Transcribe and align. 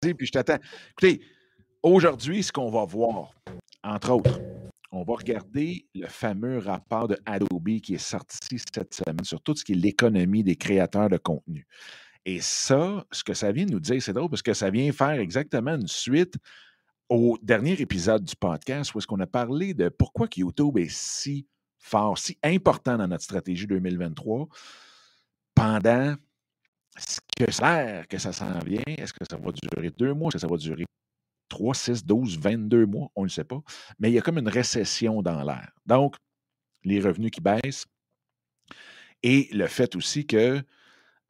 puis 0.00 0.26
je 0.26 0.32
t'attends. 0.32 0.58
Écoutez, 0.92 1.20
aujourd'hui, 1.82 2.42
ce 2.42 2.52
qu'on 2.52 2.70
va 2.70 2.84
voir, 2.84 3.34
entre 3.84 4.10
autres, 4.12 4.40
on 4.92 5.02
va 5.02 5.14
regarder 5.14 5.86
le 5.94 6.06
fameux 6.06 6.58
rapport 6.58 7.06
de 7.06 7.18
Adobe 7.26 7.80
qui 7.80 7.94
est 7.94 7.98
sorti 7.98 8.58
cette 8.74 8.94
semaine 8.94 9.22
sur 9.24 9.40
tout 9.42 9.54
ce 9.54 9.64
qui 9.64 9.72
est 9.72 9.76
l'économie 9.76 10.42
des 10.42 10.56
créateurs 10.56 11.08
de 11.08 11.18
contenu. 11.18 11.66
Et 12.24 12.40
ça, 12.40 13.04
ce 13.12 13.22
que 13.22 13.34
ça 13.34 13.52
vient 13.52 13.66
nous 13.66 13.80
dire, 13.80 14.02
c'est 14.02 14.12
drôle 14.12 14.30
parce 14.30 14.42
que 14.42 14.54
ça 14.54 14.70
vient 14.70 14.90
faire 14.92 15.20
exactement 15.20 15.74
une 15.74 15.86
suite 15.86 16.34
au 17.08 17.38
dernier 17.42 17.80
épisode 17.80 18.24
du 18.24 18.36
podcast 18.36 18.94
où 18.94 18.98
est-ce 18.98 19.06
qu'on 19.06 19.20
a 19.20 19.26
parlé 19.26 19.74
de 19.74 19.88
pourquoi 19.88 20.28
YouTube 20.34 20.78
est 20.78 20.90
si 20.90 21.46
fort, 21.78 22.18
si 22.18 22.38
important 22.42 22.96
dans 22.96 23.08
notre 23.08 23.24
stratégie 23.24 23.66
2023 23.66 24.48
pendant 25.54 26.14
ce 26.98 27.18
que 27.36 27.50
ça 27.50 27.84
l'air 27.84 28.08
que 28.08 28.18
ça 28.18 28.32
s'en 28.32 28.58
vient? 28.60 28.82
Est-ce 28.86 29.12
que 29.12 29.24
ça 29.28 29.36
va 29.36 29.52
durer 29.52 29.90
deux 29.90 30.14
mois? 30.14 30.28
Est-ce 30.28 30.36
que 30.36 30.40
ça 30.40 30.46
va 30.46 30.56
durer 30.56 30.84
3, 31.48 31.74
6, 31.74 32.04
12, 32.04 32.38
22 32.38 32.86
mois? 32.86 33.10
On 33.16 33.24
ne 33.24 33.28
sait 33.28 33.44
pas. 33.44 33.62
Mais 33.98 34.10
il 34.10 34.14
y 34.14 34.18
a 34.18 34.22
comme 34.22 34.38
une 34.38 34.48
récession 34.48 35.22
dans 35.22 35.42
l'air. 35.42 35.70
Donc, 35.86 36.16
les 36.84 37.00
revenus 37.00 37.30
qui 37.30 37.40
baissent 37.40 37.86
et 39.22 39.48
le 39.52 39.66
fait 39.66 39.96
aussi 39.96 40.26
que 40.26 40.62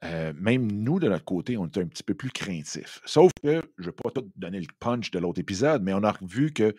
euh, 0.03 0.33
même 0.35 0.71
nous, 0.71 0.99
de 0.99 1.07
notre 1.07 1.25
côté, 1.25 1.57
on 1.57 1.65
est 1.65 1.77
un 1.77 1.87
petit 1.87 2.03
peu 2.03 2.15
plus 2.15 2.31
craintifs. 2.31 3.01
Sauf 3.05 3.31
que, 3.43 3.61
je 3.77 3.83
ne 3.83 3.85
vais 3.87 3.91
pas 3.91 4.09
tout 4.09 4.31
donner 4.35 4.59
le 4.59 4.67
punch 4.79 5.11
de 5.11 5.19
l'autre 5.19 5.39
épisode, 5.39 5.83
mais 5.83 5.93
on 5.93 6.03
a 6.03 6.15
vu 6.21 6.51
que 6.51 6.73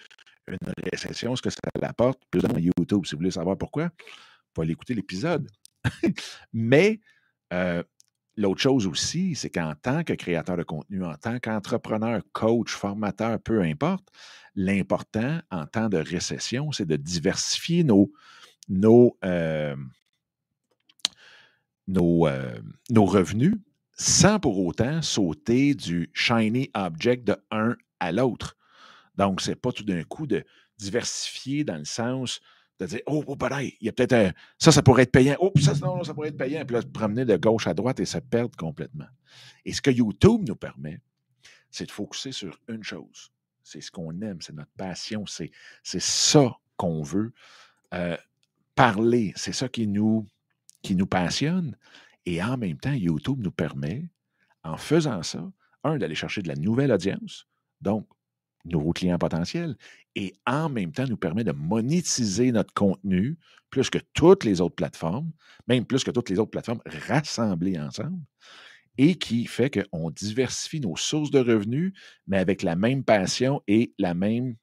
une 0.48 0.58
récession, 0.92 1.36
ce 1.36 1.42
que 1.42 1.50
ça 1.50 1.60
apporte, 1.82 2.20
plus 2.30 2.42
dans 2.42 2.58
YouTube, 2.58 3.06
si 3.06 3.14
vous 3.14 3.18
voulez 3.18 3.30
savoir 3.30 3.56
pourquoi, 3.56 3.90
vous 4.56 4.62
aller 4.62 4.72
écouter 4.72 4.94
l'épisode. 4.94 5.48
mais 6.52 7.00
euh, 7.52 7.82
l'autre 8.42 8.60
chose 8.60 8.86
aussi, 8.86 9.34
c'est 9.34 9.50
qu'en 9.50 9.74
tant 9.80 10.04
que 10.04 10.12
créateur 10.12 10.56
de 10.56 10.62
contenu, 10.62 11.04
en 11.04 11.14
tant 11.14 11.38
qu'entrepreneur, 11.38 12.22
coach, 12.32 12.72
formateur, 12.72 13.40
peu 13.40 13.62
importe, 13.62 14.08
l'important 14.54 15.40
en 15.50 15.66
temps 15.66 15.88
de 15.88 15.98
récession, 15.98 16.72
c'est 16.72 16.84
de 16.84 16.96
diversifier 16.96 17.84
nos, 17.84 18.12
nos, 18.68 19.16
euh, 19.24 19.76
euh, 21.88 22.58
nos 22.90 23.04
revenus 23.04 23.54
sans 23.94 24.40
pour 24.40 24.58
autant 24.58 25.02
sauter 25.02 25.74
du 25.74 26.10
shiny 26.12 26.70
object 26.74 27.24
de 27.24 27.36
un 27.50 27.76
à 28.00 28.10
l'autre. 28.10 28.56
Donc, 29.16 29.40
ce 29.40 29.50
n'est 29.50 29.56
pas 29.56 29.72
tout 29.72 29.84
d'un 29.84 30.02
coup 30.02 30.26
de 30.26 30.44
diversifier 30.78 31.62
dans 31.62 31.78
le 31.78 31.84
sens 31.84 32.40
de 32.82 32.88
dire 32.88 33.00
Oh, 33.06 33.24
oh 33.26 33.36
il 33.60 33.76
y 33.80 33.88
a 33.88 33.92
peut-être 33.92 34.34
ça, 34.58 34.72
ça 34.72 34.82
pourrait 34.82 35.04
être 35.04 35.12
payant. 35.12 35.36
Oh, 35.40 35.52
ça, 35.60 35.74
non, 35.74 36.02
ça 36.04 36.14
pourrait 36.14 36.28
être 36.28 36.36
payant. 36.36 36.64
Puis 36.64 36.76
là, 36.76 36.82
promener 36.82 37.24
de 37.24 37.36
gauche 37.36 37.66
à 37.66 37.74
droite 37.74 38.00
et 38.00 38.04
se 38.04 38.18
perdre 38.18 38.56
complètement. 38.56 39.06
Et 39.64 39.72
ce 39.72 39.80
que 39.80 39.90
YouTube 39.90 40.42
nous 40.46 40.56
permet, 40.56 41.00
c'est 41.70 41.86
de 41.86 41.90
focuser 41.90 42.32
sur 42.32 42.58
une 42.68 42.84
chose. 42.84 43.30
C'est 43.62 43.80
ce 43.80 43.90
qu'on 43.90 44.20
aime, 44.20 44.40
c'est 44.40 44.54
notre 44.54 44.72
passion, 44.76 45.24
c'est 45.26 45.50
ça 45.84 46.56
qu'on 46.76 47.02
veut. 47.02 47.32
Euh, 47.94 48.16
parler, 48.74 49.32
c'est 49.36 49.52
ça 49.52 49.68
qui 49.68 49.86
nous, 49.86 50.26
qui 50.82 50.96
nous 50.96 51.06
passionne. 51.06 51.76
Et 52.26 52.42
en 52.42 52.56
même 52.56 52.78
temps, 52.78 52.92
YouTube 52.92 53.40
nous 53.40 53.52
permet, 53.52 54.08
en 54.64 54.76
faisant 54.76 55.22
ça, 55.22 55.50
un, 55.84 55.98
d'aller 55.98 56.14
chercher 56.14 56.42
de 56.42 56.48
la 56.48 56.54
nouvelle 56.54 56.92
audience, 56.92 57.46
donc 57.80 58.06
nouveaux 58.64 58.92
clients 58.92 59.18
potentiels, 59.18 59.76
et 60.14 60.34
en 60.46 60.68
même 60.68 60.92
temps 60.92 61.06
nous 61.06 61.16
permet 61.16 61.44
de 61.44 61.52
monétiser 61.52 62.52
notre 62.52 62.72
contenu 62.74 63.38
plus 63.70 63.90
que 63.90 63.98
toutes 64.12 64.44
les 64.44 64.60
autres 64.60 64.74
plateformes, 64.74 65.30
même 65.66 65.84
plus 65.84 66.04
que 66.04 66.10
toutes 66.10 66.30
les 66.30 66.38
autres 66.38 66.50
plateformes 66.50 66.82
rassemblées 67.08 67.78
ensemble, 67.78 68.20
et 68.98 69.14
qui 69.16 69.46
fait 69.46 69.70
qu'on 69.70 70.10
diversifie 70.10 70.80
nos 70.80 70.96
sources 70.96 71.30
de 71.30 71.38
revenus, 71.38 71.92
mais 72.26 72.38
avec 72.38 72.62
la 72.62 72.76
même 72.76 73.04
passion 73.04 73.62
et 73.66 73.94
la 73.98 74.14
même 74.14 74.56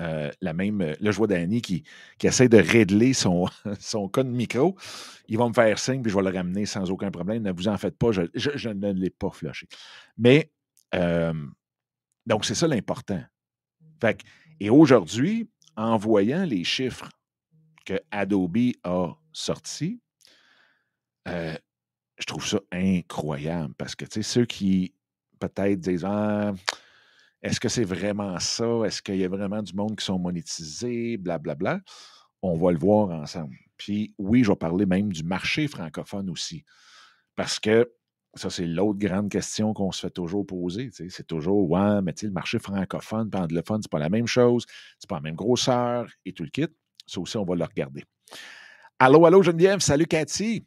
euh, 0.00 0.30
la 0.40 0.52
même. 0.52 0.80
Euh, 0.80 0.94
là, 1.00 1.10
je 1.10 1.16
vois 1.16 1.26
Danny 1.26 1.60
qui, 1.60 1.84
qui 2.18 2.26
essaie 2.26 2.48
de 2.48 2.58
régler 2.58 3.12
son, 3.12 3.46
son 3.78 4.08
code 4.08 4.26
micro. 4.26 4.76
Il 5.28 5.38
va 5.38 5.48
me 5.48 5.52
faire 5.52 5.78
signe, 5.78 6.02
puis 6.02 6.10
je 6.10 6.16
vais 6.16 6.30
le 6.30 6.36
ramener 6.36 6.66
sans 6.66 6.90
aucun 6.90 7.10
problème. 7.10 7.42
Ne 7.42 7.52
vous 7.52 7.68
en 7.68 7.76
faites 7.76 7.96
pas, 7.96 8.10
je, 8.10 8.22
ne 8.68 8.92
l'ai 8.92 9.10
pas 9.10 9.30
flushé. 9.30 9.66
Mais, 10.16 10.50
euh, 10.94 11.32
donc, 12.26 12.44
c'est 12.44 12.54
ça 12.54 12.66
l'important. 12.66 13.22
et 14.60 14.70
aujourd'hui, 14.70 15.48
en 15.76 15.96
voyant 15.96 16.44
les 16.44 16.64
chiffres 16.64 17.08
que 17.84 18.00
Adobe 18.10 18.72
a 18.84 19.14
sortis, 19.32 20.00
je 21.26 22.26
trouve 22.26 22.46
ça 22.46 22.60
incroyable 22.70 23.74
parce 23.74 23.94
que, 23.94 24.04
tu 24.04 24.14
sais, 24.14 24.22
ceux 24.22 24.44
qui 24.44 24.94
peut-être 25.40 25.80
disent 25.80 26.04
Ah, 26.04 26.52
est-ce 27.42 27.58
que 27.58 27.68
c'est 27.68 27.84
vraiment 27.84 28.38
ça? 28.38 28.82
Est-ce 28.84 29.02
qu'il 29.02 29.16
y 29.16 29.24
a 29.24 29.28
vraiment 29.28 29.62
du 29.62 29.74
monde 29.74 29.96
qui 29.96 30.04
sont 30.04 30.18
monétisés? 30.18 31.16
Blablabla. 31.16 31.80
On 32.42 32.56
va 32.56 32.72
le 32.72 32.78
voir 32.78 33.10
ensemble. 33.10 33.56
Puis 33.76 34.14
oui, 34.18 34.44
je 34.44 34.50
vais 34.50 34.56
parler 34.56 34.86
même 34.86 35.12
du 35.12 35.24
marché 35.24 35.66
francophone 35.66 36.30
aussi. 36.30 36.64
Parce 37.34 37.58
que 37.58 37.90
ça, 38.34 38.48
c'est 38.48 38.66
l'autre 38.66 38.98
grande 38.98 39.30
question 39.30 39.74
qu'on 39.74 39.92
se 39.92 40.00
fait 40.00 40.10
toujours 40.10 40.46
poser. 40.46 40.90
C'est 40.92 41.26
toujours, 41.26 41.70
ouais, 41.70 42.00
mais 42.02 42.14
le 42.22 42.30
marché 42.30 42.58
francophone 42.58 43.30
et 43.32 43.36
anglophone, 43.36 43.82
c'est 43.82 43.90
pas 43.90 43.98
la 43.98 44.08
même 44.08 44.26
chose, 44.26 44.64
c'est 44.98 45.08
pas 45.08 45.16
la 45.16 45.20
même 45.20 45.34
grosseur 45.34 46.08
et 46.24 46.32
tout 46.32 46.42
le 46.42 46.48
kit. 46.48 46.68
Ça 47.06 47.20
aussi, 47.20 47.36
on 47.36 47.44
va 47.44 47.54
le 47.54 47.64
regarder. 47.64 48.04
Allô, 48.98 49.26
allô, 49.26 49.42
Geneviève. 49.42 49.80
Salut, 49.80 50.06
Cathy. 50.06 50.64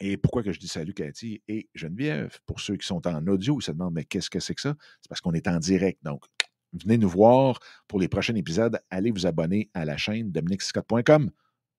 Et 0.00 0.16
pourquoi 0.16 0.42
que 0.42 0.52
je 0.52 0.60
dis 0.60 0.68
salut 0.68 0.94
Cathy 0.94 1.42
et 1.48 1.68
Geneviève? 1.74 2.38
Pour 2.46 2.60
ceux 2.60 2.76
qui 2.76 2.86
sont 2.86 3.04
en 3.06 3.26
audio, 3.26 3.58
ils 3.58 3.64
se 3.64 3.72
demandent, 3.72 3.94
mais 3.94 4.04
qu'est-ce 4.04 4.30
que 4.30 4.38
c'est 4.38 4.54
que 4.54 4.60
ça? 4.60 4.74
C'est 5.00 5.08
parce 5.08 5.20
qu'on 5.20 5.32
est 5.32 5.48
en 5.48 5.58
direct. 5.58 5.98
Donc, 6.04 6.24
venez 6.72 6.98
nous 6.98 7.08
voir 7.08 7.58
pour 7.88 7.98
les 7.98 8.06
prochains 8.08 8.34
épisodes. 8.34 8.78
Allez 8.90 9.10
vous 9.10 9.26
abonner 9.26 9.70
à 9.74 9.84
la 9.84 9.96
chaîne 9.96 10.30
dominicscott.com, 10.30 11.30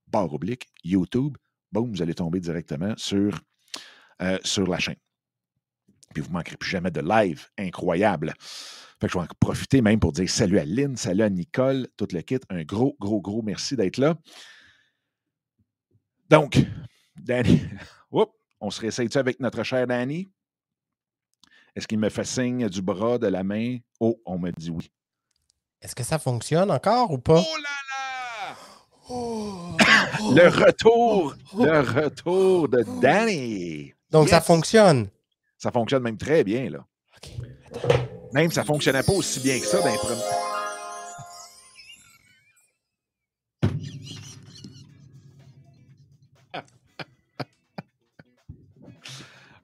barre 0.07 0.33
oblique, 0.33 0.67
YouTube. 0.83 1.37
Boum, 1.71 1.91
vous 1.91 2.01
allez 2.01 2.15
tomber 2.15 2.39
directement 2.39 2.93
sur, 2.97 3.39
euh, 4.21 4.37
sur 4.43 4.67
la 4.67 4.79
chaîne. 4.79 4.95
Puis 6.13 6.21
vous 6.21 6.29
ne 6.29 6.33
manquerez 6.33 6.57
plus 6.57 6.69
jamais 6.69 6.91
de 6.91 7.01
live 7.01 7.47
incroyable. 7.57 8.33
Fait 8.99 9.07
que 9.07 9.13
je 9.13 9.17
vais 9.17 9.23
en 9.23 9.27
profiter 9.39 9.81
même 9.81 9.99
pour 9.99 10.11
dire 10.11 10.29
salut 10.29 10.59
à 10.59 10.65
Lynn, 10.65 10.97
salut 10.97 11.23
à 11.23 11.29
Nicole, 11.29 11.87
tout 11.97 12.07
le 12.11 12.21
kit. 12.21 12.39
Un 12.49 12.63
gros, 12.63 12.97
gros, 12.99 13.21
gros 13.21 13.41
merci 13.41 13.75
d'être 13.75 13.97
là. 13.97 14.15
Donc, 16.29 16.59
Danny, 17.15 17.61
on 18.61 18.69
se 18.69 18.81
réessaye-tu 18.81 19.17
avec 19.17 19.39
notre 19.39 19.63
cher 19.63 19.87
Danny? 19.87 20.29
Est-ce 21.75 21.87
qu'il 21.87 21.99
me 21.99 22.09
fait 22.09 22.25
signe 22.25 22.67
du 22.67 22.81
bras, 22.81 23.17
de 23.17 23.27
la 23.27 23.43
main? 23.43 23.77
Oh, 23.99 24.19
on 24.25 24.37
me 24.37 24.51
dit 24.51 24.69
oui. 24.69 24.91
Est-ce 25.81 25.95
que 25.95 26.03
ça 26.03 26.19
fonctionne 26.19 26.71
encore 26.71 27.11
ou 27.11 27.19
pas? 27.19 27.39
Oh 27.39 27.57
là 27.57 27.69
là! 27.89 28.55
Oh! 29.09 29.77
le 30.35 30.47
retour, 30.49 31.35
le 31.57 31.79
retour 31.79 32.67
de 32.67 32.83
Danny. 33.01 33.93
Donc 34.11 34.29
ça 34.29 34.41
fonctionne. 34.41 35.09
Ça 35.57 35.71
fonctionne 35.71 36.03
même 36.03 36.17
très 36.17 36.43
bien, 36.43 36.69
là. 36.69 36.85
Même 38.31 38.51
ça 38.51 38.61
ne 38.61 38.65
fonctionnait 38.65 39.03
pas 39.03 39.13
aussi 39.13 39.39
bien 39.39 39.59
que 39.59 39.65
ça 39.65 39.81
dans 39.81 39.91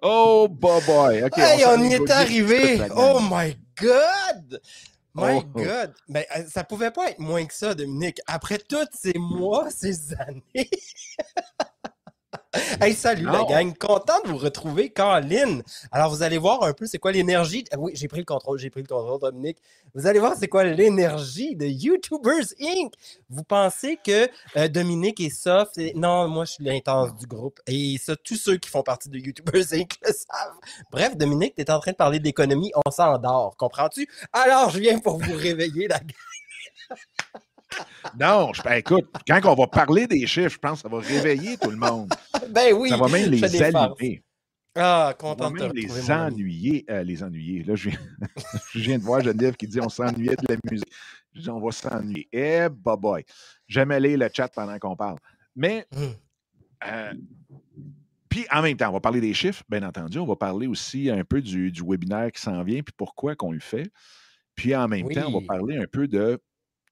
Oh, 0.01 0.47
boy. 0.47 1.23
OK. 1.23 1.37
Hey, 1.37 1.65
on, 1.65 1.83
y 1.83 1.93
est 1.93 2.11
arrivé. 2.11 2.81
Oh 2.95 3.19
my 3.21 3.57
God! 3.81 4.61
My 5.15 5.37
oh, 5.37 5.43
oh. 5.43 5.59
God! 5.59 5.93
Mais 6.07 6.27
ben, 6.35 6.47
ça 6.47 6.63
pouvait 6.63 6.91
pas 6.91 7.09
être 7.09 7.19
moins 7.19 7.45
que 7.45 7.53
ça, 7.53 7.73
Dominique. 7.73 8.21
Après 8.27 8.59
tous 8.59 8.87
ces 8.93 9.17
mois, 9.17 9.71
ces 9.71 10.13
années. 10.13 10.41
Hey, 12.81 12.93
salut 12.93 13.25
la 13.25 13.43
gang, 13.43 13.73
content 13.77 14.21
de 14.23 14.29
vous 14.29 14.37
retrouver, 14.37 14.89
Caroline. 14.89 15.63
Alors, 15.91 16.09
vous 16.09 16.23
allez 16.23 16.37
voir 16.37 16.63
un 16.63 16.73
peu 16.73 16.85
c'est 16.85 16.97
quoi 16.97 17.11
l'énergie. 17.11 17.65
Oui, 17.77 17.91
j'ai 17.95 18.07
pris 18.07 18.19
le 18.19 18.25
contrôle, 18.25 18.59
j'ai 18.59 18.69
pris 18.69 18.81
le 18.81 18.87
contrôle, 18.87 19.19
Dominique. 19.19 19.57
Vous 19.93 20.07
allez 20.07 20.19
voir 20.19 20.35
c'est 20.39 20.47
quoi 20.47 20.63
l'énergie 20.63 21.55
de 21.55 21.65
YouTubers 21.65 22.45
Inc. 22.61 22.93
Vous 23.29 23.43
pensez 23.43 23.97
que 24.03 24.29
euh, 24.57 24.67
Dominique 24.67 25.19
est 25.19 25.29
soft? 25.29 25.79
Non, 25.95 26.27
moi, 26.27 26.45
je 26.45 26.53
suis 26.53 26.63
l'intense 26.63 27.15
du 27.15 27.25
groupe. 27.27 27.59
Et 27.67 27.97
ça, 27.97 28.15
tous 28.15 28.35
ceux 28.35 28.57
qui 28.57 28.69
font 28.69 28.83
partie 28.83 29.09
de 29.09 29.17
YouTubers 29.17 29.73
Inc. 29.73 29.93
le 30.05 30.13
savent. 30.13 30.59
Bref, 30.91 31.17
Dominique, 31.17 31.55
tu 31.55 31.61
es 31.61 31.71
en 31.71 31.79
train 31.79 31.91
de 31.91 31.97
parler 31.97 32.19
d'économie, 32.19 32.71
on 32.85 32.91
s'endort, 32.91 33.55
comprends-tu? 33.57 34.07
Alors, 34.31 34.69
je 34.69 34.79
viens 34.79 34.99
pour 34.99 35.17
vous 35.17 35.35
réveiller, 35.35 35.87
la 35.87 35.99
gang. 35.99 37.41
Non, 38.19 38.53
je, 38.53 38.61
ben, 38.61 38.73
écoute, 38.73 39.05
quand 39.27 39.39
on 39.45 39.55
va 39.55 39.67
parler 39.67 40.07
des 40.07 40.25
chiffres, 40.27 40.53
je 40.53 40.57
pense 40.57 40.81
que 40.81 40.89
ça 40.89 40.95
va 40.95 40.99
réveiller 41.01 41.57
tout 41.57 41.71
le 41.71 41.77
monde. 41.77 42.09
Ben 42.49 42.73
oui. 42.73 42.89
Ça 42.89 42.97
va 42.97 43.07
même 43.07 43.29
les 43.29 43.61
allumer. 43.61 44.23
Ah, 44.77 45.13
content 45.17 45.51
de 45.51 45.57
te 45.57 45.73
les 45.73 46.11
ennuyer, 46.11 46.85
euh, 46.89 47.01
les 47.03 47.23
ennuyer. 47.23 47.63
Là, 47.63 47.75
je 47.75 47.89
viens, 48.75 48.97
de 48.97 49.03
voir 49.03 49.21
Geneviève 49.21 49.55
qui 49.55 49.67
dit 49.67 49.79
on 49.79 49.87
s'ennuyait 49.87 50.35
de 50.35 50.45
la 50.49 50.57
musique. 50.69 50.91
Je 51.33 51.41
dis 51.41 51.49
on 51.49 51.61
va 51.61 51.71
s'ennuyer. 51.71 52.27
Eh, 52.33 52.67
bah 52.69 52.97
boy. 52.97 53.23
J'aime 53.67 53.91
aller 53.91 54.17
le 54.17 54.29
chat 54.33 54.49
pendant 54.49 54.77
qu'on 54.77 54.95
parle. 54.97 55.17
Mais, 55.55 55.87
hum. 55.95 56.13
euh, 56.87 57.13
Puis 58.27 58.45
en 58.51 58.61
même 58.61 58.75
temps, 58.75 58.89
on 58.89 58.93
va 58.93 58.99
parler 58.99 59.21
des 59.21 59.33
chiffres, 59.33 59.63
bien 59.69 59.81
entendu. 59.83 60.19
On 60.19 60.25
va 60.25 60.35
parler 60.35 60.67
aussi 60.67 61.09
un 61.09 61.23
peu 61.23 61.41
du, 61.41 61.71
du 61.71 61.81
webinaire 61.81 62.29
qui 62.33 62.41
s'en 62.41 62.61
vient, 62.61 62.81
puis 62.81 62.93
pourquoi 62.97 63.33
qu'on 63.35 63.53
le 63.53 63.61
fait. 63.61 63.89
Puis 64.55 64.75
en 64.75 64.89
même 64.89 65.09
temps, 65.09 65.27
on 65.27 65.39
va 65.39 65.45
parler 65.45 65.77
un 65.77 65.87
peu 65.89 66.07
de 66.07 66.41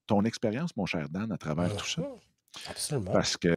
ton 0.08 0.24
expérience, 0.24 0.76
mon 0.76 0.86
cher 0.86 1.08
Dan, 1.10 1.32
à 1.32 1.38
travers 1.38 1.76
tout 1.76 1.88
ça? 1.88 2.02
Mhm. 2.02 2.08
Absolument. 2.70 3.12
Parce 3.12 3.36
que, 3.38 3.54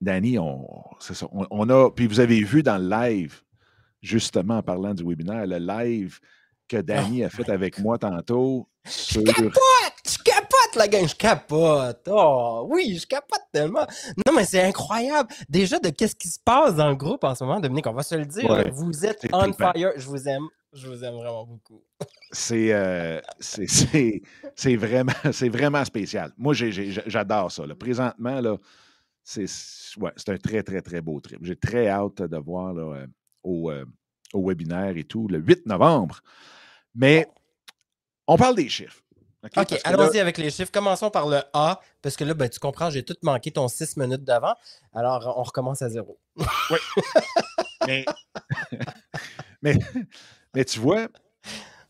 Danny, 0.00 0.38
on, 0.38 0.66
c'est 1.00 1.14
ça, 1.14 1.26
on, 1.32 1.46
on 1.50 1.68
a. 1.70 1.90
Puis 1.90 2.06
vous 2.06 2.20
avez 2.20 2.42
vu 2.42 2.62
dans 2.62 2.78
le 2.78 2.88
live, 2.88 3.42
justement 4.02 4.58
en 4.58 4.62
parlant 4.62 4.92
du 4.94 5.02
webinaire, 5.02 5.46
le 5.46 5.58
live 5.58 6.20
que 6.68 6.78
Danny 6.78 7.24
a 7.24 7.30
fait 7.30 7.46
my 7.48 7.54
avec 7.54 7.78
moi 7.78 7.98
tantôt 7.98 8.68
Je 8.84 9.20
capote! 9.20 9.52
Je 10.06 10.18
capote, 10.22 10.76
la 10.76 10.88
gang! 10.88 11.06
Je 11.06 11.14
capote! 11.14 12.08
Oh, 12.10 12.66
oui, 12.70 12.98
je 13.00 13.06
capote 13.06 13.42
tellement! 13.52 13.86
Non, 14.26 14.32
mais 14.34 14.44
c'est 14.44 14.62
incroyable! 14.62 15.28
Déjà, 15.48 15.78
de 15.78 15.90
qu'est-ce 15.90 16.16
qui 16.16 16.28
se 16.28 16.38
passe 16.42 16.74
dans 16.74 16.88
le 16.88 16.96
groupe 16.96 17.24
en 17.24 17.34
ce 17.34 17.44
moment, 17.44 17.60
Dominique, 17.60 17.86
on 17.86 17.92
va 17.92 18.02
se 18.02 18.14
le 18.14 18.26
dire. 18.26 18.48
Ouais, 18.50 18.70
vous 18.70 19.04
êtes 19.06 19.26
on 19.32 19.40
trippant. 19.40 19.72
fire. 19.72 19.92
Je 19.96 20.06
vous 20.06 20.28
aime. 20.28 20.46
Je 20.74 20.88
vous 20.88 21.04
aime 21.04 21.14
vraiment 21.14 21.44
beaucoup. 21.44 21.82
C'est 22.32 22.72
euh, 22.72 23.20
vraiment, 24.76 25.12
vraiment 25.50 25.84
spécial. 25.84 26.32
Moi, 26.36 26.52
j'adore 26.54 27.52
ça. 27.52 27.66
là. 27.66 27.74
Présentement, 27.74 28.40
là, 28.40 28.56
c'est 29.22 29.46
ouais, 29.98 30.10
un 30.28 30.36
très, 30.36 30.62
très, 30.62 30.82
très 30.82 31.00
beau 31.00 31.20
trip. 31.20 31.38
J'ai 31.42 31.56
très 31.56 31.88
hâte 31.88 32.22
de 32.22 32.36
voir 32.36 32.74
là, 32.74 32.82
euh, 32.82 33.06
au, 33.42 33.70
euh, 33.70 33.84
au 34.32 34.48
webinaire 34.48 34.96
et 34.96 35.04
tout, 35.04 35.28
le 35.28 35.38
8 35.38 35.66
novembre. 35.66 36.20
Mais 36.94 37.28
on 38.26 38.36
parle 38.36 38.56
des 38.56 38.68
chiffres. 38.68 39.00
OK? 39.44 39.80
Allons-y 39.84 40.18
avec 40.18 40.38
les 40.38 40.50
chiffres. 40.50 40.72
Commençons 40.72 41.10
par 41.10 41.28
le 41.28 41.40
A, 41.52 41.80
parce 42.02 42.16
que 42.16 42.24
là, 42.24 42.34
ben, 42.34 42.48
tu 42.48 42.58
comprends, 42.58 42.90
j'ai 42.90 43.04
tout 43.04 43.16
manqué 43.22 43.50
ton 43.50 43.68
6 43.68 43.96
minutes 43.96 44.24
d'avant. 44.24 44.54
Alors, 44.92 45.34
on 45.38 45.42
recommence 45.42 45.82
à 45.82 45.88
zéro. 45.88 46.18
mais, 47.86 48.04
mais, 49.62 49.78
mais 50.54 50.64
tu 50.64 50.78
vois, 50.78 51.08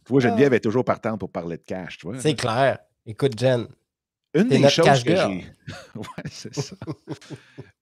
tu 0.05 0.11
vois, 0.13 0.21
Geneviève 0.21 0.53
est 0.53 0.61
toujours 0.61 0.85
partante 0.85 1.19
pour 1.19 1.31
parler 1.31 1.57
de 1.57 1.63
cash, 1.63 1.99
tu 1.99 2.07
vois. 2.07 2.19
C'est 2.21 2.35
clair. 2.35 2.79
Écoute, 3.07 3.39
Jen, 3.39 3.67
Une 4.35 4.49
des 4.49 4.69
choses 4.69 5.05
que 5.05 5.15
j'ai. 5.15 5.47
ouais, 5.95 6.25
c'est 6.31 6.55
ça. 6.55 6.77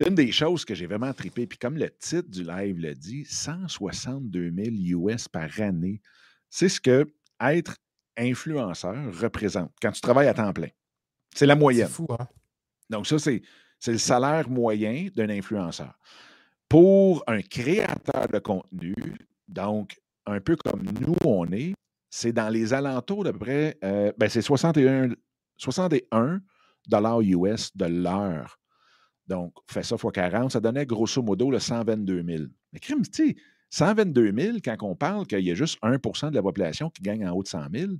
Une 0.06 0.14
des 0.14 0.30
choses 0.32 0.64
que 0.64 0.74
j'ai 0.74 0.86
vraiment 0.86 1.12
trippé, 1.12 1.46
puis 1.46 1.58
comme 1.58 1.76
le 1.76 1.90
titre 1.90 2.28
du 2.28 2.44
live 2.44 2.78
le 2.78 2.94
dit, 2.94 3.24
162 3.24 4.52
000 4.54 5.02
US 5.10 5.28
par 5.28 5.48
année, 5.60 6.00
c'est 6.50 6.68
ce 6.68 6.80
que 6.80 7.06
être 7.40 7.76
influenceur 8.16 8.96
représente 9.20 9.72
quand 9.80 9.92
tu 9.92 10.00
travailles 10.00 10.28
à 10.28 10.34
temps 10.34 10.52
plein. 10.52 10.68
C'est 11.34 11.46
la 11.46 11.54
c'est 11.54 11.60
moyenne. 11.60 11.88
fou, 11.88 12.06
hein? 12.10 12.28
Donc, 12.90 13.06
ça, 13.06 13.18
c'est, 13.18 13.42
c'est 13.78 13.92
le 13.92 13.98
salaire 13.98 14.48
moyen 14.50 15.08
d'un 15.16 15.30
influenceur. 15.30 15.98
Pour 16.68 17.24
un 17.26 17.40
créateur 17.40 18.28
de 18.28 18.38
contenu, 18.38 18.94
donc 19.48 19.98
un 20.26 20.40
peu 20.40 20.56
comme 20.56 20.82
nous, 21.00 21.16
on 21.24 21.50
est, 21.52 21.74
c'est 22.10 22.32
dans 22.32 22.48
les 22.48 22.74
alentours 22.74 23.24
d'à 23.24 23.32
peu 23.32 23.38
près, 23.38 23.78
euh, 23.84 24.12
ben, 24.18 24.28
c'est 24.28 24.42
61, 24.42 25.10
61 25.56 26.40
dollars 26.88 27.20
US 27.22 27.76
de 27.76 27.86
l'heure. 27.86 28.58
Donc, 29.26 29.54
fais 29.70 29.82
ça 29.82 29.96
x 29.96 30.04
40, 30.12 30.52
ça 30.52 30.60
donnait 30.60 30.84
grosso 30.84 31.22
modo 31.22 31.50
le 31.50 31.58
122 31.58 32.22
000. 32.22 32.44
Mais 32.72 32.80
crime, 32.80 33.02
tu 33.02 33.28
sais, 33.28 33.36
122 33.70 34.32
000, 34.36 34.56
quand 34.64 34.76
on 34.82 34.94
parle 34.94 35.26
qu'il 35.26 35.40
y 35.40 35.50
a 35.50 35.54
juste 35.54 35.78
1% 35.82 36.30
de 36.30 36.34
la 36.34 36.42
population 36.42 36.90
qui 36.90 37.02
gagne 37.02 37.26
en 37.26 37.32
haut 37.32 37.42
de 37.42 37.48
100 37.48 37.66
000, 37.72 37.92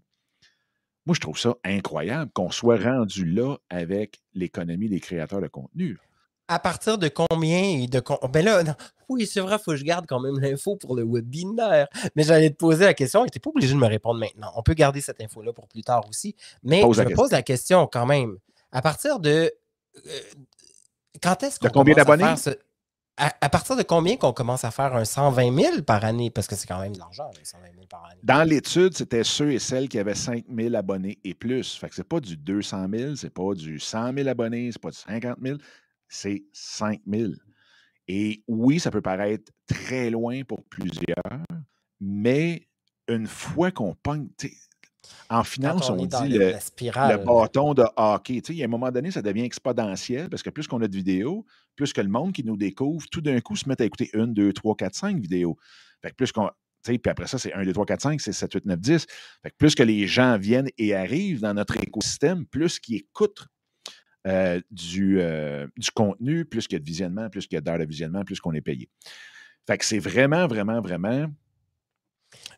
moi, 1.07 1.15
je 1.15 1.21
trouve 1.21 1.39
ça 1.39 1.57
incroyable 1.65 2.31
qu'on 2.33 2.51
soit 2.51 2.77
rendu 2.77 3.25
là 3.25 3.57
avec 3.71 4.21
l'économie 4.35 4.89
des 4.89 5.01
créateurs 5.01 5.41
de 5.41 5.49
contenu. 5.49 5.99
À 6.55 6.59
partir 6.59 6.99
de 6.99 7.09
combien 7.09 7.63
et 7.63 7.87
de 7.87 8.01
com- 8.01 8.19
Ben 8.33 8.45
là, 8.45 8.63
non, 8.63 8.75
oui, 9.09 9.27
c'est 9.27 9.41
vrai, 9.41 9.57
il 9.59 9.63
faut 9.63 9.71
que 9.73 9.77
je 9.77 9.85
garde 9.85 10.07
quand 10.07 10.21
même 10.21 10.39
l'info 10.39 10.77
pour 10.77 10.95
le 10.97 11.03
webinaire. 11.05 11.89
Mais 12.15 12.23
j'allais 12.23 12.51
te 12.51 12.57
poser 12.57 12.85
la 12.85 12.95
question 12.95 13.25
et 13.25 13.31
tu 13.31 13.39
n'es 13.39 13.41
pas 13.41 13.51
obligé 13.51 13.73
de 13.75 13.79
me 13.79 13.87
répondre 13.87 14.21
maintenant. 14.21 14.53
On 14.57 14.63
peut 14.63 14.75
garder 14.75 15.01
cette 15.01 15.21
info-là 15.21 15.53
pour 15.53 15.67
plus 15.69 15.83
tard 15.83 16.07
aussi. 16.09 16.35
Mais 16.63 16.83
Pose 16.83 16.97
je 16.97 17.03
me 17.03 17.15
pose 17.15 17.31
la 17.31 17.43
question 17.43 17.87
quand 17.87 18.07
même. 18.07 18.37
À 18.71 18.83
partir 18.83 19.19
de. 19.19 19.51
euh, 20.07 20.11
quand 21.23 21.43
est-ce 21.43 21.59
De 21.59 21.69
qu'on 21.69 21.81
combien 21.81 21.95
commence 21.95 22.09
à 22.09 22.17
d'abonnés? 22.17 22.37
faire 22.37 22.39
ce- 22.39 22.59
À, 23.19 23.31
à 23.43 23.49
partir 23.51 23.77
de 23.77 23.83
combien 23.83 24.17
qu'on 24.17 24.33
commence 24.33 24.65
à 24.65 24.71
faire 24.71 24.95
un 24.97 25.05
120 25.05 25.55
000 25.55 25.83
par 25.83 26.03
année? 26.05 26.31
Parce 26.31 26.47
que 26.47 26.57
c'est 26.57 26.67
quand 26.67 26.81
même 26.81 26.95
de 26.95 26.99
l'argent, 26.99 27.25
là, 27.25 27.41
120 27.45 27.67
000 27.75 27.87
par 27.87 28.05
année. 28.07 28.21
Dans 28.23 28.43
l'étude, 28.49 28.97
c'était 28.97 29.23
ceux 29.23 29.53
et 29.53 29.59
celles 29.59 29.89
qui 29.91 29.99
avaient 29.99 30.15
5 30.15 30.45
000 30.49 30.75
abonnés 30.75 31.19
et 31.23 31.35
plus. 31.35 31.75
Fait 31.77 31.91
que 31.91 31.95
c'est 31.95 32.09
pas 32.09 32.21
du 32.21 32.37
200 32.39 32.87
000, 32.91 33.17
c'est 33.17 33.29
pas 33.31 33.53
du 33.55 33.79
100 33.79 34.15
000 34.15 34.29
abonnés, 34.29 34.71
c'est 34.73 34.81
pas 34.81 34.91
du 34.91 34.97
50 34.97 35.37
000, 35.43 35.59
c'est 36.13 36.45
5 36.53 37.01
000. 37.07 37.33
Et 38.09 38.43
oui, 38.49 38.81
ça 38.81 38.91
peut 38.91 39.01
paraître 39.01 39.53
très 39.67 40.11
loin 40.11 40.43
pour 40.45 40.65
plusieurs, 40.65 41.45
mais 42.01 42.69
une 43.09 43.27
fois 43.27 43.71
qu'on 43.71 43.95
pogne, 43.95 44.29
en 45.29 45.45
finance, 45.45 45.91
on 45.91 45.99
on, 45.99 46.07
dit 46.07 46.29
le- 46.29 46.39
le, 46.39 46.51
la 46.53 46.61
spirale. 46.61 47.19
le 47.19 47.25
bâton 47.25 47.75
de 47.75 47.85
hockey. 47.97 48.39
Il 48.49 48.57
y 48.57 48.63
a 48.63 48.67
un 48.67 48.69
moment 48.69 48.91
donné, 48.91 49.11
ça 49.11 49.23
devient 49.23 49.43
exponentiel 49.43 50.29
parce 50.29 50.43
que 50.43 50.51
plus 50.51 50.67
qu'on 50.69 50.81
a 50.83 50.89
de 50.89 50.97
vidéos, 50.97 51.45
plus 51.77 51.93
que 51.93 52.01
le 52.01 52.09
monde 52.09 52.33
qui 52.33 52.45
nous 52.45 52.57
découvre, 52.57 53.05
tout 53.11 53.21
d'un 53.21 53.41
coup, 53.41 53.57
se 53.57 53.69
met 53.69 53.81
à 53.81 53.85
écouter 53.85 54.11
une, 54.15 54.33
deux, 54.35 54.53
trois, 54.53 54.77
quatre, 54.77 54.95
cinq 54.95 55.19
vidéos. 55.19 55.57
Fait 56.03 56.11
que 56.11 56.17
plus 56.17 56.33
qu'on. 56.33 56.51
Puis 56.85 56.99
après 57.07 57.29
ça, 57.29 57.39
c'est 57.39 57.53
1, 57.53 57.65
2, 57.65 57.73
3, 57.73 57.87
4, 57.87 58.01
5, 58.03 58.21
c'est 58.21 58.33
7, 58.33 58.55
8, 58.55 58.67
9, 58.67 58.81
10. 58.81 59.07
Fait 59.43 59.51
que 59.51 59.57
plus 59.57 59.75
que 59.77 59.85
les 59.85 60.09
gens 60.09 60.37
viennent 60.37 60.69
et 60.79 60.95
arrivent 60.97 61.41
dans 61.41 61.55
notre 61.55 61.77
écosystème, 61.81 62.45
plus 62.45 62.81
qu'ils 62.81 62.97
écoutent 62.97 63.47
euh, 64.27 64.61
du, 64.71 65.21
euh, 65.21 65.67
du 65.77 65.91
contenu, 65.91 66.45
plus 66.45 66.67
qu'il 66.67 66.77
y 66.77 66.81
a 66.81 66.81
de 66.81 66.85
visionnement, 66.85 67.29
plus 67.29 67.47
qu'il 67.47 67.57
y 67.57 67.59
a 67.59 67.61
d'heures 67.61 67.79
de 67.79 67.85
visionnement, 67.85 68.25
plus 68.25 68.41
qu'on 68.41 68.53
est 68.53 68.61
payé. 68.61 68.89
Fait 69.67 69.79
que 69.79 69.85
c'est 69.85 69.99
vraiment, 69.99 70.47
vraiment, 70.47 70.81
vraiment. 70.81 71.27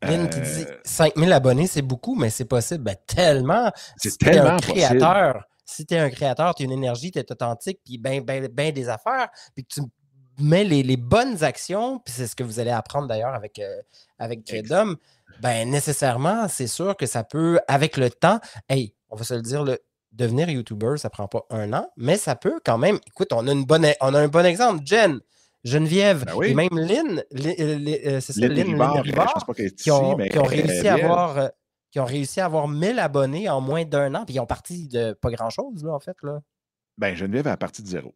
Lynn 0.02 0.28
qui 0.28 0.40
dit 0.40 0.64
euh, 0.68 0.78
5000 0.84 1.32
abonnés, 1.32 1.66
c'est 1.66 1.82
beaucoup, 1.82 2.14
mais 2.14 2.30
c'est 2.30 2.44
possible. 2.44 2.84
Ben, 2.84 2.96
tellement. 3.06 3.70
C'est 3.96 4.10
Si 4.10 4.18
un 4.22 4.30
tellement 4.30 4.56
possible. 4.56 4.74
créateur, 4.74 5.44
si 5.64 5.86
tu 5.86 5.94
es 5.94 5.98
un 5.98 6.10
créateur, 6.10 6.54
tu 6.54 6.62
as 6.62 6.66
une 6.66 6.72
énergie, 6.72 7.10
tu 7.10 7.18
es 7.18 7.32
authentique, 7.32 7.80
puis 7.84 7.98
ben, 7.98 8.22
ben, 8.22 8.48
ben 8.48 8.72
des 8.72 8.88
affaires, 8.88 9.28
puis 9.54 9.64
que 9.64 9.74
tu 9.74 9.80
mets 10.38 10.64
les, 10.64 10.82
les 10.82 10.96
bonnes 10.96 11.42
actions, 11.42 11.98
puis 11.98 12.12
c'est 12.14 12.26
ce 12.26 12.36
que 12.36 12.42
vous 12.42 12.60
allez 12.60 12.70
apprendre 12.70 13.08
d'ailleurs 13.08 13.34
avec, 13.34 13.58
euh, 13.58 13.82
avec 14.18 14.40
ben 15.40 15.68
nécessairement, 15.68 16.46
c'est 16.48 16.66
sûr 16.66 16.96
que 16.96 17.06
ça 17.06 17.24
peut, 17.24 17.58
avec 17.66 17.96
le 17.96 18.10
temps, 18.10 18.38
hey, 18.68 18.94
on 19.08 19.16
va 19.16 19.24
se 19.24 19.34
le 19.34 19.42
dire, 19.42 19.64
le, 19.64 19.78
devenir 20.14 20.48
YouTuber, 20.48 20.96
ça 20.96 21.10
prend 21.10 21.28
pas 21.28 21.44
un 21.50 21.72
an, 21.72 21.88
mais 21.96 22.16
ça 22.16 22.36
peut 22.36 22.60
quand 22.64 22.78
même. 22.78 22.98
Écoute, 23.06 23.32
on 23.32 23.46
a, 23.46 23.52
une 23.52 23.64
bonne, 23.64 23.86
on 24.00 24.14
a 24.14 24.20
un 24.20 24.28
bon 24.28 24.46
exemple. 24.46 24.82
Jen, 24.84 25.20
Geneviève, 25.64 26.24
Ben 26.24 26.34
oui. 26.36 26.48
et 26.48 26.54
même 26.54 26.68
Lynn, 26.72 27.18
euh, 27.18 27.96
euh, 28.06 28.20
c'est 28.20 28.32
ça, 28.32 28.46
Lynn 28.46 28.80
Rivard, 28.80 29.44
est 29.58 29.74
qui 29.74 29.90
ont, 29.90 30.18
ici, 30.18 30.30
qui 30.30 30.38
réussi 30.38 30.88
à 30.88 30.94
avoir 30.94 31.38
euh, 31.38 31.48
qui 31.90 32.00
ont 32.00 32.04
réussi 32.04 32.40
à 32.40 32.46
avoir 32.46 32.68
1000 32.68 32.98
abonnés 32.98 33.48
en 33.48 33.60
moins 33.60 33.84
d'un 33.84 34.14
an, 34.14 34.24
puis 34.24 34.34
ils 34.34 34.40
ont 34.40 34.46
parti 34.46 34.88
de 34.88 35.12
pas 35.12 35.30
grand 35.30 35.50
chose 35.50 35.84
là 35.84 35.92
en 35.92 36.00
fait 36.00 36.16
là. 36.22 36.40
Ben, 36.98 37.14
Geneviève 37.14 37.46
est 37.46 37.50
à 37.50 37.56
partie 37.56 37.82
de 37.82 37.88
zéro. 37.88 38.14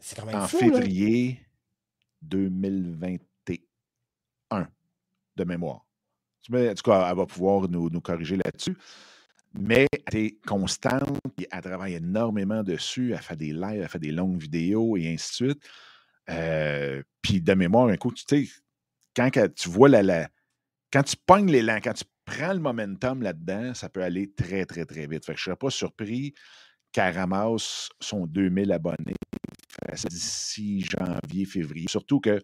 C'est 0.00 0.18
quand 0.18 0.26
même 0.26 0.36
en 0.36 0.48
fou 0.48 0.58
là. 0.60 0.80
février 0.80 1.40
2021, 2.22 4.68
de 5.36 5.44
mémoire. 5.44 5.84
En 6.50 6.74
tout 6.74 6.82
cas, 6.82 7.08
elle 7.10 7.16
va 7.16 7.26
pouvoir 7.26 7.68
nous, 7.68 7.90
nous 7.90 8.00
corriger 8.00 8.36
là-dessus. 8.36 8.76
Mais 9.54 9.86
elle 10.06 10.16
est 10.18 10.40
constante, 10.46 11.18
puis 11.36 11.46
elle 11.50 11.62
travaille 11.62 11.94
énormément 11.94 12.62
dessus, 12.62 13.12
elle 13.12 13.22
fait 13.22 13.36
des 13.36 13.52
lives, 13.52 13.82
elle 13.82 13.88
fait 13.88 13.98
des 13.98 14.12
longues 14.12 14.40
vidéos 14.40 14.96
et 14.96 15.08
ainsi 15.12 15.30
de 15.44 15.48
suite. 15.50 15.64
Euh, 16.30 17.02
puis 17.22 17.40
de 17.40 17.54
mémoire, 17.54 17.88
un 17.88 17.96
coup, 17.96 18.12
tu 18.12 18.24
sais, 18.28 18.48
quand 19.16 19.30
tu 19.54 19.68
vois 19.68 19.88
la, 19.88 20.02
la- 20.02 20.28
quand 20.92 21.02
tu 21.04 21.16
pognes 21.26 21.50
l'élan, 21.50 21.78
quand 21.82 21.94
tu 21.94 22.04
prends 22.24 22.52
le 22.54 22.60
momentum 22.60 23.22
là-dedans, 23.22 23.74
ça 23.74 23.88
peut 23.88 24.02
aller 24.02 24.32
très, 24.32 24.66
très, 24.66 24.84
très 24.86 25.06
vite. 25.06 25.24
Fait 25.26 25.34
que 25.34 25.38
je 25.40 25.42
ne 25.50 25.54
serais 25.54 25.56
pas 25.56 25.70
surpris 25.70 26.34
qu'elle 26.92 27.14
ramasse 27.16 27.90
son 28.00 28.26
2000 28.26 28.72
abonnés 28.72 29.14
d'ici 30.10 30.82
janvier, 30.82 31.44
février. 31.44 31.86
Surtout 31.88 32.20
que 32.20 32.40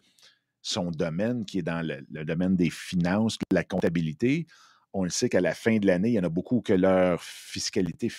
son 0.62 0.90
domaine, 0.90 1.44
qui 1.44 1.58
est 1.58 1.62
dans 1.62 1.86
le, 1.86 2.04
le 2.10 2.24
domaine 2.24 2.56
des 2.56 2.70
finances, 2.70 3.38
la 3.52 3.64
comptabilité, 3.64 4.46
on 4.94 5.02
le 5.02 5.10
sait 5.10 5.28
qu'à 5.28 5.40
la 5.40 5.54
fin 5.54 5.76
de 5.78 5.86
l'année, 5.86 6.10
il 6.10 6.14
y 6.14 6.20
en 6.20 6.24
a 6.24 6.28
beaucoup 6.28 6.60
que 6.60 6.72
leur 6.72 7.22
fiscalité 7.22 8.10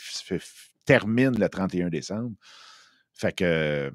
termine 0.86 1.40
le 1.40 1.50
31 1.50 1.88
décembre. 1.90 2.36
Fait 3.14 3.32
que 3.32 3.92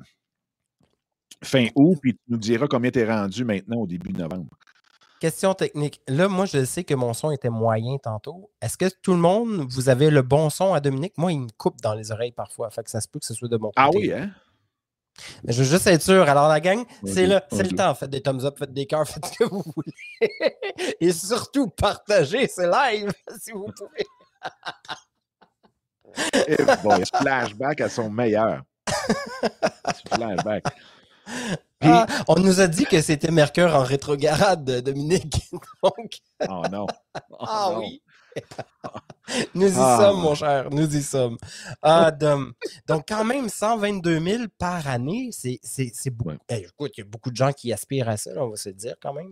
fin 1.44 1.68
août, 1.74 1.98
puis 2.00 2.14
tu 2.14 2.20
nous 2.28 2.38
diras 2.38 2.66
combien 2.68 2.90
tu 2.90 2.98
es 2.98 3.04
rendu 3.04 3.44
maintenant 3.44 3.82
au 3.82 3.86
début 3.86 4.12
de 4.12 4.18
novembre. 4.18 4.50
Question 5.20 5.52
technique. 5.52 6.00
Là, 6.08 6.28
moi, 6.28 6.46
je 6.46 6.64
sais 6.64 6.82
que 6.82 6.94
mon 6.94 7.12
son 7.12 7.30
était 7.30 7.50
moyen 7.50 7.98
tantôt. 7.98 8.50
Est-ce 8.62 8.78
que 8.78 8.86
tout 9.02 9.12
le 9.12 9.18
monde, 9.18 9.66
vous 9.68 9.90
avez 9.90 10.08
le 10.08 10.22
bon 10.22 10.48
son 10.48 10.72
à 10.72 10.80
Dominique? 10.80 11.12
Moi, 11.18 11.32
il 11.32 11.40
me 11.40 11.48
coupe 11.58 11.78
dans 11.82 11.92
les 11.92 12.10
oreilles 12.10 12.32
parfois. 12.32 12.70
Fait 12.70 12.82
que 12.82 12.90
ça 12.90 13.02
se 13.02 13.08
peut 13.08 13.18
que 13.18 13.26
ce 13.26 13.34
soit 13.34 13.48
de 13.48 13.58
mon 13.58 13.68
côté. 13.68 13.74
Ah 13.76 13.90
oui, 13.94 14.10
hein? 14.10 14.30
Mais 15.44 15.52
je 15.52 15.62
veux 15.62 15.68
juste 15.68 15.86
être 15.86 16.02
sûr. 16.02 16.28
Alors, 16.28 16.48
la 16.48 16.60
gang, 16.60 16.84
c'est 17.04 17.24
ok. 17.24 17.42
le 17.52 17.68
temps. 17.76 17.94
Faites 17.94 18.10
des 18.10 18.22
thumbs 18.22 18.44
up, 18.44 18.58
faites 18.58 18.72
des 18.72 18.86
cœurs, 18.86 19.06
faites 19.06 19.26
ce 19.26 19.38
que 19.38 19.44
vous 19.44 19.62
voulez. 19.74 19.92
Et 21.00 21.12
surtout, 21.12 21.68
partagez 21.68 22.48
ce 22.48 22.62
live 22.62 23.12
si 23.40 23.52
vous 23.52 23.66
pouvez. 23.76 24.06
Eh 26.48 26.56
boy, 26.82 27.04
ce 27.04 27.18
flashback 27.18 27.80
à 27.80 27.88
son 27.88 28.10
meilleur. 28.10 28.62
Flashback. 30.12 30.64
Ah, 31.82 32.06
on 32.28 32.34
nous 32.34 32.60
a 32.60 32.66
dit 32.66 32.84
que 32.84 33.00
c'était 33.00 33.30
Mercure 33.30 33.74
en 33.74 33.82
rétrograde, 33.82 34.82
Dominique. 34.82 35.48
Donc... 35.82 36.18
Oh 36.46 36.62
non. 36.70 36.86
Oh 37.30 37.36
ah 37.40 37.72
oui. 37.78 38.02
nous 39.54 39.68
y 39.68 39.76
ah. 39.76 39.98
sommes, 40.00 40.20
mon 40.20 40.34
cher. 40.34 40.70
Nous 40.70 40.96
y 40.96 41.02
sommes. 41.02 41.36
Ah, 41.82 42.10
donc, 42.10 43.04
quand 43.08 43.24
même, 43.24 43.48
122 43.48 44.20
000 44.20 44.44
par 44.58 44.86
année, 44.86 45.30
c'est 45.32 46.10
beaucoup. 46.10 46.36
écoute, 46.48 46.92
il 46.96 47.00
y 47.00 47.02
a 47.02 47.06
beaucoup 47.06 47.30
de 47.30 47.36
gens 47.36 47.52
qui 47.52 47.72
aspirent 47.72 48.08
à 48.08 48.16
ça, 48.16 48.30
on 48.36 48.50
va 48.50 48.56
se 48.56 48.70
dire 48.70 48.96
quand 49.00 49.12
même. 49.12 49.30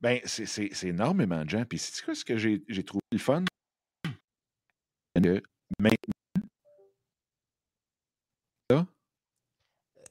Ben, 0.00 0.20
c'est 0.24 0.70
énormément 0.82 1.44
de 1.44 1.50
gens. 1.50 1.64
Puis, 1.64 1.78
c'est 1.78 2.14
ce 2.14 2.24
que 2.24 2.36
j'ai 2.36 2.84
trouvé 2.84 3.02
le 3.12 3.18
fun? 3.18 3.44
maintenant, 5.78 5.94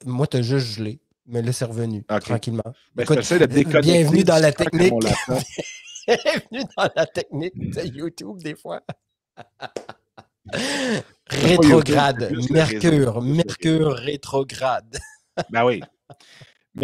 moi, 0.05 0.27
tu 0.27 0.37
as 0.37 0.41
juste 0.41 0.77
gelé. 0.77 0.99
Mais 1.25 1.41
là, 1.41 1.53
c'est 1.53 1.65
revenu 1.65 2.03
tranquillement. 2.03 2.73
Ben, 2.95 3.05
bienvenue 3.81 4.23
dans 4.23 4.41
la 4.41 4.51
technique. 4.51 4.93
bienvenue 6.07 6.63
dans 6.75 6.89
la 6.95 7.05
technique 7.05 7.55
de 7.57 7.81
YouTube, 7.85 8.37
des 8.39 8.55
fois. 8.55 8.81
rétrograde. 11.27 12.35
Mercure. 12.49 13.21
Mercure 13.21 13.93
rétrograde. 13.93 14.97
ben 15.49 15.65
oui. 15.65 15.81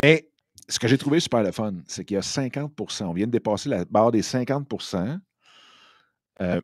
Mais 0.04 0.30
ce 0.70 0.80
que 0.80 0.88
j'ai 0.88 0.98
trouvé 0.98 1.20
super 1.20 1.44
le 1.44 1.52
fun, 1.52 1.74
c'est 1.88 2.06
qu'il 2.06 2.16
y 2.16 2.18
a 2.18 2.22
50% 2.22 3.04
On 3.06 3.14
vient 3.14 3.26
de 3.26 3.32
dépasser 3.32 3.68
la 3.68 3.84
barre 3.84 4.12
des 4.12 4.22
50 4.22 4.72
euh, 6.42 6.62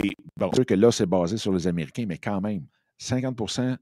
des, 0.00 0.12
Bon, 0.36 0.52
sûr 0.52 0.64
que 0.64 0.74
là, 0.74 0.92
c'est 0.92 1.06
basé 1.06 1.36
sur 1.36 1.52
les 1.52 1.66
Américains, 1.66 2.06
mais 2.06 2.18
quand 2.18 2.40
même, 2.40 2.66
50% 3.00 3.76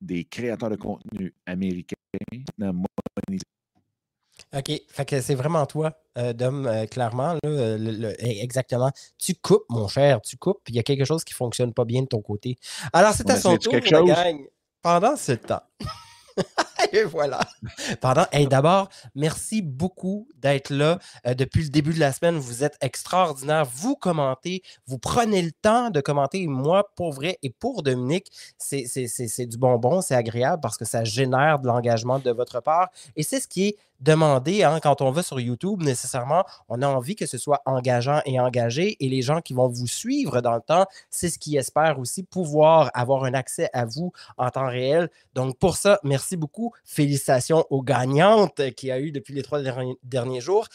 des 0.00 0.24
créateurs 0.24 0.70
de 0.70 0.76
contenu 0.76 1.32
américains 1.46 1.94
OK. 4.56 4.82
Fait 4.88 5.04
que 5.04 5.20
c'est 5.20 5.34
vraiment 5.34 5.66
toi, 5.66 5.92
euh, 6.16 6.32
Dom, 6.32 6.66
euh, 6.66 6.86
clairement. 6.86 7.34
Là, 7.34 7.40
euh, 7.44 8.14
eh, 8.18 8.42
exactement. 8.42 8.90
Tu 9.18 9.34
coupes, 9.34 9.64
mon 9.68 9.88
cher, 9.88 10.20
tu 10.22 10.36
coupes. 10.36 10.60
Il 10.68 10.74
y 10.74 10.78
a 10.78 10.82
quelque 10.82 11.04
chose 11.04 11.24
qui 11.24 11.34
ne 11.34 11.36
fonctionne 11.36 11.74
pas 11.74 11.84
bien 11.84 12.02
de 12.02 12.06
ton 12.08 12.22
côté. 12.22 12.56
Alors, 12.92 13.12
c'est 13.12 13.28
à 13.30 13.36
son 13.36 13.56
tour, 13.58 13.74
la 13.74 14.02
gang. 14.02 14.38
Pendant 14.80 15.16
ce 15.16 15.32
temps. 15.32 15.62
Et 16.92 17.04
voilà. 17.04 17.40
Pardon. 18.00 18.24
Et 18.32 18.46
d'abord, 18.46 18.88
merci 19.14 19.62
beaucoup 19.62 20.28
d'être 20.36 20.70
là 20.70 20.98
euh, 21.26 21.34
depuis 21.34 21.62
le 21.62 21.68
début 21.68 21.92
de 21.92 22.00
la 22.00 22.12
semaine. 22.12 22.36
Vous 22.36 22.64
êtes 22.64 22.76
extraordinaire. 22.80 23.64
Vous 23.64 23.96
commentez, 23.96 24.62
vous 24.86 24.98
prenez 24.98 25.42
le 25.42 25.52
temps 25.52 25.90
de 25.90 26.00
commenter. 26.00 26.46
Moi, 26.46 26.88
pour 26.96 27.12
vrai 27.12 27.38
et 27.42 27.50
pour 27.50 27.82
Dominique, 27.82 28.30
c'est 28.58 29.46
du 29.46 29.58
bonbon, 29.58 30.00
c'est 30.00 30.14
agréable 30.14 30.60
parce 30.62 30.76
que 30.76 30.84
ça 30.84 31.04
génère 31.04 31.58
de 31.58 31.66
l'engagement 31.66 32.18
de 32.18 32.30
votre 32.30 32.60
part. 32.60 32.88
Et 33.16 33.22
c'est 33.22 33.40
ce 33.40 33.48
qui 33.48 33.68
est 33.68 33.76
demander, 34.00 34.62
hein, 34.62 34.78
quand 34.82 35.00
on 35.02 35.10
va 35.10 35.22
sur 35.22 35.40
YouTube, 35.40 35.82
nécessairement, 35.82 36.44
on 36.68 36.82
a 36.82 36.88
envie 36.88 37.16
que 37.16 37.26
ce 37.26 37.38
soit 37.38 37.62
engageant 37.66 38.20
et 38.24 38.38
engagé. 38.40 38.96
Et 39.00 39.08
les 39.08 39.22
gens 39.22 39.40
qui 39.40 39.54
vont 39.54 39.68
vous 39.68 39.86
suivre 39.86 40.40
dans 40.40 40.54
le 40.54 40.60
temps, 40.60 40.86
c'est 41.10 41.28
ce 41.28 41.38
qu'ils 41.38 41.56
espèrent 41.56 41.98
aussi 41.98 42.22
pouvoir 42.22 42.90
avoir 42.94 43.24
un 43.24 43.34
accès 43.34 43.68
à 43.72 43.84
vous 43.84 44.12
en 44.36 44.50
temps 44.50 44.68
réel. 44.68 45.08
Donc, 45.34 45.58
pour 45.58 45.76
ça, 45.76 45.98
merci 46.04 46.36
beaucoup. 46.36 46.72
Félicitations 46.84 47.64
aux 47.70 47.82
gagnantes 47.82 48.70
qu'il 48.76 48.88
y 48.88 48.92
a 48.92 49.00
eu 49.00 49.12
depuis 49.12 49.34
les 49.34 49.42
trois 49.42 49.60
derniers, 49.62 50.40
jours. 50.40 50.68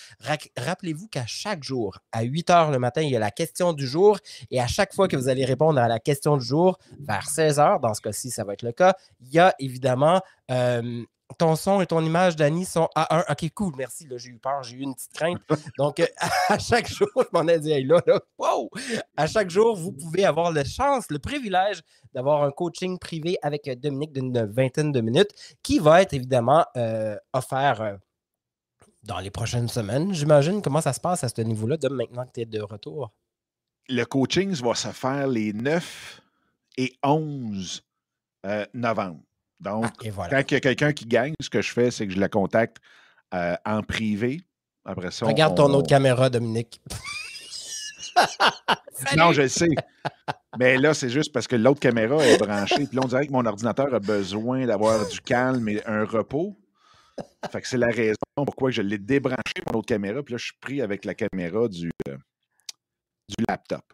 Rappelez-vous 0.58 1.08
qu'à 1.08 1.25
chaque 1.25 1.63
jour, 1.63 2.00
à 2.12 2.24
8 2.24 2.50
heures 2.50 2.72
le 2.72 2.80
matin, 2.80 3.01
il 3.01 3.10
y 3.10 3.15
a 3.15 3.20
la 3.20 3.32
question 3.32 3.74
du 3.74 3.88
jour. 3.88 4.18
Et 4.51 4.60
à 4.60 4.68
chaque 4.68 4.94
fois 4.94 5.08
que 5.08 5.15
vous 5.15 5.30
allez 5.30 5.46
répondre 5.46 5.80
à 5.80 5.88
la 5.88 6.00
question 6.00 6.38
du 6.38 6.46
jour, 6.46 6.77
vers 7.00 7.27
16 7.27 7.60
heures, 7.60 7.80
dans 7.80 7.94
ce 7.94 8.01
cas-ci, 8.01 8.30
ça 8.32 8.44
va 8.44 8.53
être 8.53 8.63
le 8.63 8.72
cas, 8.72 8.96
il 9.22 9.34
y 9.34 9.39
a 9.39 9.53
évidemment 9.60 10.22
euh, 10.51 11.03
ton 11.33 11.55
son 11.55 11.81
et 11.81 11.87
ton 11.87 12.03
image, 12.03 12.35
Dani, 12.35 12.65
sont 12.65 12.89
à 12.95 13.19
1. 13.19 13.31
OK, 13.31 13.49
cool, 13.53 13.73
merci. 13.77 14.07
J'ai 14.15 14.29
eu 14.29 14.39
peur, 14.39 14.63
j'ai 14.63 14.77
eu 14.77 14.81
une 14.81 14.93
petite 14.93 15.13
crainte. 15.13 15.41
Donc, 15.77 15.99
euh, 15.99 16.05
à 16.49 16.57
chaque 16.59 16.87
jour, 16.87 17.09
je 17.15 17.27
m'en 17.33 17.47
ai 17.47 17.59
dit, 17.59 17.71
hey, 17.71 17.83
là, 17.83 18.01
là, 18.05 18.19
wow! 18.37 18.69
À 19.17 19.27
chaque 19.27 19.49
jour, 19.49 19.75
vous 19.75 19.91
pouvez 19.91 20.25
avoir 20.25 20.51
la 20.51 20.63
chance, 20.63 21.05
le 21.09 21.19
privilège 21.19 21.81
d'avoir 22.13 22.43
un 22.43 22.51
coaching 22.51 22.97
privé 22.99 23.37
avec 23.41 23.67
euh, 23.67 23.75
Dominique 23.75 24.13
d'une 24.13 24.45
vingtaine 24.45 24.91
de 24.91 25.01
minutes 25.01 25.31
qui 25.61 25.79
va 25.79 26.01
être 26.01 26.13
évidemment 26.13 26.65
euh, 26.77 27.17
offert 27.33 27.97
dans 29.03 29.19
les 29.19 29.31
prochaines 29.31 29.67
semaines. 29.67 30.13
J'imagine 30.13 30.61
comment 30.61 30.81
ça 30.81 30.93
se 30.93 30.99
passe 30.99 31.23
à 31.23 31.29
ce 31.29 31.41
niveau-là, 31.41 31.77
de 31.77 31.89
maintenant 31.89 32.25
que 32.25 32.31
tu 32.33 32.41
es 32.41 32.45
de 32.45 32.61
retour? 32.61 33.11
Le 33.89 34.05
coaching 34.05 34.53
va 34.53 34.75
se 34.75 34.89
faire 34.89 35.27
les 35.27 35.51
9 35.51 36.21
et 36.77 36.93
11 37.03 37.83
novembre. 38.73 39.19
Donc, 39.63 39.86
ah, 39.86 40.27
quand 40.29 40.51
il 40.51 40.53
y 40.53 40.58
a 40.58 40.60
quelqu'un 40.60 40.91
qui 40.91 41.05
gagne, 41.05 41.34
ce 41.41 41.50
que 41.50 41.62
je 41.62 41.72
fais, 41.72 41.89
c'est 41.89 42.05
que 42.05 42.13
je 42.13 42.20
la 42.20 42.27
contacte 42.27 42.77
euh, 43.34 43.55
en 43.65 43.82
privé. 43.82 44.41
Après 44.86 45.12
ça, 45.12 45.25
Regarde 45.25 45.55
ton 45.55 45.74
autre 45.74 45.88
caméra, 45.88 46.29
Dominique. 46.29 46.82
non, 49.17 49.32
je 49.32 49.43
le 49.43 49.48
sais. 49.48 49.70
Mais 50.60 50.77
là, 50.77 50.93
c'est 50.93 51.10
juste 51.10 51.32
parce 51.32 51.48
que 51.48 51.55
l'autre 51.55 51.79
caméra 51.79 52.24
est 52.25 52.38
branchée. 52.38 52.86
Puis 52.86 52.96
là, 52.98 53.01
on 53.03 53.08
dirait 53.08 53.25
que 53.25 53.32
mon 53.32 53.46
ordinateur 53.46 53.93
a 53.93 54.00
besoin 54.00 54.65
d'avoir 54.65 55.08
du 55.08 55.22
calme 55.22 55.70
et 55.70 55.82
un 55.86 56.03
repos. 56.03 56.58
Fait 57.50 57.62
que 57.62 57.67
c'est 57.67 57.77
la 57.77 57.88
raison 57.88 58.15
pourquoi 58.36 58.72
je 58.72 58.82
l'ai 58.82 58.98
débranché, 58.98 59.63
mon 59.72 59.79
autre 59.79 59.88
caméra. 59.88 60.22
Puis 60.22 60.34
là, 60.34 60.38
je 60.38 60.46
suis 60.46 60.58
pris 60.60 60.82
avec 60.82 61.05
la 61.05 61.15
caméra 61.15 61.70
du, 61.70 61.89
euh, 62.10 62.17
du 63.29 63.46
laptop. 63.48 63.93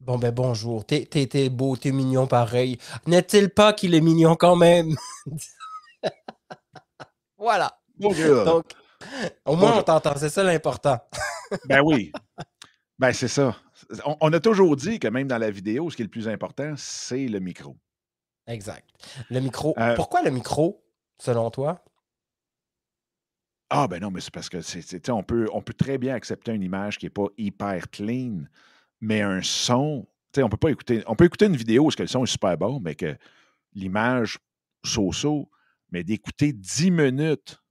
Bon, 0.00 0.16
ben 0.16 0.30
bonjour. 0.30 0.86
T'es 0.86 1.50
beau, 1.50 1.76
t'es 1.76 1.92
mignon 1.92 2.26
pareil. 2.26 2.78
N'est-il 3.06 3.50
pas 3.50 3.74
qu'il 3.74 3.94
est 3.94 4.00
mignon 4.00 4.34
quand 4.34 4.56
même? 4.56 4.96
voilà. 7.38 7.78
Bonjour. 7.98 8.44
Donc, 8.46 8.72
au 9.44 9.56
moins, 9.56 9.76
on 9.76 9.82
t'entend. 9.82 10.16
C'est 10.16 10.30
ça 10.30 10.42
l'important. 10.42 10.98
ben 11.66 11.82
oui. 11.84 12.12
Ben, 12.98 13.12
c'est 13.12 13.28
ça. 13.28 13.54
On, 14.20 14.32
a 14.32 14.40
toujours 14.40 14.74
dit 14.74 14.98
que 14.98 15.08
même 15.08 15.28
dans 15.28 15.36
la 15.36 15.50
vidéo, 15.50 15.90
ce 15.90 15.96
qui 15.96 16.02
est 16.02 16.06
le 16.06 16.10
plus 16.10 16.28
important, 16.28 16.72
c'est 16.78 17.26
le 17.26 17.38
micro. 17.38 17.76
Exact. 18.46 18.88
Le 19.28 19.40
micro. 19.40 19.74
Euh, 19.78 19.94
Pourquoi 19.96 20.22
le 20.22 20.30
micro, 20.30 20.82
selon 21.18 21.50
toi? 21.50 21.84
Ah, 23.68 23.86
ben 23.86 24.00
non, 24.00 24.10
mais 24.10 24.20
c'est 24.20 24.32
parce 24.32 24.48
que 24.48 24.62
c'est, 24.62 25.10
on, 25.10 25.22
peut, 25.22 25.46
on 25.52 25.60
peut 25.60 25.74
très 25.74 25.98
bien 25.98 26.14
accepter 26.14 26.52
une 26.52 26.62
image 26.62 26.98
qui 26.98 27.06
n'est 27.06 27.10
pas 27.10 27.26
hyper 27.36 27.90
clean 27.90 28.44
mais 29.00 29.22
un 29.22 29.42
son, 29.42 30.06
on 30.36 30.48
peut 30.48 30.56
pas 30.56 30.70
écouter. 30.70 31.02
On 31.06 31.16
peut 31.16 31.24
écouter 31.24 31.46
une 31.46 31.56
vidéo 31.56 31.86
où 31.86 31.90
que 31.90 32.02
le 32.02 32.08
son 32.08 32.24
est 32.24 32.30
super 32.30 32.56
bon, 32.56 32.80
mais 32.80 32.94
que 32.94 33.16
l'image 33.74 34.38
so-so, 34.84 35.50
mais 35.90 36.04
d'écouter 36.04 36.52
10 36.52 36.90
minutes 36.90 37.62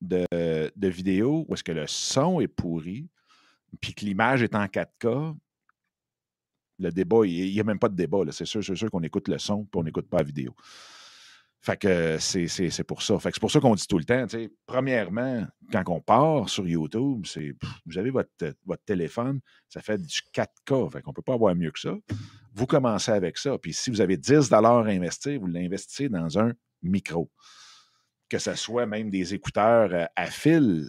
de, 0.00 0.88
vidéo 0.88 1.44
où 1.48 1.54
est-ce 1.54 1.64
que 1.64 1.72
le 1.72 1.86
son 1.86 2.40
est 2.40 2.48
pourri, 2.48 3.08
puis 3.80 3.94
que 3.94 4.04
l'image 4.04 4.42
est 4.42 4.54
en 4.54 4.64
4K, 4.64 5.36
le 6.80 6.90
débat, 6.92 7.26
il 7.26 7.52
n'y 7.52 7.60
a 7.60 7.64
même 7.64 7.78
pas 7.78 7.88
de 7.88 7.96
débat. 7.96 8.18
C'est 8.30 8.44
sûr, 8.44 8.62
sûr 8.62 8.90
qu'on 8.90 9.02
écoute 9.02 9.28
le 9.28 9.38
son, 9.38 9.64
puis 9.64 9.80
on 9.80 9.82
n'écoute 9.82 10.08
pas 10.08 10.18
la 10.18 10.22
vidéo. 10.22 10.54
Fait 11.60 11.76
que 11.76 12.18
c'est 12.18 12.84
pour 12.84 13.02
ça. 13.02 13.18
Fait 13.18 13.30
que 13.30 13.34
c'est 13.34 13.40
pour 13.40 13.50
ça 13.50 13.60
qu'on 13.60 13.74
dit 13.74 13.86
tout 13.86 13.98
le 13.98 14.04
temps, 14.04 14.26
premièrement, 14.66 15.44
quand 15.72 15.82
on 15.88 16.00
part 16.00 16.48
sur 16.48 16.66
YouTube, 16.66 17.26
c'est 17.26 17.52
vous 17.84 17.98
avez 17.98 18.10
votre, 18.10 18.30
votre 18.64 18.84
téléphone, 18.84 19.40
ça 19.68 19.80
fait 19.80 19.98
du 19.98 20.20
4K. 20.34 20.90
Fait 20.90 21.02
qu'on 21.02 21.10
ne 21.10 21.14
peut 21.14 21.22
pas 21.22 21.34
avoir 21.34 21.54
mieux 21.54 21.72
que 21.72 21.80
ça. 21.80 21.94
Vous 22.54 22.66
commencez 22.66 23.10
avec 23.10 23.38
ça. 23.38 23.58
Puis 23.58 23.72
si 23.72 23.90
vous 23.90 24.00
avez 24.00 24.16
10 24.16 24.52
à 24.52 24.58
investir, 24.58 25.40
vous 25.40 25.46
l'investissez 25.46 26.08
dans 26.08 26.38
un 26.38 26.52
micro. 26.82 27.30
Que 28.28 28.38
ce 28.38 28.54
soit 28.54 28.86
même 28.86 29.10
des 29.10 29.34
écouteurs 29.34 29.90
euh, 29.92 30.04
à 30.14 30.26
fil. 30.26 30.88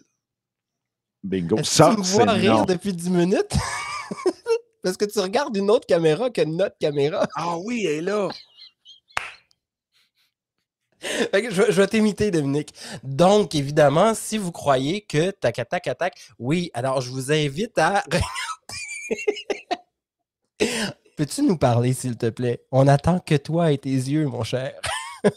Bingo. 1.23 1.61
Ça, 1.63 1.91
tu 1.93 1.99
me 1.99 2.05
vois 2.05 2.31
rire 2.31 2.65
depuis 2.65 2.93
10 2.93 3.09
minutes? 3.09 3.53
Parce 4.83 4.95
que 4.97 5.05
tu 5.05 5.19
regardes 5.19 5.55
une 5.57 5.69
autre 5.69 5.85
caméra 5.85 6.29
que 6.29 6.41
notre 6.41 6.77
caméra. 6.77 7.27
Ah 7.35 7.57
oui, 7.57 7.85
elle 7.85 7.95
est 7.95 8.01
là 8.01 8.29
je, 11.33 11.71
vais 11.71 11.87
t'imiter, 11.87 12.31
Dominique. 12.31 12.73
Donc, 13.03 13.55
évidemment, 13.55 14.13
si 14.13 14.37
vous 14.37 14.51
croyez 14.51 15.01
que 15.01 15.31
tac, 15.31 15.55
tac, 15.69 15.89
tac, 15.97 16.19
oui, 16.37 16.69
alors 16.73 17.01
je 17.01 17.09
vous 17.09 17.31
invite 17.31 17.77
à 17.77 18.03
Peux-tu 21.15 21.41
nous 21.43 21.57
parler, 21.57 21.93
s'il 21.93 22.17
te 22.17 22.29
plaît? 22.29 22.63
On 22.71 22.87
attend 22.87 23.19
que 23.19 23.35
toi 23.35 23.71
et 23.71 23.77
tes 23.77 23.89
yeux, 23.89 24.25
mon 24.27 24.43
cher. 24.43 24.73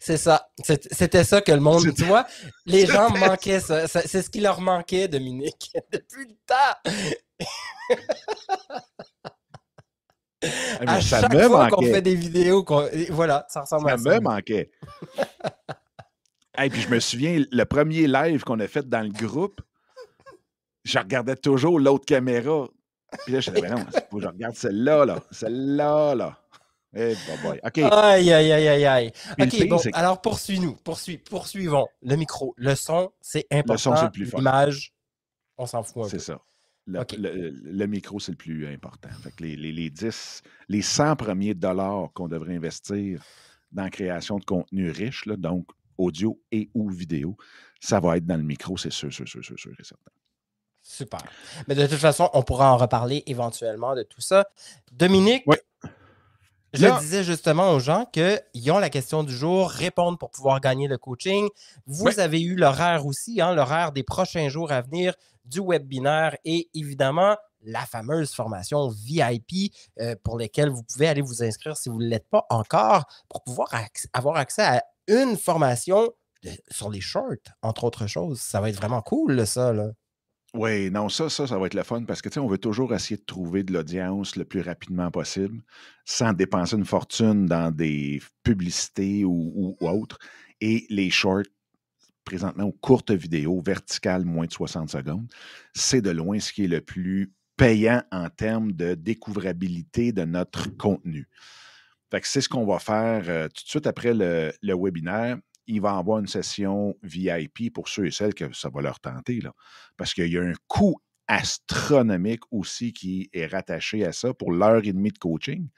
C'est 0.00 0.16
ça. 0.16 0.48
C'était 0.64 1.24
ça 1.24 1.40
que 1.40 1.52
le 1.52 1.60
monde. 1.60 1.94
Tu 1.94 2.04
vois, 2.04 2.26
les 2.64 2.86
gens 2.86 3.10
manquaient 3.10 3.60
ça. 3.60 3.86
C'est 3.86 4.22
ce 4.22 4.30
qui 4.30 4.40
leur 4.40 4.60
manquait, 4.60 5.08
Dominique, 5.08 5.72
depuis 5.92 6.26
le 6.26 6.34
temps. 6.46 6.76
Ah, 10.42 10.94
à 10.94 11.00
chaque 11.00 11.32
fois 11.32 11.68
qu'on 11.68 11.82
fait 11.82 12.02
des 12.02 12.14
vidéos, 12.14 12.64
voilà, 13.10 13.46
ça 13.48 13.62
ressemble 13.62 13.90
à 13.90 13.98
ça. 13.98 14.04
Ça 14.04 14.20
me 14.20 14.20
manquait. 14.20 14.70
Et 16.62 16.70
puis 16.70 16.80
je 16.80 16.88
me 16.88 17.00
souviens, 17.00 17.44
le 17.50 17.64
premier 17.64 18.06
live 18.06 18.42
qu'on 18.44 18.58
a 18.60 18.66
fait 18.66 18.88
dans 18.88 19.02
le 19.02 19.10
groupe, 19.10 19.60
je 20.84 20.98
regardais 20.98 21.36
toujours 21.36 21.78
l'autre 21.78 22.04
caméra. 22.04 22.68
Puis 23.24 23.32
là, 23.32 23.40
je 23.40 23.50
disais, 23.50 23.62
ben 23.62 23.76
non, 23.76 23.86
faut 24.10 24.16
que 24.18 24.22
je 24.22 24.28
regarde 24.28 24.54
celle-là, 24.54 25.06
là, 25.06 25.20
celle-là, 25.30 26.14
là. 26.14 26.38
Eh, 26.94 27.14
bye. 27.42 27.60
OK. 27.64 27.78
Aïe, 27.78 28.32
aïe, 28.32 28.52
aïe, 28.52 28.68
aïe, 28.68 28.86
aïe. 28.86 29.12
Le 29.36 29.44
OK, 29.44 29.50
pire, 29.50 29.66
bon, 29.68 29.80
alors 29.92 30.20
poursuis-nous. 30.20 30.74
Poursuis, 30.76 31.18
poursuivons. 31.18 31.86
Le 32.02 32.16
micro, 32.16 32.54
le 32.56 32.74
son, 32.74 33.12
c'est 33.20 33.46
important. 33.50 33.76
son, 33.76 33.96
c'est 33.96 34.04
le 34.04 34.10
plus 34.10 34.26
fort. 34.26 34.40
L'image, 34.40 34.94
on 35.58 35.66
s'en 35.66 35.82
fout 35.82 36.04
un 36.04 36.08
C'est 36.08 36.18
ça. 36.18 36.38
Le, 36.88 37.04
le- 37.18 37.50
le 37.50 37.86
micro, 37.86 38.18
c'est 38.18 38.32
le 38.32 38.36
plus 38.38 38.66
important. 38.66 39.10
Fait 39.22 39.30
que 39.30 39.42
les, 39.44 39.56
les, 39.56 39.72
les 39.72 39.90
10, 39.90 40.42
les 40.68 40.82
100 40.82 41.16
premiers 41.16 41.54
dollars 41.54 42.10
qu'on 42.14 42.28
devrait 42.28 42.56
investir 42.56 43.22
dans 43.72 43.82
la 43.84 43.90
création 43.90 44.38
de 44.38 44.44
contenu 44.44 44.90
riche, 44.90 45.26
là, 45.26 45.36
donc 45.36 45.66
audio 45.98 46.40
et 46.50 46.70
ou 46.74 46.88
vidéo, 46.88 47.36
ça 47.80 48.00
va 48.00 48.16
être 48.16 48.24
dans 48.26 48.36
le 48.38 48.42
micro, 48.42 48.76
c'est 48.78 48.90
sûr, 48.92 49.12
sûr, 49.12 49.28
sûr, 49.28 49.44
sûr, 49.44 49.58
sûr 49.58 49.72
et 49.78 49.84
certain. 49.84 50.10
Super. 50.82 51.20
Mais 51.66 51.74
de 51.74 51.86
toute 51.86 51.98
façon, 51.98 52.30
on 52.32 52.42
pourra 52.42 52.72
en 52.72 52.78
reparler 52.78 53.22
éventuellement 53.26 53.94
de 53.94 54.02
tout 54.04 54.22
ça. 54.22 54.46
Dominique, 54.92 55.42
Ouais. 55.46 55.60
Je 56.74 56.86
Là- 56.86 56.98
disais 57.00 57.24
justement 57.24 57.70
aux 57.72 57.80
gens 57.80 58.04
qu'ils 58.12 58.70
ont 58.72 58.78
la 58.78 58.90
question 58.90 59.22
du 59.24 59.34
jour, 59.34 59.70
répondre 59.70 60.18
pour 60.18 60.30
pouvoir 60.30 60.60
gagner 60.60 60.86
le 60.88 60.98
coaching. 60.98 61.48
Vous 61.86 62.04
Ouais. 62.06 62.20
avez 62.20 62.40
eu 62.42 62.54
l'horaire 62.56 63.06
aussi, 63.06 63.40
hein, 63.40 63.54
l'horaire 63.54 63.92
des 63.92 64.02
prochains 64.02 64.48
jours 64.48 64.70
à 64.72 64.80
venir 64.82 65.14
du 65.44 65.60
webinaire 65.60 66.36
et 66.44 66.68
évidemment 66.74 67.36
la 67.62 67.80
fameuse 67.86 68.32
formation 68.32 68.88
VIP 68.88 69.72
euh, 70.00 70.14
pour 70.22 70.38
lesquelles 70.38 70.68
vous 70.70 70.82
pouvez 70.82 71.08
aller 71.08 71.22
vous 71.22 71.42
inscrire 71.42 71.76
si 71.76 71.88
vous 71.88 71.98
ne 71.98 72.06
l'êtes 72.06 72.28
pas 72.28 72.46
encore 72.50 73.04
pour 73.28 73.42
pouvoir 73.42 73.68
acc- 73.74 74.06
avoir 74.12 74.36
accès 74.36 74.62
à 74.62 74.82
une 75.08 75.36
formation 75.36 76.12
de- 76.44 76.50
sur 76.70 76.90
les 76.90 77.00
shorts, 77.00 77.32
entre 77.62 77.84
autres 77.84 78.06
choses. 78.06 78.40
Ça 78.40 78.60
va 78.60 78.68
être 78.68 78.76
vraiment 78.76 79.00
cool, 79.02 79.44
ça. 79.46 79.72
Là. 79.72 79.88
Oui, 80.54 80.90
non, 80.90 81.08
ça, 81.10 81.28
ça, 81.28 81.46
ça 81.46 81.58
va 81.58 81.66
être 81.66 81.74
le 81.74 81.82
fun 81.82 82.04
parce 82.04 82.22
que, 82.22 82.28
tu 82.30 82.34
sais, 82.34 82.40
on 82.40 82.46
veut 82.48 82.56
toujours 82.58 82.94
essayer 82.94 83.18
de 83.18 83.24
trouver 83.24 83.62
de 83.64 83.72
l'audience 83.72 84.34
le 84.34 84.44
plus 84.46 84.62
rapidement 84.62 85.10
possible 85.10 85.60
sans 86.06 86.32
dépenser 86.32 86.76
une 86.76 86.86
fortune 86.86 87.44
dans 87.46 87.70
des 87.70 88.22
publicités 88.42 89.24
ou, 89.26 89.76
ou- 89.80 89.86
autres. 89.86 90.18
Et 90.62 90.86
les 90.88 91.10
shorts, 91.10 91.42
présentement, 92.24 92.64
aux 92.64 92.72
courtes 92.72 93.12
vidéos, 93.12 93.60
verticales, 93.60 94.24
moins 94.24 94.46
de 94.46 94.52
60 94.52 94.90
secondes, 94.90 95.28
c'est 95.74 96.02
de 96.02 96.10
loin 96.10 96.40
ce 96.40 96.52
qui 96.52 96.64
est 96.64 96.68
le 96.68 96.80
plus 96.82 97.32
payant 97.56 98.02
en 98.12 98.30
termes 98.30 98.72
de 98.72 98.94
découvrabilité 98.94 100.12
de 100.12 100.24
notre 100.24 100.68
contenu. 100.76 101.28
Fait 102.10 102.20
que 102.20 102.28
c'est 102.28 102.40
ce 102.40 102.48
qu'on 102.48 102.66
va 102.66 102.78
faire 102.78 103.24
euh, 103.28 103.48
tout 103.48 103.64
de 103.64 103.68
suite 103.68 103.86
après 103.86 104.14
le 104.14 104.52
webinaire. 104.62 105.38
Il 105.68 105.80
va 105.80 105.96
avoir 105.96 106.18
une 106.18 106.26
session 106.26 106.96
VIP 107.02 107.72
pour 107.72 107.88
ceux 107.88 108.06
et 108.06 108.10
celles 108.10 108.34
que 108.34 108.52
ça 108.52 108.68
va 108.68 108.82
leur 108.82 108.98
tenter, 108.98 109.40
là, 109.40 109.52
parce 109.96 110.14
qu'il 110.14 110.32
y 110.32 110.38
a 110.38 110.42
un 110.42 110.54
coût 110.66 110.96
astronomique 111.28 112.42
aussi 112.50 112.92
qui 112.92 113.28
est 113.32 113.46
rattaché 113.46 114.04
à 114.04 114.12
ça 114.12 114.34
pour 114.34 114.50
l'heure 114.50 114.84
et 114.84 114.92
demie 114.92 115.12
de 115.12 115.18
coaching, 115.18 115.68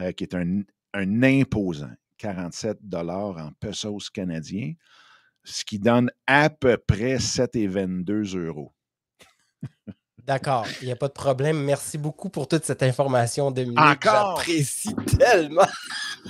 euh, 0.00 0.12
qui 0.12 0.24
est 0.24 0.34
un, 0.34 0.62
un 0.94 1.22
imposant 1.22 1.92
47 2.16 2.78
en 2.92 3.52
pesos 3.60 4.10
canadiens, 4.10 4.74
ce 5.44 5.64
qui 5.64 5.78
donne 5.78 6.10
à 6.26 6.50
peu 6.50 6.76
près 6.76 7.18
7 7.18 7.56
et 7.56 7.66
22 7.66 8.46
euros. 8.46 8.74
D'accord, 10.28 10.66
il 10.82 10.84
n'y 10.86 10.92
a 10.92 10.96
pas 10.96 11.08
de 11.08 11.14
problème. 11.14 11.58
Merci 11.64 11.96
beaucoup 11.96 12.28
pour 12.28 12.46
toute 12.48 12.62
cette 12.66 12.82
information, 12.82 13.50
Dominique. 13.50 13.78
Encore? 13.78 14.36
J'apprécie 14.36 14.94
tellement 15.18 15.66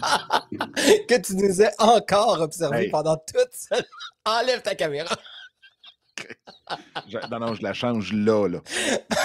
que 1.08 1.18
tu 1.20 1.34
nous 1.34 1.60
aies 1.60 1.72
encore 1.78 2.40
observé 2.40 2.84
Hey. 2.84 2.90
pendant 2.90 3.16
toute 3.16 3.48
cette... 3.50 3.88
Enlève 4.24 4.62
ta 4.62 4.76
caméra. 4.76 5.16
Je- 7.08 7.18
non, 7.28 7.40
non, 7.40 7.54
je 7.54 7.62
la 7.62 7.72
change 7.74 8.12
là, 8.12 8.46
là. 8.48 8.60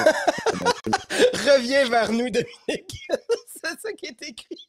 Reviens 1.33 1.87
vers 1.87 2.11
nous, 2.11 2.31
Dominique. 2.31 2.97
C'est 3.55 3.79
ça 3.79 3.93
qui 3.93 4.07
est 4.07 4.21
écrit. 4.23 4.67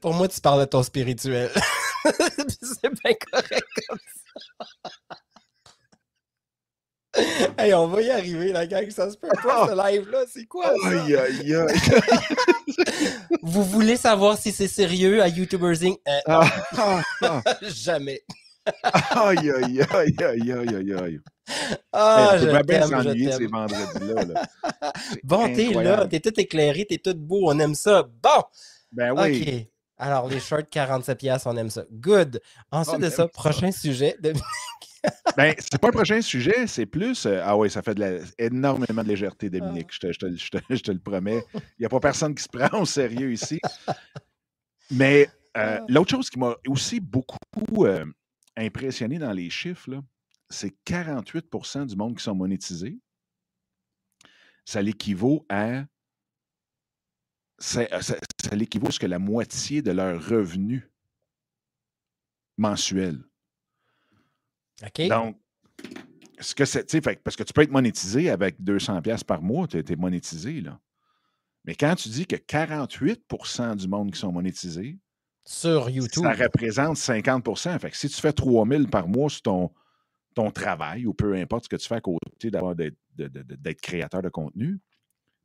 Pour 0.00 0.14
moi, 0.14 0.28
tu 0.28 0.40
parles 0.40 0.60
de 0.60 0.64
ton 0.66 0.84
spirituel. 0.84 1.50
C'est 2.04 2.90
bien 3.02 3.14
correct 3.32 3.66
comme 3.88 3.98
ça. 3.98 5.16
Hey, 7.58 7.72
on 7.74 7.86
va 7.88 8.02
y 8.02 8.10
arriver, 8.10 8.52
la 8.52 8.66
gang. 8.66 8.88
Ça 8.90 9.10
se 9.10 9.16
peut 9.16 9.28
pas, 9.42 9.68
ce 9.68 9.92
live-là. 9.92 10.24
C'est 10.32 10.44
quoi, 10.46 10.66
ça? 10.82 10.88
Aïe, 10.88 11.16
aïe, 11.16 11.54
aïe. 11.54 11.78
Vous 13.42 13.64
voulez 13.64 13.96
savoir 13.96 14.36
si 14.38 14.52
c'est 14.52 14.68
sérieux 14.68 15.22
à 15.22 15.28
YouTubers 15.28 15.82
Inc? 15.82 15.98
Euh, 16.06 16.18
Ah, 16.26 16.50
ah, 16.76 17.02
ah. 17.22 17.42
jamais. 17.62 18.20
Aïe, 19.10 19.50
aïe, 19.50 19.80
aïe, 19.90 20.14
aïe, 20.22 20.52
aïe, 20.52 20.94
aïe. 20.94 21.20
Ah, 21.92 22.36
je 22.38 22.62
bien 22.64 22.86
s'ennuyer 22.86 23.32
ces 23.32 23.46
vendredis-là. 23.46 24.24
là. 24.24 24.42
Bon, 25.22 25.52
t'es 25.54 25.68
là, 25.72 26.06
t'es 26.06 26.18
tout 26.20 26.38
éclairé, 26.40 26.84
t'es 26.84 26.98
tout 26.98 27.14
beau, 27.16 27.42
on 27.44 27.58
aime 27.60 27.74
ça. 27.76 28.02
Bon, 28.22 28.42
Ben 28.92 29.12
oui. 29.16 29.42
OK. 29.68 29.72
Alors, 29.98 30.28
les 30.28 30.40
shorts, 30.40 30.68
47 30.70 31.16
pièces, 31.18 31.46
on 31.46 31.56
aime 31.56 31.70
ça. 31.70 31.84
Good. 31.90 32.40
Ensuite 32.70 32.96
On 32.96 32.98
de 32.98 33.08
ça, 33.08 33.16
ça. 33.16 33.28
prochain 33.28 33.70
sujet. 33.72 34.16
de- 34.20 34.34
Ben, 35.36 35.54
c'est 35.58 35.78
pas 35.78 35.88
un 35.88 35.92
prochain 35.92 36.20
sujet, 36.22 36.66
c'est 36.66 36.86
plus. 36.86 37.26
euh, 37.26 37.40
ah 37.44 37.56
oui, 37.56 37.70
ça 37.70 37.82
fait 37.82 37.94
de 37.94 38.00
la- 38.00 38.18
énormément 38.38 39.02
de 39.02 39.08
légèreté. 39.08 39.50
Dominique. 39.50 39.88
Je, 39.92 39.98
te, 40.00 40.12
je 40.12 40.18
te- 40.18 40.36
je 40.36 40.50
te- 40.50 40.58
je 40.74 40.82
te 40.82 40.90
le 40.90 40.98
promets. 40.98 41.44
Il 41.54 41.60
n'y 41.80 41.86
a 41.86 41.88
pas 41.88 42.00
personne 42.00 42.34
qui 42.34 42.42
se 42.42 42.48
prend 42.48 42.80
au 42.80 42.86
sérieux 42.86 43.32
ici. 43.32 43.60
Mais 44.90 45.28
euh, 45.56 45.78
Ah. 45.80 45.84
l'autre 45.88 46.10
chose 46.10 46.30
qui 46.30 46.38
m'a 46.38 46.54
aussi 46.68 47.00
beaucoup 47.00 47.38
euh, 47.84 48.04
impressionné 48.56 49.18
dans 49.18 49.32
les 49.32 49.50
chiffres, 49.50 50.02
c'est 50.48 50.74
48% 50.86 51.86
du 51.86 51.96
monde 51.96 52.16
qui 52.16 52.22
sont 52.24 52.34
monétisés. 52.34 52.98
Ça 54.64 54.80
l'équivaut 54.82 55.44
à. 55.48 55.84
Ça, 57.58 57.86
ça 58.02 58.16
l'équivaut 58.54 58.88
à 58.88 58.90
ce 58.90 58.98
que 58.98 59.06
la 59.06 59.18
moitié 59.18 59.80
de 59.82 59.90
leur 59.90 60.22
revenu 60.28 60.90
mensuel. 62.58 63.22
OK? 64.84 65.08
Donc, 65.08 65.36
ce 66.40 66.54
que 66.54 66.64
c'est, 66.64 66.90
fait 66.90 67.22
parce 67.22 67.36
que 67.36 67.42
tu 67.42 67.52
peux 67.52 67.62
être 67.62 67.70
monétisé 67.70 68.30
avec 68.30 68.62
200 68.62 69.00
pièces 69.02 69.24
par 69.24 69.42
mois, 69.42 69.66
tu 69.66 69.78
es 69.78 69.96
monétisé, 69.96 70.60
là. 70.60 70.78
Mais 71.64 71.74
quand 71.74 71.94
tu 71.96 72.08
dis 72.08 72.26
que 72.26 72.36
48% 72.36 73.76
du 73.76 73.88
monde 73.88 74.12
qui 74.12 74.20
sont 74.20 74.30
monétisés, 74.30 74.98
Sur 75.44 75.90
YouTube. 75.90 76.22
ça 76.22 76.32
représente 76.32 76.96
50 76.96 77.58
Fait 77.80 77.90
que 77.90 77.96
si 77.96 78.08
tu 78.08 78.20
fais 78.20 78.32
3000 78.32 78.88
par 78.88 79.08
mois 79.08 79.28
sur 79.28 79.42
ton, 79.42 79.70
ton 80.34 80.50
travail, 80.52 81.06
ou 81.06 81.14
peu 81.14 81.34
importe 81.34 81.64
ce 81.64 81.68
que 81.68 81.76
tu 81.76 81.88
fais 81.88 81.96
à 81.96 82.00
côté 82.00 82.50
d'avoir 82.50 82.76
d'être, 82.76 82.96
d'être 83.16 83.80
créateur 83.80 84.22
de 84.22 84.28
contenu, 84.28 84.78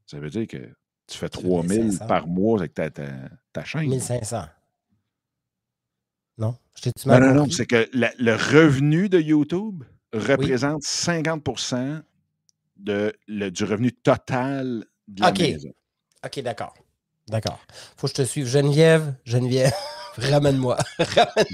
ça 0.06 0.20
veut 0.20 0.30
dire 0.30 0.46
que 0.46 0.58
tu 0.58 1.18
fais 1.18 1.30
Tu 1.30 1.40
fais 1.40 1.42
3000 1.42 1.84
1500. 1.86 2.08
par 2.08 2.28
mois 2.28 2.60
avec 2.60 2.74
ta, 2.76 2.90
ta, 2.92 3.08
ta 3.52 3.64
chaîne. 3.64 3.90
1500. 3.90 4.44
Non? 6.42 6.58
Non, 7.06 7.20
non, 7.20 7.34
non, 7.36 7.50
c'est 7.52 7.68
que 7.68 7.88
la- 7.94 8.12
le 8.18 8.34
revenu 8.34 9.08
de 9.08 9.20
YouTube 9.20 9.84
représente 10.12 10.82
50 10.82 11.44
de, 12.78 13.14
le- 13.28 13.50
du 13.52 13.64
revenu 13.64 13.92
total 13.92 14.86
de 15.08 15.22
la 15.22 15.32
maison. 15.54 15.70
OK, 16.26 16.40
d'accord. 16.42 16.74
D'accord. 17.28 17.60
Faut 17.98 18.08
que 18.08 18.12
je 18.12 18.16
te 18.24 18.26
suive. 18.28 18.48
Geneviève, 18.48 19.14
Geneviève, 19.26 19.72
ramène-moi. 20.18 20.78
Ramène- 21.00 21.46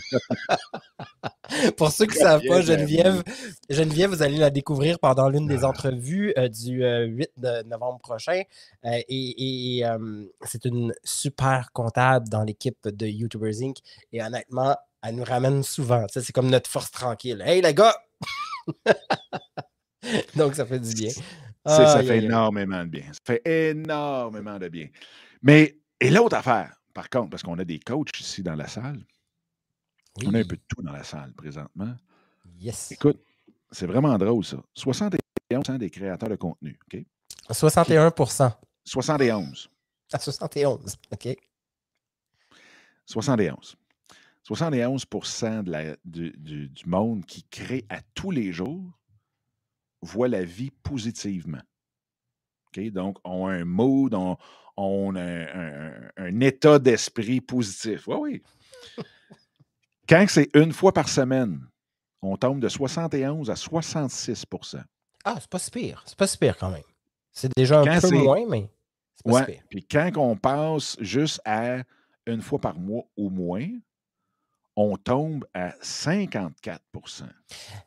Pour 1.78 1.92
ceux 1.92 2.06
qui 2.06 2.18
ne 2.18 2.24
savent 2.24 2.42
pas, 2.48 2.62
Geneviève, 2.62 3.24
Geneviève, 3.70 4.10
vous 4.10 4.22
allez 4.22 4.38
la 4.38 4.50
découvrir 4.50 5.00
pendant 5.00 5.30
l'une 5.30 5.48
des 5.48 5.64
entrevues 5.64 6.34
euh, 6.38 6.48
du 6.50 6.84
euh, 6.84 7.06
8 7.06 7.30
de 7.38 7.64
novembre 7.64 8.00
prochain. 8.00 8.42
Euh, 8.86 9.00
et 9.08 9.78
et, 9.80 9.86
euh, 9.86 10.26
c'est 10.46 10.66
une 10.66 10.94
super 11.04 11.72
comptable 11.74 12.28
dans 12.30 12.44
l'équipe 12.44 12.88
de 12.88 13.06
YouTubers 13.08 13.62
Inc. 13.62 13.78
Et 14.12 14.22
honnêtement, 14.22 14.76
elle 15.04 15.16
nous 15.16 15.24
ramène 15.24 15.64
souvent. 15.64 16.06
C'est 16.10 16.32
comme 16.34 16.50
notre 16.50 16.70
force 16.70 16.92
tranquille. 16.92 17.42
Hey 17.46 17.62
les 17.62 17.74
gars! 17.74 17.96
Donc, 20.36 20.56
ça 20.56 20.66
fait 20.66 20.80
du 20.80 20.94
bien. 20.94 21.12
Ça 21.66 22.02
fait 22.04 22.20
énormément 22.20 22.84
de 22.84 22.90
bien. 22.90 23.04
Ça 23.12 23.20
fait 23.26 23.42
énormément 23.70 24.58
de 24.58 24.68
bien. 24.70 24.88
Mais, 25.42 25.78
et 26.00 26.10
l'autre 26.10 26.36
affaire, 26.38 26.74
par 26.98 27.12
contre, 27.12 27.30
parce 27.30 27.44
qu'on 27.44 27.60
a 27.60 27.64
des 27.64 27.80
coachs 27.80 28.20
ici 28.20 28.42
dans 28.42 28.56
la 28.56 28.68
salle, 28.68 29.06
on 30.26 30.34
a 30.34 30.40
un 30.40 30.44
peu 30.44 30.56
de 30.56 30.62
tout 30.68 30.82
dans 30.82 30.92
la 30.94 31.04
salle 31.04 31.32
présentement. 31.34 31.96
Yes. 32.60 32.92
Écoute, 32.94 33.20
c'est 33.70 33.86
vraiment 33.86 34.18
drôle 34.18 34.44
ça. 34.44 34.58
71% 34.76 35.78
des 35.78 35.92
créateurs 35.92 36.30
de 36.30 36.36
contenu, 36.38 36.76
OK? 36.92 37.06
61% 37.52 38.52
71. 38.84 39.70
à 40.12 40.18
71. 40.18 40.96
OK. 41.12 41.38
71. 43.06 43.78
71 44.42 45.06
de 45.64 45.70
la- 45.70 45.96
du, 46.04 46.32
du- 46.32 46.70
du 46.70 46.86
monde 46.90 47.24
qui 47.28 47.44
crée 47.44 47.86
à 47.90 48.02
tous 48.16 48.32
les 48.32 48.52
jours 48.52 48.92
voit 50.02 50.30
la 50.30 50.44
vie 50.44 50.72
positivement. 50.72 51.62
OK? 52.78 52.92
Donc, 52.92 53.18
ont 53.24 53.48
un 53.48 53.66
mood, 53.66 54.14
ont, 54.14 54.38
ont 54.78 55.16
un, 55.16 55.20
un- 55.48 56.10
un 56.18 56.40
état 56.42 56.80
d'esprit 56.80 57.42
positif. 57.42 58.08
Oui, 58.08 58.18
oui. 58.98 59.04
Quand 60.08 60.26
c'est 60.30 60.50
une 60.56 60.72
fois 60.72 60.94
par 60.94 61.10
semaine, 61.10 61.60
on 62.22 62.38
tombe 62.38 62.60
de 62.60 62.70
71 62.70 63.50
à 63.50 63.56
66% 63.56 64.82
Ah, 65.26 65.36
c'est 65.40 65.50
pas 65.50 65.60
si 65.60 65.72
pire. 65.72 66.02
C'est 66.06 66.18
pas 66.18 66.28
si 66.28 66.38
pire 66.38 66.58
quand 66.58 66.70
même. 66.70 66.84
C'est 67.32 67.52
déjà 67.56 67.82
un 67.82 68.00
peu 68.00 68.10
moins, 68.12 68.46
mais 68.48 68.70
C'est 69.16 69.24
pas 69.32 69.32
si 69.32 69.38
Ouais. 69.40 69.46
pire. 69.46 69.64
Puis 69.70 69.86
quand 69.86 70.12
on 70.18 70.36
passe 70.38 70.98
juste 71.02 71.42
à 71.46 71.84
une 72.26 72.42
fois 72.42 72.60
par 72.60 72.80
mois 72.80 73.04
au 73.18 73.30
moins, 73.30 73.68
on 74.76 74.96
tombe 74.96 75.46
à 75.54 75.74
54 75.82 76.82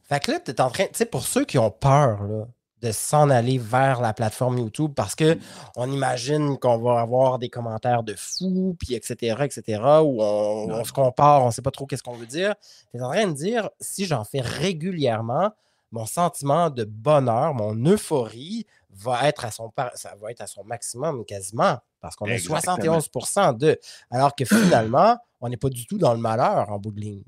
Fait 0.03 0.21
que 0.21 0.31
là, 0.33 0.41
tu 0.41 0.51
es 0.51 0.61
en 0.61 0.71
train, 0.71 0.85
tu 0.87 0.91
sais, 0.95 1.07
pour 1.07 1.23
ceux 1.25 1.45
qui 1.45 1.57
ont 1.59 1.71
peur 1.71 2.23
là, 2.25 2.47
de 2.81 2.93
s'en 2.93 3.31
aller 3.31 3.59
vers 3.59 4.01
la 4.01 4.13
plateforme 4.13 4.59
YouTube 4.59 4.93
parce 4.95 5.15
que 5.15 5.39
on 5.77 5.91
imagine 5.91 6.59
qu'on 6.59 6.79
va 6.79 7.01
avoir 7.01 7.39
des 7.39 7.49
commentaires 7.49 8.03
de 8.03 8.15
fous, 8.17 8.77
puis 8.79 8.95
etc., 8.95 9.37
etc., 9.41 9.83
où 10.03 10.23
on, 10.23 10.85
se 10.85 10.93
compare, 10.93 11.43
on 11.43 11.47
ne 11.47 11.51
sait 11.51 11.63
pas 11.63 11.71
trop 11.71 11.87
qu'est-ce 11.87 12.03
qu'on 12.03 12.17
veut 12.17 12.27
dire. 12.27 12.55
Tu 12.91 12.99
es 12.99 13.03
en 13.03 13.11
train 13.11 13.27
de 13.27 13.33
dire, 13.33 13.71
si 13.81 14.07
j'en 14.07 14.25
fais 14.25 14.41
régulièrement, 14.41 15.53
mon 15.93 16.07
sentiment 16.07 16.71
de 16.71 16.85
bonheur, 16.85 17.55
mon 17.55 17.75
euphorie 17.85 18.67
va 18.91 19.29
être 19.29 19.45
à 19.45 19.51
son, 19.51 19.73
ça 19.95 20.15
va 20.21 20.31
être 20.31 20.41
à 20.41 20.47
son 20.47 20.65
maximum 20.65 21.25
quasiment 21.25 21.79
parce 22.01 22.17
qu'on 22.17 22.27
a 22.27 22.33
Exactement. 22.33 22.99
71% 22.99 23.57
de. 23.57 23.79
Alors 24.11 24.35
que 24.35 24.45
finalement, 24.45 25.19
on 25.41 25.49
n'est 25.49 25.57
pas 25.57 25.69
du 25.69 25.87
tout 25.87 25.99
dans 25.99 26.15
le 26.15 26.21
malheur 26.21 26.71
en 26.71 26.79
bout 26.79 26.93
de 26.93 27.01
ligne. 27.01 27.25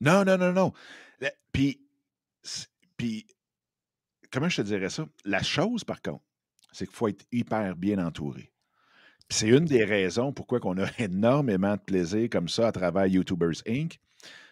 Non, 0.00 0.24
non, 0.24 0.38
non, 0.38 0.52
non. 0.52 0.72
Puis, 1.52 1.80
puis, 2.96 3.26
comment 4.32 4.48
je 4.48 4.56
te 4.56 4.62
dirais 4.62 4.90
ça? 4.90 5.06
La 5.24 5.42
chose, 5.42 5.84
par 5.84 6.02
contre, 6.02 6.24
c'est 6.72 6.86
qu'il 6.86 6.94
faut 6.94 7.08
être 7.08 7.24
hyper 7.32 7.76
bien 7.76 8.04
entouré. 8.04 8.52
C'est 9.30 9.48
une 9.48 9.64
des 9.64 9.84
raisons 9.84 10.32
pourquoi 10.32 10.60
on 10.64 10.78
a 10.78 10.86
énormément 10.98 11.74
de 11.74 11.80
plaisir 11.80 12.28
comme 12.30 12.48
ça 12.48 12.68
à 12.68 12.72
travers 12.72 13.06
YouTubers 13.06 13.62
Inc. 13.66 13.98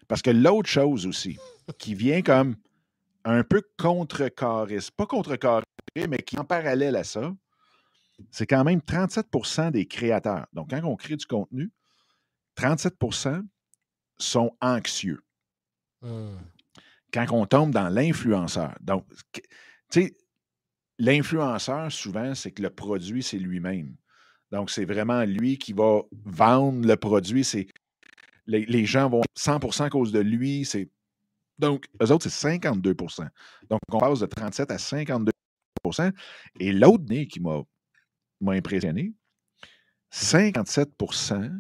Parce 0.09 0.23
que 0.23 0.31
l'autre 0.31 0.69
chose 0.69 1.07
aussi, 1.07 1.39
qui 1.79 1.95
vient 1.95 2.23
comme 2.23 2.57
un 3.25 3.43
peu 3.43 3.63
contrecarrer, 3.77 4.79
pas 4.97 5.07
contrecarrer, 5.07 5.65
mais 6.09 6.19
qui 6.19 6.37
est 6.37 6.39
en 6.39 6.45
parallèle 6.45 6.95
à 6.95 7.05
ça, 7.05 7.35
c'est 8.31 8.47
quand 8.47 8.63
même 8.63 8.79
37% 8.79 9.73
des 9.73 9.87
créateurs. 9.87 10.47
Donc, 10.53 10.71
quand 10.71 10.81
on 10.85 10.97
crée 10.97 11.17
du 11.17 11.27
contenu, 11.27 11.73
37% 12.57 13.43
sont 14.19 14.57
anxieux 14.61 15.27
Hmm. 16.03 16.37
Quand 17.25 17.33
on 17.33 17.47
tombe 17.47 17.71
dans 17.71 17.89
l'influenceur. 17.89 18.75
Donc, 18.81 19.07
tu 19.33 19.43
sais, 19.91 20.17
l'influenceur, 20.99 21.91
souvent, 21.91 22.35
c'est 22.35 22.53
que 22.53 22.63
le 22.63 22.71
produit, 22.71 23.23
c'est 23.23 23.39
lui-même. 23.39 23.97
Donc, 24.51 24.71
c'est 24.71 24.85
vraiment 24.85 25.23
lui 25.23 25.59
qui 25.59 25.73
va 25.73 26.03
vendre 26.25 26.87
le 26.87 26.97
produit. 26.97 27.45
C'est 27.45 27.69
les, 28.47 28.85
gens 28.85 29.09
vont 29.09 29.23
100% 29.37 29.85
à 29.85 29.91
cause 29.91 30.13
de 30.13 30.21
lui. 30.21 30.65
C'est 30.65 30.91
donc, 31.59 31.87
eux 32.03 32.13
autres, 32.13 32.29
c'est 32.29 32.59
52% 32.59 33.29
Donc, 33.71 33.81
on 33.91 33.99
passe 33.99 34.21
de 34.21 34.27
37 34.27 34.71
à 34.71 34.77
52% 34.77 36.13
Et 36.61 36.73
l'autre 36.73 37.05
né 37.09 37.27
qui 37.27 37.41
m'a 37.41 37.63
impressionné, 38.49 39.15
57% 40.13 41.51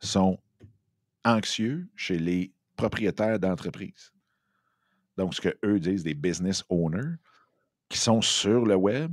sont 0.00 0.38
anxieux 1.24 1.88
chez 1.94 2.18
les 2.18 2.52
propriétaires 2.76 3.38
d'entreprises. 3.38 4.11
Donc, 5.16 5.34
ce 5.34 5.40
que 5.40 5.56
eux 5.64 5.78
disent 5.78 6.04
des 6.04 6.14
business 6.14 6.64
owners 6.68 7.16
qui 7.88 7.98
sont 7.98 8.22
sur 8.22 8.64
le 8.64 8.74
web 8.74 9.12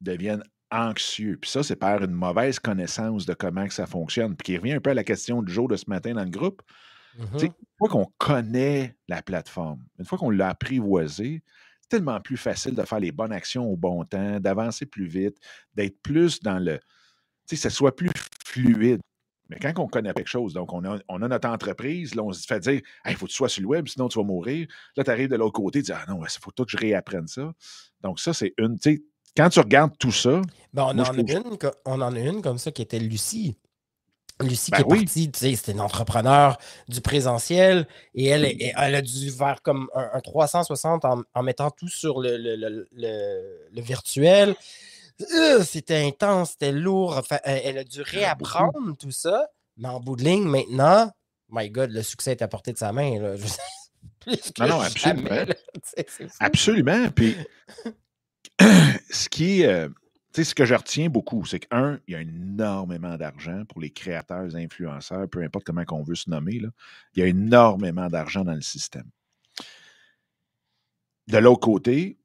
deviennent 0.00 0.44
anxieux. 0.70 1.38
Puis 1.40 1.50
ça, 1.50 1.62
c'est 1.62 1.76
par 1.76 2.02
une 2.02 2.12
mauvaise 2.12 2.58
connaissance 2.58 3.26
de 3.26 3.34
comment 3.34 3.66
que 3.66 3.74
ça 3.74 3.86
fonctionne. 3.86 4.36
Puis 4.36 4.44
qui 4.44 4.58
revient 4.58 4.72
un 4.72 4.80
peu 4.80 4.90
à 4.90 4.94
la 4.94 5.04
question 5.04 5.42
du 5.42 5.52
jour 5.52 5.68
de 5.68 5.76
ce 5.76 5.84
matin 5.88 6.14
dans 6.14 6.24
le 6.24 6.30
groupe. 6.30 6.62
Mhm. 7.18 7.38
Sais, 7.38 7.46
Une 7.46 7.52
fois 7.78 7.88
qu'on 7.88 8.12
connaît 8.18 8.96
la 9.08 9.22
plateforme, 9.22 9.84
une 9.98 10.04
fois 10.04 10.18
qu'on 10.18 10.30
l'a 10.30 10.48
apprivoisée, 10.48 11.42
c'est 11.80 11.88
tellement 11.88 12.20
plus 12.20 12.38
facile 12.38 12.74
de 12.74 12.82
faire 12.82 13.00
les 13.00 13.12
bonnes 13.12 13.32
actions 13.32 13.70
au 13.70 13.76
bon 13.76 14.04
temps, 14.04 14.40
d'avancer 14.40 14.86
plus 14.86 15.06
vite, 15.06 15.36
d'être 15.74 16.00
plus 16.02 16.40
dans 16.40 16.58
le. 16.58 16.78
Tu 17.46 17.56
sais, 17.56 17.56
que 17.56 17.62
ce 17.62 17.70
soit 17.70 17.94
plus 17.94 18.10
fluide. 18.46 19.00
Mais 19.52 19.58
quand 19.60 19.82
on 19.82 19.86
connaît 19.86 20.12
quelque 20.14 20.28
chose, 20.28 20.54
donc 20.54 20.72
on 20.72 20.82
a, 20.84 20.98
on 21.08 21.20
a 21.22 21.28
notre 21.28 21.48
entreprise, 21.48 22.14
là, 22.14 22.22
on 22.22 22.32
se 22.32 22.46
fait 22.46 22.60
dire 22.60 22.80
il 23.06 23.14
faut 23.16 23.26
que 23.26 23.30
tu 23.30 23.36
sois 23.36 23.48
sur 23.48 23.62
le 23.62 23.68
web, 23.68 23.86
sinon 23.86 24.08
tu 24.08 24.18
vas 24.18 24.24
mourir. 24.24 24.66
Là, 24.96 25.04
tu 25.04 25.10
arrives 25.10 25.28
de 25.28 25.36
l'autre 25.36 25.52
côté, 25.52 25.80
tu 25.80 25.86
dis 25.86 25.92
Ah 25.92 26.04
non, 26.08 26.20
il 26.24 26.40
faut 26.40 26.50
tout 26.50 26.64
que 26.64 26.70
je 26.70 26.76
réapprenne 26.78 27.26
ça. 27.28 27.52
Donc, 28.00 28.18
ça, 28.18 28.32
c'est 28.32 28.54
une. 28.58 28.78
Quand 29.36 29.48
tu 29.48 29.60
regardes 29.60 29.96
tout 29.98 30.12
ça, 30.12 30.40
Ben, 30.72 30.84
on, 30.84 30.94
Moi, 30.94 31.08
en 31.08 31.12
je 31.14 31.20
une, 31.20 31.58
on 31.84 32.00
en 32.00 32.14
a 32.14 32.18
une 32.18 32.42
comme 32.42 32.58
ça 32.58 32.70
qui 32.72 32.82
était 32.82 32.98
Lucie. 32.98 33.56
Lucie 34.40 34.70
Ben 34.72 34.78
qui 34.78 34.82
est 34.82 34.86
oui. 34.92 35.04
partie, 35.04 35.30
tu 35.30 35.38
sais, 35.38 35.54
c'était 35.54 35.72
une 35.72 35.80
entrepreneur 35.80 36.58
du 36.88 37.00
présentiel 37.00 37.86
et 38.14 38.26
elle, 38.26 38.44
elle 38.60 38.94
a 38.94 39.02
dû 39.02 39.30
faire 39.30 39.62
comme 39.62 39.88
un, 39.94 40.08
un 40.14 40.20
360 40.20 41.04
en, 41.04 41.22
en 41.32 41.42
mettant 41.42 41.70
tout 41.70 41.88
sur 41.88 42.20
le- 42.20 42.36
le- 42.36 42.88
le 43.70 43.80
virtuel. 43.82 44.56
Euh, 45.34 45.62
c'était 45.62 46.04
intense, 46.04 46.52
c'était 46.52 46.72
lourd. 46.72 47.16
Enfin, 47.16 47.38
elle, 47.44 47.78
a 47.78 47.84
dû 47.84 47.98
beaucoup. 47.98 48.10
réapprendre 48.10 48.96
tout 48.98 49.10
ça, 49.10 49.46
mais 49.76 49.88
en 49.88 50.00
bout 50.00 50.16
de 50.16 50.24
ligne, 50.24 50.44
maintenant, 50.44 51.10
my 51.50 51.70
God, 51.70 51.90
le 51.90 52.02
succès 52.02 52.32
est 52.32 52.42
à 52.42 52.48
portée 52.48 52.72
de 52.72 52.78
sa 52.78 52.92
main. 52.92 53.18
Là. 53.20 53.34
Non, 54.58 54.68
non, 54.68 54.82
jamais, 54.94 55.30
absolument. 55.30 55.30
là. 55.30 55.54
C'est. 55.82 56.06
Absolument. 56.40 57.10
Puis, 57.10 57.36
ce 59.10 59.28
qui 59.28 59.62
est. 59.62 59.66
euh, 59.66 59.88
tu 60.32 60.42
sais, 60.42 60.44
ce 60.50 60.54
que 60.54 60.64
je 60.64 60.74
retiens 60.74 61.08
beaucoup, 61.10 61.44
c'est 61.44 61.58
qu'un, 61.60 62.00
il 62.06 62.14
y 62.14 62.16
a 62.16 62.20
énormément 62.22 63.16
d'argent 63.16 63.64
pour 63.68 63.80
les 63.80 63.90
créateurs, 63.90 64.44
les 64.44 64.56
influenceurs, 64.56 65.28
peu 65.28 65.42
importe 65.42 65.64
comment 65.66 65.84
on 65.90 66.02
veut 66.02 66.14
se 66.14 66.30
nommer. 66.30 66.58
Là, 66.58 66.68
il 67.14 67.20
y 67.20 67.22
a 67.22 67.26
énormément 67.26 68.08
d'argent 68.08 68.42
dans 68.42 68.54
le 68.54 68.62
système. 68.62 69.08
De 71.28 71.38
l'autre 71.38 71.60
côté, 71.60 72.18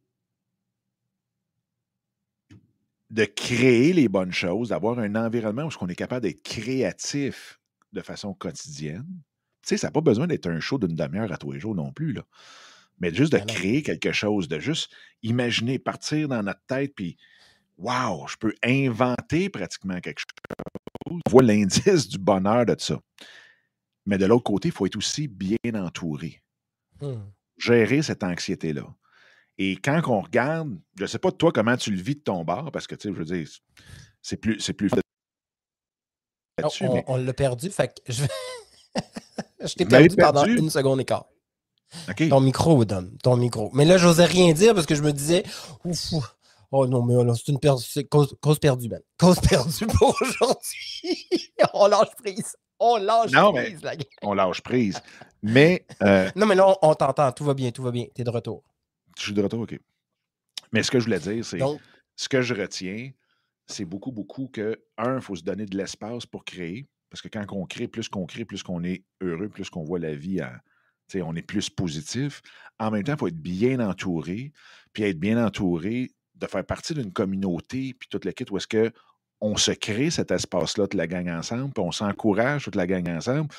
de 3.10 3.26
créer 3.26 3.94
les 3.94 4.10
bonnes 4.10 4.34
choses, 4.34 4.70
d'avoir 4.70 5.00
un 5.00 5.16
environnement 5.16 5.64
où 5.64 5.70
on 5.82 5.88
est 5.88 5.96
capable 5.96 6.24
d'être 6.24 6.44
créatif 6.44 7.60
de 7.94 8.02
façon 8.02 8.34
quotidienne. 8.34 9.08
Tu 9.62 9.70
sais, 9.70 9.78
ça 9.78 9.88
n'a 9.88 9.92
pas 9.92 10.02
besoin 10.02 10.28
d'être 10.28 10.48
un 10.48 10.60
show 10.60 10.78
d'une 10.78 10.96
demi-heure 10.96 11.32
à 11.32 11.38
tous 11.38 11.52
les 11.52 11.60
jours 11.60 11.76
non 11.76 11.92
plus. 11.92 12.14
Là. 12.14 12.24
Mais 13.00 13.14
juste 13.14 13.32
de 13.32 13.38
Ben 13.38 13.46
créer 13.46 13.84
quelque 13.84 14.12
chose, 14.12 14.48
de 14.48 14.60
juste 14.60 14.92
imaginer, 15.24 15.80
partir 15.80 16.28
dans 16.28 16.44
notre 16.44 16.66
tête, 16.68 16.94
puis 16.96 17.18
wow, 17.78 18.28
je 18.28 18.36
peux 18.38 18.54
inventer 18.64 19.50
pratiquement 19.50 20.00
quelque 20.00 20.20
chose. 20.20 20.28
On 21.10 21.20
voit 21.30 21.44
l'indice 21.44 22.08
du 22.08 22.18
bonheur 22.18 22.66
de 22.66 22.76
ça. 22.78 23.00
Mais 24.06 24.18
de 24.18 24.26
l'autre 24.26 24.44
côté, 24.44 24.70
il 24.70 24.72
faut 24.72 24.86
être 24.86 24.96
aussi 24.96 25.28
bien 25.28 25.58
entouré. 25.76 26.42
Hmm. 27.02 27.22
Gérer 27.58 28.02
cette 28.02 28.24
anxiété-là. 28.24 28.88
Et 29.58 29.76
quand 29.78 30.02
on 30.08 30.22
regarde, 30.22 30.78
je 30.98 31.04
ne 31.04 31.08
sais 31.08 31.20
pas 31.20 31.32
toi 31.32 31.52
comment 31.52 31.76
tu 31.78 31.92
le 31.92 32.02
vis 32.02 32.16
de 32.16 32.22
ton 32.22 32.44
bar, 32.44 32.72
parce 32.72 32.86
que 32.88 32.96
tu 32.96 33.08
sais, 33.10 33.14
je 33.14 33.20
veux 33.20 33.26
dire, 33.26 33.48
c'est 34.22 34.38
plus, 34.38 34.60
c'est 34.60 34.74
plus 34.74 34.90
on 36.82 36.94
mais 36.94 37.04
on 37.08 37.18
l'a 37.18 37.34
perdu, 37.34 37.70
fait 37.70 37.88
que 38.04 38.12
je, 38.12 38.24
je 39.60 39.74
t'ai 39.76 39.86
perdu 39.86 40.16
pendant 40.16 40.46
une 40.46 40.70
seconde 40.70 41.02
et 41.02 41.06
quart. 41.06 41.26
Ton 42.30 42.42
micro, 42.42 42.84
Dom, 42.84 43.16
ton 43.24 43.38
micro. 43.38 43.70
Mais 43.74 43.86
là, 43.86 43.98
j'osais 43.98 44.26
rien 44.26 44.54
dire 44.54 44.74
parce 44.74 44.86
que 44.86 44.96
je 44.96 45.04
me 45.04 45.14
disais, 45.14 45.44
ouf, 45.86 46.12
ouf. 46.14 46.36
oh 46.72 46.86
non, 46.88 47.04
mais 47.04 47.14
c'est 47.36 47.48
une 47.52 47.60
per- 47.60 47.76
c'est 47.80 48.04
cause, 48.06 48.36
cause 48.42 48.60
perdue, 48.60 48.90
man. 48.90 49.02
Cause 49.18 49.40
perdue 49.40 49.88
pour 49.98 50.16
aujourd'hui. 50.22 51.30
on 51.74 51.88
lâche 51.88 52.10
prise. 52.18 52.56
On 52.80 52.98
lâche 52.98 53.32
Non, 53.32 53.54
mais- 53.54 53.64
prise, 53.66 53.84
la 53.84 53.94
on 54.24 54.34
lâche 54.34 54.62
prise. 54.62 55.00
Mais 55.42 55.86
euh, 56.04 56.30
Non, 56.36 56.46
mais 56.46 56.56
là, 56.56 56.68
on, 56.82 56.90
on 56.90 56.94
t'entend. 56.96 57.32
Tout 57.32 57.46
va 57.46 57.54
bien, 57.54 57.72
tout 57.72 57.84
va 57.84 57.92
bien. 57.92 58.06
T'es 58.14 58.24
de 58.24 58.30
retour. 58.30 58.64
Je 59.18 59.24
suis 59.24 59.34
de 59.34 59.42
retour, 59.42 59.62
OK. 59.62 59.80
Mais 60.72 60.84
ce 60.84 60.92
que 60.92 61.00
je 61.00 61.06
voulais 61.06 61.20
dire, 61.20 61.44
c'est 61.46 61.58
Donc, 61.58 61.80
ce 62.16 62.30
que 62.30 62.42
je 62.42 62.54
retiens, 62.54 63.12
c'est 63.68 63.86
beaucoup, 63.86 64.12
beaucoup 64.12 64.48
que, 64.48 64.82
un, 64.98 65.16
il 65.16 65.22
faut 65.22 65.36
se 65.36 65.44
donner 65.44 65.66
de 65.66 65.78
l'espace 65.78 66.26
pour 66.26 66.46
créer. 66.46 66.88
Parce 67.10 67.22
que 67.22 67.30
quand 67.30 67.46
on 67.52 67.66
crée, 67.66 67.88
plus 67.88 68.10
qu'on 68.10 68.26
crée, 68.26 68.46
plus 68.46 68.64
qu'on 68.64 68.84
est 68.84 69.04
heureux, 69.22 69.50
plus 69.50 69.70
qu'on 69.70 69.84
voit 69.84 70.00
la 70.00 70.14
vie, 70.14 70.42
à, 70.42 70.62
on 71.16 71.36
est 71.36 71.42
plus 71.42 71.70
positif. 71.70 72.42
En 72.80 72.92
même 72.92 73.04
temps, 73.04 73.14
il 73.14 73.20
faut 73.20 73.28
être 73.28 73.42
bien 73.42 73.80
entouré. 73.80 74.52
Puis 74.94 75.04
être 75.04 75.20
bien 75.20 75.44
entouré, 75.44 76.12
de 76.36 76.48
faire 76.48 76.66
partie 76.66 76.94
d'une 76.94 77.14
communauté, 77.14 77.94
puis 77.94 78.10
toute 78.10 78.26
l'équipe 78.26 78.52
où 78.52 78.58
est-ce 78.58 78.68
que 78.68 78.92
on 79.40 79.56
se 79.56 79.72
crée 79.72 80.10
cet 80.10 80.32
espace-là, 80.32 80.86
toute 80.86 80.96
la 80.96 81.08
gang 81.08 81.30
ensemble, 81.30 81.72
puis 81.72 81.84
on 81.84 81.92
s'encourage 81.92 82.64
toute 82.64 82.76
la 82.76 82.88
gang 82.88 83.08
ensemble. 83.10 83.50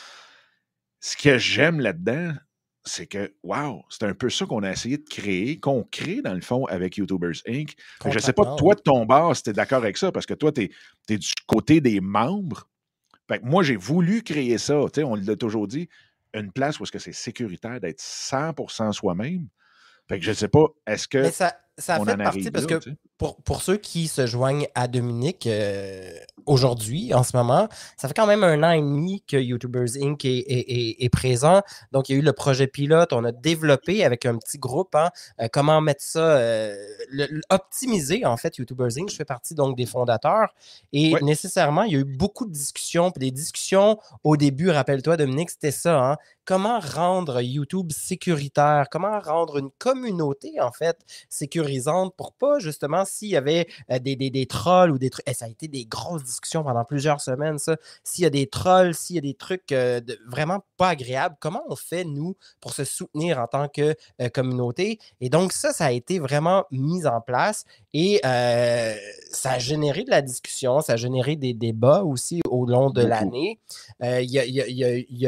Ce 1.01 1.17
que 1.17 1.39
j'aime 1.39 1.81
là-dedans, 1.81 2.35
c'est 2.89 3.07
que, 3.07 3.33
wow, 3.43 3.85
c'est 3.89 4.05
un 4.05 4.15
peu 4.15 4.31
ça 4.31 4.47
qu'on 4.47 4.63
a 4.63 4.71
essayé 4.71 4.99
de 4.99 5.09
créer, 5.09 5.61
qu'on 5.61 5.85
crée 5.85 6.23
dans 6.23 6.35
le 6.35 6.41
fond 6.41 6.65
avec 6.67 6.97
YouTubers 6.97 7.43
Inc. 7.47 7.75
Je 8.05 8.11
ne 8.11 8.19
sais 8.19 8.33
pas, 8.33 8.57
toi, 8.57 8.75
de 8.75 8.81
ton 8.81 9.07
bar, 9.07 9.37
si 9.37 9.45
tu 9.45 9.51
es 9.51 9.53
d'accord 9.53 9.79
avec 9.79 9.97
ça, 9.97 10.11
parce 10.11 10.27
que 10.27 10.35
toi, 10.35 10.51
tu 10.53 10.71
es, 11.09 11.19
du 11.19 11.29
côté 11.47 11.81
des 11.81 12.01
membres. 12.01 12.69
Fait 13.29 13.39
que 13.41 13.45
moi, 13.45 13.63
j'ai 13.63 13.77
voulu 13.77 14.23
créer 14.23 14.59
ça. 14.59 14.81
Tu 14.87 15.01
sais, 15.01 15.05
on 15.05 15.15
l'a 15.15 15.37
toujours 15.37 15.69
dit, 15.69 15.89
une 16.35 16.51
place 16.51 16.81
où 16.81 16.85
est-ce 16.85 16.93
que 16.93 16.99
c'est 16.99 17.13
sécuritaire 17.13 17.81
d'être 17.81 18.01
100% 18.01 18.93
soi-même. 18.93 19.49
Fait 20.09 20.19
que 20.19 20.25
je 20.25 20.31
ne 20.31 20.35
sais 20.35 20.49
pas, 20.49 20.65
est-ce 20.87 21.07
que 21.07 21.19
Mais 21.19 21.31
ça, 21.31 21.55
ça 21.79 21.99
on 22.01 22.05
fait 22.05 22.17
partie 22.17 22.51
parce 22.51 22.67
que 22.67 22.75
tu 22.75 22.91
sais? 22.91 22.97
pour, 23.19 23.63
ceux 23.63 23.77
qui 23.77 24.07
se 24.07 24.27
joignent 24.27 24.69
à 24.75 24.87
Dominique 24.87 25.47
euh, 25.47 26.13
aujourd'hui, 26.47 27.13
en 27.15 27.25
ce 27.25 27.37
moment, 27.37 27.69
ça 27.97 28.07
fait 28.07 28.15
quand 28.15 28.27
même 28.27 28.45
un 28.45 28.63
an 28.63 28.71
et 28.71 28.81
demi 28.81 29.23
que 29.27 29.37
YouTubers 29.37 29.97
Inc. 30.01 30.25
est, 30.25 31.09
présent. 31.13 31.63
Donc, 31.93 32.09
il 32.09 32.13
y 32.13 32.15
a 32.17 32.19
eu 32.19 32.25
le 32.25 32.33
projet 32.33 32.67
pilote. 32.67 33.13
On 33.13 33.25
a 33.25 33.33
développé 33.33 34.05
avec 34.05 34.25
un 34.25 34.37
petit 34.37 34.59
groupe 34.59 34.95
hein, 34.95 35.11
euh, 35.41 35.49
comment 35.53 35.81
mettre 35.81 36.03
ça, 36.03 36.21
euh, 36.21 36.77
optimiser 37.51 38.25
en 38.25 38.37
fait 38.37 38.57
YouTubers 38.57 38.99
Inc. 38.99 39.11
Je 39.11 39.17
fais 39.17 39.25
partie 39.25 39.55
donc 39.55 39.77
des 39.77 39.87
fondateurs. 39.87 40.55
Et 40.93 41.15
nécessairement, 41.23 41.83
il 41.83 41.93
y 41.93 41.97
a 41.97 42.01
eu 42.01 42.05
beaucoup 42.05 42.47
de 42.47 42.53
discussions. 42.53 43.11
Puis 43.11 43.21
des 43.21 43.31
discussions 43.33 43.99
au 44.23 44.37
début, 44.37 44.71
rappelle-toi, 44.71 45.17
Dominique, 45.17 45.51
c'était 45.51 45.73
ça. 45.73 45.99
Hein, 45.99 46.17
comment 46.49 46.81
rendre 46.81 47.43
YouTube 47.43 47.93
sécuritaire, 47.93 48.87
comment 48.91 49.21
rendre 49.21 49.59
une 49.59 49.69
communauté, 49.77 50.59
en 50.63 50.73
fait, 50.73 50.99
sécurisante 51.29 52.15
pour 52.17 52.33
pas, 52.33 52.59
justement, 52.59 53.05
s'il 53.05 53.29
y 53.29 53.37
avait 53.37 53.69
euh, 53.91 53.99
des, 53.99 54.17
des, 54.17 54.47
trolls 54.47 54.91
ou 54.91 54.97
des 54.97 55.11
trucs. 55.11 55.29
Et 55.29 55.35
ça 55.35 55.45
a 55.45 55.49
été 55.49 55.69
des 55.69 55.85
grosses 55.85 56.25
discussions 56.25 56.65
pendant 56.65 56.87
plusieurs 56.87 57.21
semaines, 57.21 57.59
ça. 57.59 57.77
S'il 58.03 58.25
y 58.25 58.27
a 58.27 58.31
des 58.31 58.47
trolls, 58.47 58.95
s'il 58.95 59.17
y 59.17 59.19
a 59.19 59.23
des 59.23 59.35
trucs 59.35 59.73
euh, 59.73 60.01
vraiment 60.27 60.65
pas 60.79 60.89
agréables, 60.89 61.37
comment 61.39 61.65
on 61.69 61.77
fait, 61.77 62.05
nous, 62.05 62.35
pour 62.63 62.73
se 62.73 62.85
soutenir 62.85 63.39
en 63.39 63.47
tant 63.47 63.69
que 63.69 63.95
euh, 64.23 64.31
communauté? 64.31 64.99
Et 65.21 65.29
donc, 65.29 65.53
ça, 65.53 65.75
ça 65.75 65.85
a 65.85 65.93
été 65.93 66.19
vraiment 66.19 66.65
mis 66.71 67.07
en 67.07 67.21
place 67.21 67.67
et 67.93 68.21
ça 68.23 69.53
a 69.53 69.59
généré 69.59 70.05
de 70.05 70.11
la 70.11 70.23
discussion, 70.23 70.81
ça 70.81 70.95
a 70.95 70.97
généré 70.97 71.37
des 71.37 71.53
débats 71.53 72.05
aussi 72.05 72.41
au 72.49 72.65
long 72.65 72.89
de 72.89 73.03
l'année. 73.03 73.59
Il 74.01 74.31
y, 74.31 74.39
a, 74.39 74.47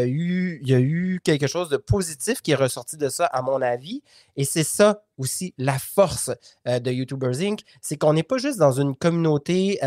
eu, 0.06 0.61
y 0.62 0.74
a 0.74 0.80
eu 0.80 1.10
quelque 1.18 1.49
chose 1.49 1.68
de 1.68 1.77
positif 1.77 2.42
qui 2.42 2.53
est 2.53 2.57
ressorti 2.57 2.96
de 2.96 3.09
ça, 3.09 3.27
à 3.27 3.42
mon 3.42 3.61
avis. 3.61 4.03
Et 4.37 4.44
c'est 4.44 4.62
ça 4.62 5.03
aussi 5.18 5.55
la 5.59 5.79
force 5.79 6.31
de 6.66 6.90
YouTubers 6.90 7.40
Inc. 7.40 7.61
C'est 7.81 7.96
qu'on 7.96 8.12
n'est 8.12 8.23
pas 8.23 8.38
juste 8.38 8.59
dans 8.59 8.73
une 8.73 8.94
communauté. 8.94 9.79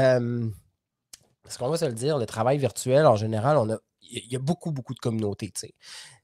parce 1.44 1.58
qu'on 1.58 1.70
va 1.70 1.78
se 1.78 1.86
le 1.86 1.94
dire, 1.94 2.18
le 2.18 2.26
travail 2.26 2.58
virtuel, 2.58 3.06
en 3.06 3.16
général, 3.16 3.58
on 3.58 3.70
a, 3.70 3.78
il 4.02 4.32
y 4.32 4.36
a 4.36 4.40
beaucoup, 4.40 4.72
beaucoup 4.72 4.94
de 4.94 5.00
communautés. 5.00 5.54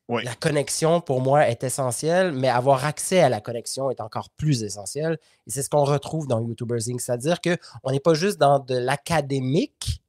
La 0.09 0.33
connexion, 0.33 1.01
pour 1.01 1.21
moi, 1.21 1.47
est 1.47 1.63
essentielle, 1.63 2.31
mais 2.31 2.49
avoir 2.49 2.83
accès 2.85 3.19
à 3.19 3.29
la 3.29 3.41
connexion 3.41 3.91
est 3.91 4.01
encore 4.01 4.31
plus 4.31 4.63
essentiel. 4.63 5.19
Et 5.45 5.51
c'est 5.51 5.61
ce 5.61 5.69
qu'on 5.69 5.83
retrouve 5.83 6.25
dans 6.27 6.41
YouTubers 6.41 6.89
Inc. 6.89 6.99
C'est-à-dire 6.99 7.39
qu'on 7.41 7.91
n'est 7.91 7.99
pas 7.99 8.15
juste 8.15 8.39
dans 8.39 8.57
de 8.57 8.75
l'académique, 8.75 10.01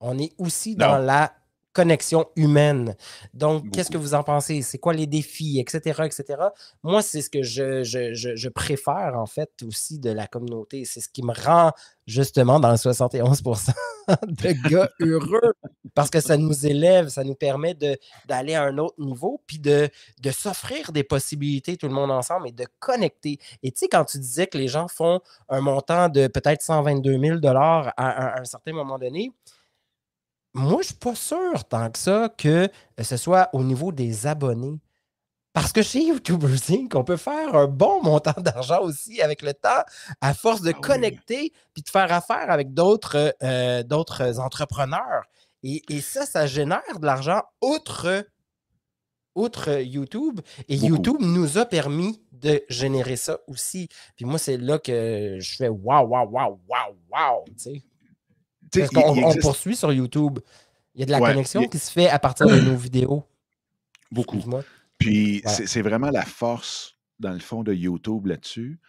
on 0.00 0.16
est 0.16 0.32
aussi 0.38 0.76
dans 0.76 0.98
la 0.98 1.32
connexion 1.78 2.26
humaine. 2.34 2.96
Donc, 3.34 3.70
qu'est-ce 3.70 3.88
que 3.88 3.98
vous 3.98 4.14
en 4.14 4.24
pensez? 4.24 4.62
C'est 4.62 4.78
quoi 4.78 4.94
les 4.94 5.06
défis, 5.06 5.60
etc., 5.60 6.02
etc. 6.06 6.24
Moi, 6.82 7.02
c'est 7.02 7.22
ce 7.22 7.30
que 7.30 7.44
je, 7.44 7.84
je, 7.84 8.48
préfère, 8.48 9.12
en 9.14 9.26
fait, 9.26 9.48
aussi 9.62 10.00
de 10.00 10.10
la 10.10 10.26
communauté. 10.26 10.84
C'est 10.84 11.00
ce 11.00 11.08
qui 11.08 11.22
me 11.22 11.32
rend, 11.32 11.70
justement, 12.04 12.58
dans 12.58 12.72
le 12.72 12.76
71% 12.76 13.70
de 14.26 14.68
gars 14.68 14.90
heureux, 15.00 15.52
parce 15.94 16.10
que 16.10 16.18
ça 16.20 16.36
nous 16.36 16.66
élève, 16.66 17.10
ça 17.10 17.22
nous 17.22 17.36
permet 17.36 17.76
d'aller 18.26 18.54
à 18.56 18.64
un 18.64 18.76
autre 18.78 18.96
niveau, 18.98 19.40
puis 19.46 19.60
de, 19.60 19.88
de 20.20 20.30
s'offrir 20.32 20.90
des 20.90 21.04
possibilités, 21.04 21.76
tout 21.76 21.86
le 21.86 21.94
monde 21.94 22.10
ensemble, 22.10 22.48
et 22.48 22.52
de 22.52 22.66
connecter. 22.80 23.38
Et 23.62 23.70
tu 23.70 23.78
sais, 23.78 23.88
quand 23.88 24.04
tu 24.04 24.18
disais 24.18 24.48
que 24.48 24.58
les 24.58 24.66
gens 24.66 24.88
font 24.88 25.20
un 25.48 25.60
montant 25.60 26.08
de 26.08 26.26
peut-être 26.26 26.60
122 26.60 27.20
000 27.20 27.38
à, 27.44 27.92
à 27.96 28.40
un 28.40 28.44
certain 28.44 28.72
moment 28.72 28.98
donné, 28.98 29.30
moi, 30.54 30.72
je 30.72 30.76
ne 30.76 30.82
suis 30.82 30.94
pas 30.94 31.14
sûr 31.14 31.64
tant 31.68 31.90
que 31.90 31.98
ça 31.98 32.28
que 32.36 32.68
ce 33.00 33.16
soit 33.16 33.48
au 33.52 33.62
niveau 33.62 33.92
des 33.92 34.26
abonnés. 34.26 34.80
Parce 35.52 35.72
que 35.72 35.82
chez 35.82 36.04
YouTubers 36.04 36.70
Inc., 36.70 36.94
on 36.94 37.04
peut 37.04 37.16
faire 37.16 37.54
un 37.56 37.66
bon 37.66 38.02
montant 38.02 38.38
d'argent 38.38 38.80
aussi 38.82 39.20
avec 39.20 39.42
le 39.42 39.54
temps, 39.54 39.82
à 40.20 40.34
force 40.34 40.62
de 40.62 40.72
ah 40.74 40.80
connecter 40.80 41.52
puis 41.74 41.82
de 41.82 41.88
faire 41.88 42.12
affaire 42.12 42.50
avec 42.50 42.74
d'autres 42.74 43.34
euh, 43.42 43.82
entrepreneurs. 44.38 45.24
Et, 45.64 45.82
ça, 46.00 46.24
ça 46.24 46.46
génère 46.46 47.00
de 47.00 47.04
l'argent 47.04 47.42
outre, 47.60 48.24
outre 49.34 49.80
YouTube. 49.80 50.40
Et 50.68 50.76
YouTube 50.76 51.18
nous 51.20 51.58
a 51.58 51.66
permis 51.66 52.22
de 52.30 52.62
générer 52.68 53.16
ça 53.16 53.38
aussi. 53.48 53.88
Puis 54.14 54.24
moi, 54.24 54.38
c'est 54.38 54.56
là 54.56 54.78
que 54.78 55.38
je 55.40 55.56
fais 55.56 55.68
waouh, 55.68 56.06
waouh, 56.06 56.30
waouh, 56.30 56.60
waouh, 56.68 56.96
waouh, 57.10 57.44
tu 57.46 57.52
sais. 57.56 57.82
Parce 58.72 58.90
qu'on 58.90 59.24
on 59.24 59.34
poursuit 59.36 59.76
sur 59.76 59.92
YouTube. 59.92 60.38
Il 60.94 61.00
y 61.00 61.02
a 61.02 61.06
de 61.06 61.12
la 61.12 61.20
connexion 61.20 61.66
qui 61.68 61.78
se 61.78 61.90
fait 61.90 62.08
à 62.08 62.18
partir 62.18 62.46
de 62.46 62.60
nos 62.60 62.76
vidéos. 62.76 63.24
Beaucoup. 64.10 64.42
Puis 64.98 65.42
c'est 65.44 65.82
vraiment 65.82 66.10
la 66.10 66.24
force, 66.24 66.96
dans 67.18 67.32
le 67.32 67.38
fond, 67.38 67.62
de 67.62 67.72
YouTube 67.72 68.26
là-dessus. 68.26 68.80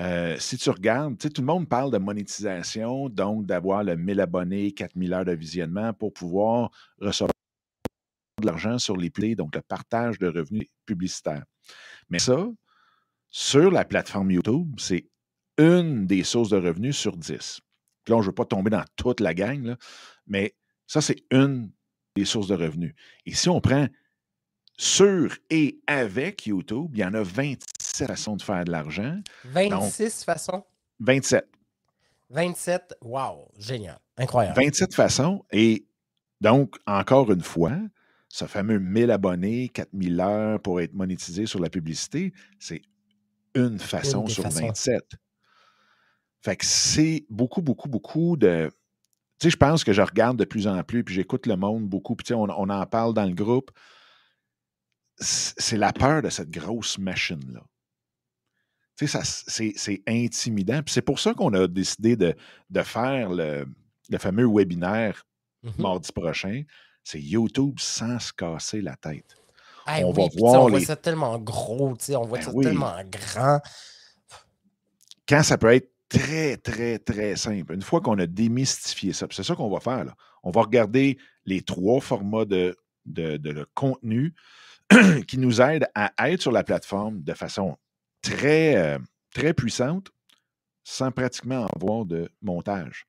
Euh, 0.00 0.36
si 0.40 0.56
tu 0.58 0.70
regardes, 0.70 1.16
tout 1.18 1.40
le 1.40 1.46
monde 1.46 1.68
parle 1.68 1.92
de 1.92 1.98
monétisation, 1.98 3.08
donc 3.08 3.46
d'avoir 3.46 3.84
le 3.84 3.96
1000 3.96 4.20
abonnés, 4.20 4.72
4000 4.72 5.12
heures 5.12 5.24
de 5.24 5.32
visionnement 5.32 5.92
pour 5.92 6.12
pouvoir 6.12 6.70
recevoir 7.00 7.30
de 8.40 8.46
l'argent 8.46 8.78
sur 8.78 8.96
les 8.96 9.10
plays, 9.10 9.36
donc 9.36 9.54
le 9.54 9.62
partage 9.62 10.18
de 10.18 10.26
revenus 10.26 10.66
publicitaires. 10.84 11.44
Mais 12.10 12.18
ça, 12.18 12.48
sur 13.30 13.70
la 13.70 13.84
plateforme 13.84 14.32
YouTube, 14.32 14.74
c'est 14.78 15.06
une 15.58 16.06
des 16.06 16.24
sources 16.24 16.50
de 16.50 16.56
revenus 16.56 16.96
sur 16.96 17.16
10 17.16 17.60
là, 18.08 18.16
je 18.16 18.22
ne 18.22 18.26
veux 18.26 18.32
pas 18.32 18.44
tomber 18.44 18.70
dans 18.70 18.84
toute 18.96 19.20
la 19.20 19.34
gang, 19.34 19.76
mais 20.26 20.54
ça, 20.86 21.00
c'est 21.00 21.24
une 21.30 21.70
des 22.16 22.24
sources 22.24 22.48
de 22.48 22.54
revenus. 22.54 22.94
Et 23.26 23.34
si 23.34 23.48
on 23.48 23.60
prend 23.60 23.86
sur 24.76 25.36
et 25.50 25.80
avec 25.86 26.46
YouTube, 26.46 26.90
il 26.94 27.00
y 27.00 27.04
en 27.04 27.14
a 27.14 27.22
27 27.22 28.08
façons 28.08 28.36
de 28.36 28.42
faire 28.42 28.64
de 28.64 28.70
l'argent. 28.70 29.20
26 29.44 30.24
façons? 30.24 30.64
27. 31.00 31.46
27, 32.30 32.96
wow, 33.02 33.48
génial, 33.58 33.98
incroyable. 34.16 34.56
27 34.56 34.94
façons. 34.94 35.44
Et 35.52 35.86
donc, 36.40 36.76
encore 36.86 37.30
une 37.30 37.42
fois, 37.42 37.78
ce 38.28 38.46
fameux 38.46 38.78
1000 38.78 39.10
abonnés, 39.10 39.68
4000 39.68 40.20
heures 40.20 40.60
pour 40.60 40.80
être 40.80 40.94
monétisé 40.94 41.46
sur 41.46 41.60
la 41.60 41.70
publicité, 41.70 42.32
c'est 42.58 42.82
une 43.54 43.78
façon 43.78 44.26
sur 44.26 44.48
27. 44.48 45.04
Fait 46.44 46.56
que 46.56 46.66
c'est 46.66 47.24
beaucoup, 47.30 47.62
beaucoup, 47.62 47.88
beaucoup 47.88 48.36
de. 48.36 48.70
Tu 49.38 49.46
sais, 49.46 49.50
je 49.50 49.56
pense 49.56 49.82
que 49.82 49.94
je 49.94 50.02
regarde 50.02 50.36
de 50.36 50.44
plus 50.44 50.66
en 50.66 50.82
plus, 50.84 51.02
puis 51.02 51.14
j'écoute 51.14 51.46
le 51.46 51.56
monde 51.56 51.88
beaucoup, 51.88 52.14
puis 52.14 52.34
on, 52.34 52.42
on 52.42 52.68
en 52.68 52.86
parle 52.86 53.14
dans 53.14 53.24
le 53.24 53.32
groupe. 53.32 53.70
C'est 55.16 55.78
la 55.78 55.92
peur 55.94 56.20
de 56.20 56.28
cette 56.28 56.50
grosse 56.50 56.98
machine-là. 56.98 57.62
Tu 58.96 59.08
sais, 59.08 59.72
c'est 59.76 60.02
intimidant. 60.06 60.82
Puis 60.82 60.92
c'est 60.92 61.02
pour 61.02 61.18
ça 61.18 61.32
qu'on 61.32 61.54
a 61.54 61.66
décidé 61.66 62.14
de, 62.14 62.36
de 62.68 62.82
faire 62.82 63.30
le, 63.30 63.66
le, 64.10 64.18
fameux 64.18 64.46
webinaire 64.46 65.24
mmh 65.62 65.70
mardi 65.78 66.12
prochain. 66.12 66.62
C'est 67.04 67.22
YouTube 67.22 67.78
sans 67.78 68.18
se 68.18 68.32
casser 68.34 68.82
la 68.82 68.96
tête. 68.96 69.34
on 69.86 70.12
va 70.12 70.24
voir. 70.36 70.64
On 70.64 70.68
voit 70.68 70.80
ça 70.80 70.96
tellement 70.96 71.38
gros, 71.38 71.96
tu 71.96 72.04
sais, 72.06 72.16
on 72.16 72.26
voit 72.26 72.38
ben 72.38 72.44
ça 72.44 72.52
tellement 72.52 73.02
grand. 73.04 73.60
Quand 75.26 75.42
ça 75.42 75.56
peut 75.56 75.72
être 75.72 75.93
très, 76.08 76.56
très, 76.56 76.98
très 76.98 77.36
simple. 77.36 77.74
Une 77.74 77.82
fois 77.82 78.00
qu'on 78.00 78.18
a 78.18 78.26
démystifié 78.26 79.12
ça, 79.12 79.26
c'est 79.30 79.42
ça 79.42 79.54
qu'on 79.54 79.70
va 79.70 79.80
faire. 79.80 80.04
Là. 80.04 80.14
On 80.42 80.50
va 80.50 80.62
regarder 80.62 81.18
les 81.46 81.62
trois 81.62 82.00
formats 82.00 82.44
de, 82.44 82.76
de, 83.06 83.66
contenu 83.74 84.34
qui 85.26 85.38
nous 85.38 85.60
aident 85.60 85.88
à 85.94 86.12
être 86.30 86.42
sur 86.42 86.52
la 86.52 86.64
plateforme 86.64 87.22
de 87.22 87.34
façon 87.34 87.76
très, 88.22 88.76
euh, 88.76 88.98
très 89.34 89.54
puissante 89.54 90.08
sans 90.84 91.10
pratiquement 91.10 91.66
avoir 91.74 92.04
de 92.04 92.28
montage. 92.42 93.06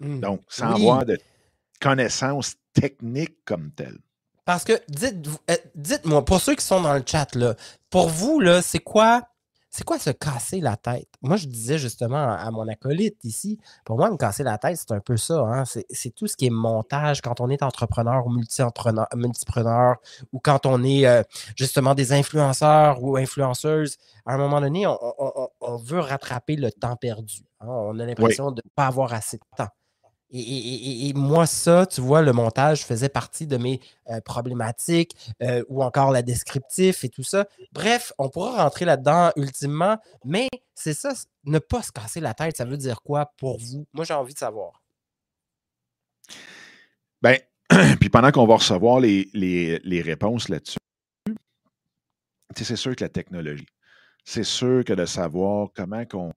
Mmh. 0.00 0.20
Donc, 0.20 0.42
sans 0.48 0.74
avoir 0.74 1.04
de 1.04 1.18
connaissances 1.80 2.56
techniques 2.72 3.44
comme 3.44 3.70
telles. 3.72 3.98
Parce 4.44 4.64
que, 4.64 4.72
dites, 4.88 5.28
euh, 5.50 5.56
dites-moi, 5.74 6.24
pour 6.24 6.40
ceux 6.40 6.54
qui 6.54 6.64
sont 6.64 6.80
dans 6.80 6.94
le 6.94 7.02
chat, 7.04 7.34
là, 7.34 7.54
pour 7.90 8.08
vous, 8.08 8.40
là, 8.40 8.62
c'est 8.62 8.78
quoi 8.78 9.28
c'est 9.70 9.84
quoi 9.84 9.98
se 9.98 10.10
casser 10.10 10.60
la 10.60 10.76
tête? 10.76 11.08
Moi, 11.20 11.36
je 11.36 11.46
disais 11.46 11.78
justement 11.78 12.32
à 12.32 12.50
mon 12.50 12.66
acolyte 12.68 13.22
ici, 13.24 13.58
pour 13.84 13.96
moi, 13.96 14.10
me 14.10 14.16
casser 14.16 14.42
la 14.42 14.56
tête, 14.56 14.78
c'est 14.78 14.92
un 14.92 15.00
peu 15.00 15.16
ça. 15.16 15.40
Hein. 15.40 15.64
C'est 15.64 16.14
tout 16.14 16.26
ce 16.26 16.36
qui 16.36 16.46
est 16.46 16.50
montage 16.50 17.20
quand 17.20 17.40
on 17.40 17.50
est 17.50 17.62
entrepreneur 17.62 18.26
ou 18.26 18.30
multipreneur, 18.30 19.96
ou 20.32 20.40
quand 20.40 20.66
on 20.66 20.82
est 20.82 21.06
euh, 21.06 21.22
justement 21.56 21.94
des 21.94 22.12
influenceurs 22.12 23.02
ou 23.02 23.16
influenceuses. 23.16 23.98
À 24.24 24.34
un 24.34 24.38
moment 24.38 24.60
donné, 24.60 24.86
on, 24.86 25.76
veut 25.76 26.00
rattraper 26.00 26.56
le 26.56 26.72
temps 26.72 26.96
perdu. 26.96 27.44
Hein. 27.60 27.66
On 27.68 27.98
a 27.98 28.06
l'impression 28.06 28.50
de 28.50 28.62
ne 28.64 28.70
pas 28.74 28.86
avoir 28.86 29.12
assez 29.12 29.36
de 29.36 29.44
temps. 29.56 29.68
Et, 30.30 31.12
moi, 31.14 31.46
ça, 31.46 31.86
tu 31.86 32.00
vois, 32.02 32.20
le 32.20 32.32
montage 32.32 32.84
faisait 32.84 33.08
partie 33.08 33.46
de 33.46 33.56
mes 33.56 33.80
euh, 34.10 34.20
problématiques 34.20 35.16
euh, 35.42 35.64
ou 35.68 35.82
encore 35.82 36.10
la 36.10 36.22
descriptif 36.22 37.02
et 37.04 37.08
tout 37.08 37.22
ça. 37.22 37.46
Bref, 37.72 38.12
on 38.18 38.28
pourra 38.28 38.62
rentrer 38.62 38.84
là-dedans 38.84 39.30
ultimement, 39.36 39.96
mais 40.24 40.48
c'est 40.74 40.92
ça, 40.92 41.14
ne 41.44 41.58
pas 41.58 41.82
se 41.82 41.92
casser 41.92 42.20
la 42.20 42.34
tête, 42.34 42.56
ça 42.56 42.66
veut 42.66 42.76
dire 42.76 43.00
quoi 43.02 43.32
pour 43.38 43.58
vous? 43.58 43.86
Moi, 43.94 44.04
j'ai 44.04 44.14
envie 44.14 44.34
de 44.34 44.38
savoir. 44.38 44.82
Ben, 47.22 47.38
puis 48.00 48.10
pendant 48.10 48.30
qu'on 48.30 48.46
va 48.46 48.56
recevoir 48.56 49.00
les, 49.00 49.30
les 49.32 50.02
réponses 50.02 50.50
là-dessus, 50.50 50.78
c'est 52.54 52.76
sûr 52.76 52.94
que 52.94 53.04
la 53.04 53.08
technologie, 53.08 53.68
c'est 54.24 54.44
sûr 54.44 54.84
que 54.84 54.92
de 54.92 55.06
savoir 55.06 55.68
comment 55.74 56.04
qu'on 56.04 56.32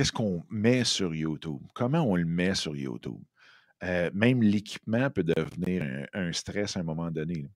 qu'est-ce 0.00 0.12
qu'on 0.12 0.42
met 0.48 0.82
sur 0.84 1.14
YouTube? 1.14 1.60
Comment 1.74 2.00
on 2.00 2.16
le 2.16 2.24
met 2.24 2.54
sur 2.54 2.74
YouTube? 2.74 3.20
Euh, 3.84 4.10
même 4.14 4.42
l'équipement 4.42 5.10
peut 5.10 5.22
devenir 5.22 6.08
un, 6.14 6.32
stress 6.32 6.78
à 6.78 6.80
un 6.80 6.84
moment 6.84 7.10
donné. 7.10 7.46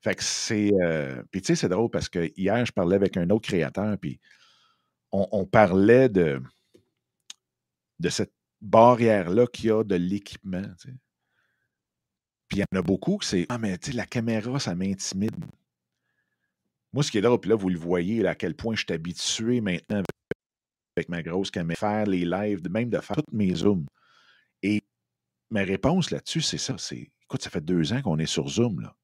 Fait 0.00 0.16
que 0.16 0.24
c'est. 0.24 0.72
Euh, 0.82 1.22
puis 1.30 1.42
tu 1.42 1.46
sais, 1.46 1.54
c'est 1.54 1.68
drôle 1.68 1.88
parce 1.88 2.08
que 2.08 2.28
hier, 2.36 2.66
je 2.66 2.72
parlais 2.72 2.96
avec 2.96 3.16
un 3.16 3.30
autre 3.30 3.46
créateur, 3.46 3.96
puis 3.98 4.18
on, 5.12 5.46
parlait 5.46 6.08
de, 6.08 6.42
de 8.00 8.08
cette 8.08 8.34
barrière-là 8.60 9.46
qu'il 9.46 9.66
y 9.66 9.70
a 9.70 9.84
de 9.84 9.94
l'équipement. 9.94 10.66
Puis 12.48 12.58
il 12.58 12.58
y 12.58 12.64
en 12.74 12.80
a 12.80 12.82
beaucoup 12.82 13.18
qui 13.18 13.28
c'est 13.28 13.46
Ah, 13.48 13.58
mais 13.58 13.78
tu 13.78 13.92
sais, 13.92 13.96
la 13.96 14.06
caméra, 14.06 14.58
ça 14.58 14.74
m'intimide. 14.74 15.36
Moi, 16.92 17.04
ce 17.04 17.12
qui 17.12 17.18
est 17.18 17.20
drôle, 17.20 17.38
puis 17.38 17.50
là, 17.50 17.54
vous 17.54 17.68
le 17.68 17.78
voyez, 17.78 18.26
à 18.26 18.34
quel 18.34 18.56
point 18.56 18.74
je 18.74 18.80
suis 18.80 18.92
habitué 18.92 19.60
maintenant 19.60 20.02
avec, 20.96 21.08
ma 21.08 21.22
grosse 21.22 21.50
caméra, 21.50 21.78
faire 21.78 22.06
les 22.06 22.24
lives, 22.24 22.60
même 22.70 22.90
de 22.90 22.98
faire 22.98 23.16
toutes 23.16 23.32
mes 23.32 23.54
zooms. 23.54 23.86
Et 24.62 24.82
ma 25.50 25.62
réponse 25.62 26.10
là-dessus, 26.10 26.40
c'est 26.40 26.58
ça. 26.58 26.76
C'est, 26.78 27.10
écoute, 27.24 27.42
ça 27.42 27.50
fait 27.50 27.64
deux 27.64 27.92
ans 27.92 28.02
qu'on 28.02 28.18
est 28.18 28.26
sur 28.26 28.48
Zoom, 28.48 28.80
là. 28.80 28.94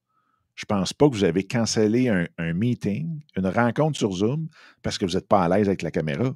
Je 0.54 0.64
pense 0.64 0.94
pas 0.94 1.08
que 1.08 1.14
vous 1.14 1.24
avez 1.24 1.44
cancellé 1.44 2.08
un, 2.08 2.52
meeting, 2.54 3.20
une 3.36 3.46
rencontre 3.46 3.98
sur 3.98 4.10
Zoom, 4.12 4.48
parce 4.82 4.96
que 4.96 5.04
vous 5.04 5.12
n'êtes 5.12 5.28
pas 5.28 5.44
à 5.44 5.48
l'aise 5.50 5.68
avec 5.68 5.82
la 5.82 5.90
caméra. 5.90 6.34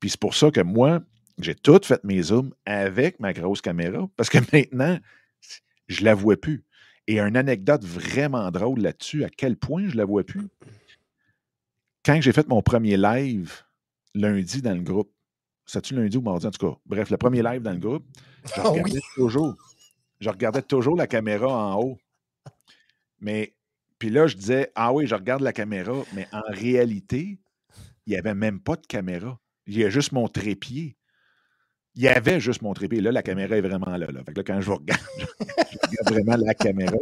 Puis 0.00 0.10
c'est 0.10 0.20
pour 0.20 0.34
ça 0.34 0.50
que 0.50 0.60
moi, 0.60 1.00
j'ai 1.38 1.54
tout 1.54 1.80
fait 1.84 2.02
mes 2.02 2.20
Zooms 2.22 2.52
avec 2.64 3.20
ma 3.20 3.32
grosse 3.32 3.60
caméra, 3.60 4.08
parce 4.16 4.28
que 4.28 4.38
maintenant, 4.52 4.98
je 5.86 6.00
ne 6.00 6.04
la 6.06 6.14
vois 6.14 6.36
plus. 6.36 6.64
Et 7.06 7.20
une 7.20 7.36
anecdote 7.36 7.84
vraiment 7.84 8.50
drôle 8.50 8.80
là-dessus, 8.80 9.22
à 9.22 9.28
quel 9.28 9.56
point 9.56 9.84
je 9.86 9.92
ne 9.92 9.98
la 9.98 10.04
vois 10.04 10.24
plus. 10.24 10.48
Quand 12.04 12.20
j'ai 12.20 12.32
fait 12.32 12.48
mon 12.48 12.62
premier 12.62 12.96
live 12.96 13.62
lundi 14.16 14.62
dans 14.62 14.74
le 14.74 14.82
groupe, 14.82 15.12
c'est-tu 15.64 15.94
lundi 15.94 16.16
ou 16.16 16.22
mardi? 16.22 16.46
En 16.46 16.50
tout 16.50 16.70
cas? 16.70 16.78
Bref, 16.86 17.10
le 17.10 17.16
premier 17.16 17.42
live 17.42 17.62
dans 17.62 17.72
le 17.72 17.78
groupe, 17.78 18.04
je 18.44 18.52
ah 18.56 18.68
regardais 18.68 19.00
toujours. 19.14 19.56
Je 20.20 20.30
regardais 20.30 20.62
toujours 20.62 20.96
la 20.96 21.06
caméra 21.06 21.46
en 21.46 21.80
haut. 21.80 21.98
Mais 23.20 23.54
puis 23.98 24.10
là, 24.10 24.26
je 24.26 24.36
disais 24.36 24.72
Ah 24.74 24.92
oui, 24.92 25.06
je 25.06 25.14
regarde 25.14 25.42
la 25.42 25.52
caméra, 25.52 25.94
mais 26.14 26.28
en 26.32 26.42
réalité, 26.48 27.38
il 28.06 28.12
n'y 28.12 28.16
avait 28.16 28.34
même 28.34 28.60
pas 28.60 28.76
de 28.76 28.86
caméra. 28.86 29.38
Il 29.66 29.76
y 29.76 29.84
a 29.84 29.90
juste 29.90 30.12
mon 30.12 30.28
trépied. 30.28 30.96
Il 31.94 32.02
y 32.02 32.08
avait 32.08 32.40
juste 32.40 32.62
mon 32.62 32.74
trépied. 32.74 33.00
Là, 33.00 33.10
la 33.10 33.22
caméra 33.22 33.56
est 33.56 33.62
vraiment 33.62 33.96
là. 33.96 34.06
là. 34.06 34.22
Fait 34.24 34.32
que 34.32 34.38
là 34.38 34.44
quand 34.44 34.60
je 34.60 34.70
regarde, 34.70 35.00
je 35.18 35.78
regarde 35.88 36.10
vraiment 36.10 36.36
la 36.36 36.54
caméra. 36.54 36.96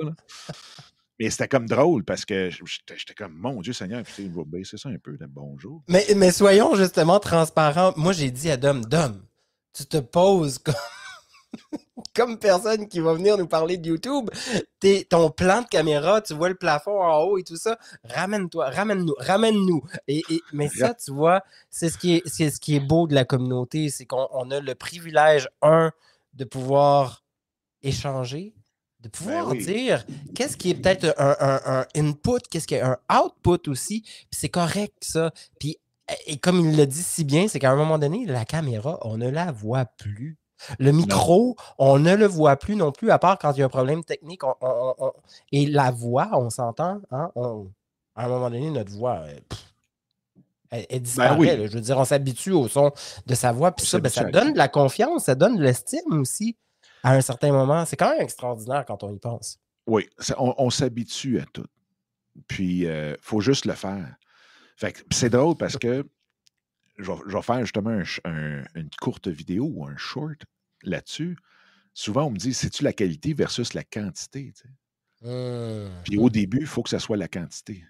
Mais 1.18 1.31
c'était 1.31 1.48
comme 1.48 1.66
drôle 1.66 2.05
parce 2.05 2.24
que 2.24 2.50
j'étais 2.50 3.14
comme, 3.14 3.35
mon 3.35 3.61
Dieu 3.61 3.72
Seigneur, 3.72 4.03
puis 4.03 4.31
je 4.31 4.37
vais 4.37 4.44
baisser 4.44 4.77
ça 4.77 4.88
un 4.88 4.98
peu, 4.98 5.16
bonjour. 5.29 5.83
Mais, 5.88 6.05
mais 6.16 6.33
soyons 6.33 6.74
justement 6.74 7.20
transparents. 7.20 7.92
Moi, 7.96 8.12
j'ai 8.12 8.31
dit 8.31 8.50
à 8.50 8.57
Dom, 8.57 8.85
Dom, 8.85 9.22
tu 9.72 9.87
te 9.87 9.98
poses 9.98 10.59
comme 10.59 10.74
comme 12.14 12.38
personne 12.38 12.88
qui 12.88 13.00
va 13.00 13.14
venir 13.14 13.37
nous 13.37 13.46
parler 13.46 13.77
de 13.77 13.88
YouTube, 13.88 14.31
ton 15.09 15.31
plan 15.31 15.62
de 15.62 15.66
caméra, 15.66 16.20
tu 16.20 16.35
vois 16.35 16.48
le 16.48 16.55
plafond 16.55 17.00
en 17.03 17.22
haut 17.22 17.38
et 17.38 17.44
tout 17.44 17.57
ça, 17.57 17.79
ramène-toi, 18.05 18.70
ramène-nous, 18.70 19.14
ramène-nous. 19.18 19.83
Et, 20.09 20.22
mais 20.53 20.68
ça, 20.68 20.94
tu 20.94 21.12
vois, 21.12 21.42
c'est 21.70 21.88
ce, 21.88 21.98
qui 21.98 22.14
est, 22.14 22.29
ce 22.29 22.61
qui 22.61 22.77
est 22.77 22.81
beau 22.81 23.07
de 23.07 23.14
la 23.14 23.24
communauté, 23.24 23.88
c'est 23.88 24.07
qu'on 24.07 24.50
a 24.50 24.61
le 24.61 24.74
privilège, 24.74 25.48
un, 25.62 25.92
de 26.35 26.44
pouvoir 26.44 27.22
échanger, 27.83 28.55
de 29.05 29.09
ben 29.09 29.12
pouvoir 29.12 29.55
dire 29.55 30.05
qu'est-ce 30.35 30.57
qui 30.57 30.71
est 30.71 30.75
peut-être 30.75 31.14
un, 31.19 31.85
input, 31.95 32.40
qu'est-ce 32.51 32.67
qui 32.67 32.75
est 32.75 32.81
un 32.81 32.97
output 33.12 33.69
aussi, 33.71 34.01
puis 34.03 34.27
c'est 34.33 34.49
correct 34.49 34.95
ça. 35.01 35.31
Puis, 35.61 35.79
et 36.27 36.38
comme 36.38 36.61
il 36.61 36.77
le 36.77 36.87
dit 36.87 37.03
si 37.03 37.25
bien, 37.25 37.47
c'est 37.49 37.59
qu'à 37.59 37.71
un 37.71 37.77
moment 37.77 37.99
donné, 37.99 38.25
la 38.27 38.45
caméra, 38.45 38.99
on 39.03 39.19
ne 39.19 39.29
la 39.29 39.53
voit 39.53 39.85
plus. 39.85 40.38
Le 40.79 40.93
micro, 40.93 41.57
on 41.79 41.99
ne 41.99 42.14
le 42.14 42.27
voit 42.27 42.57
plus 42.57 42.77
non 42.77 42.93
plus, 42.93 43.11
à 43.11 43.19
part 43.19 43.38
quand 43.38 43.53
il 43.53 43.61
y 43.61 43.62
a 43.62 43.67
un 43.67 43.71
problème 43.71 44.05
technique. 44.05 44.43
et 45.53 45.67
la 45.67 45.90
voix, 45.90 46.31
on 46.33 46.49
s'entend. 46.49 47.01
Hein, 47.11 47.31
à 48.17 48.25
un 48.25 48.29
moment 48.29 48.49
donné, 48.49 48.71
notre 48.71 48.93
voix, 48.93 49.23
elle, 50.71 50.87
ben 50.88 51.03
disparaît. 51.03 51.69
je 51.69 51.75
veux 51.75 51.81
dire, 51.81 51.99
on 51.99 52.05
s'habitue 52.05 52.53
au 52.53 52.69
son 52.69 52.93
de 53.27 53.35
sa 53.35 53.53
voix. 53.53 53.73
Puis 53.73 53.87
ça, 53.87 53.99
ben, 53.99 54.09
ça 54.09 54.25
donne 54.25 54.55
de 54.55 54.59
la 54.59 54.69
confiance, 54.69 55.25
ça 55.25 55.35
donne 55.35 55.57
de 55.57 55.62
l'estime 55.62 56.21
aussi 56.21 56.57
à 57.05 57.12
un 57.12 57.21
certain 57.21 57.53
moment. 57.53 57.85
C'est 57.85 57.97
quand 57.97 58.11
même 58.11 58.23
extraordinaire 58.23 58.85
quand 58.85 59.05
on 59.05 59.14
y 59.14 59.19
pense. 59.19 59.61
Oui, 59.87 60.09
on, 60.38 60.71
s'habitue 60.71 61.38
à 61.38 61.45
tout. 61.45 61.67
Puis, 62.49 62.79
il 62.79 62.87
euh, 62.87 63.14
faut 63.21 63.40
juste 63.40 63.67
le 63.67 63.75
faire. 63.75 64.17
c'est 65.12 65.29
drôle 65.29 65.57
parce 65.57 65.77
que 65.77 66.05
je 66.99 67.12
vais, 67.12 67.43
faire 67.43 67.61
justement 67.61 68.03
une 68.25 68.90
courte 69.01 69.29
vidéo 69.29 69.71
ou 69.73 69.87
un 69.87 69.97
short 69.97 70.43
là-dessus. 70.83 71.37
Souvent, 71.93 72.25
on 72.25 72.31
me 72.31 72.38
dit, 72.38 72.55
c'est-tu 72.55 72.83
la 72.83 72.93
qualité 72.93 73.35
versus 73.35 73.75
la 73.75 73.85
quantité? 73.85 74.53
Mmh. 75.23 75.88
Puis 76.05 76.19
au 76.19 76.31
début, 76.31 76.61
il 76.61 76.67
faut 76.67 76.83
que 76.83 76.90
ce 76.90 76.99
soit 76.99 77.17
la 77.17 77.29
quantité. 77.29 77.85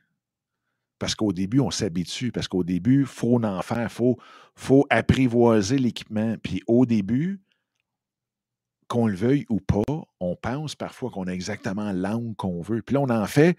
Parce 0.99 1.15
qu'au 1.15 1.33
début, 1.33 1.61
on 1.61 1.71
s'habitue. 1.71 2.33
Parce 2.33 2.49
qu'au 2.49 2.65
début, 2.65 3.01
il 3.01 3.07
faut 3.07 3.43
en 3.43 3.63
faire. 3.63 3.83
Il 3.85 3.89
faut, 3.89 4.19
faut 4.55 4.87
apprivoiser 4.91 5.79
l'équipement. 5.79 6.37
Puis 6.43 6.63
au 6.67 6.87
début, 6.87 7.41
qu'on 8.89 9.07
le 9.07 9.17
veuille 9.17 9.47
ou 9.49 9.61
pas, 9.61 9.83
on 10.21 10.37
pense 10.37 10.75
parfois 10.75 11.11
qu'on 11.11 11.27
a 11.27 11.33
exactement 11.33 11.93
l'angle 11.93 12.35
qu'on 12.37 12.61
veut. 12.63 12.83
Puis 12.83 12.95
là, 12.95 13.01
on 13.01 13.11
en 13.11 13.27
fait. 13.27 13.59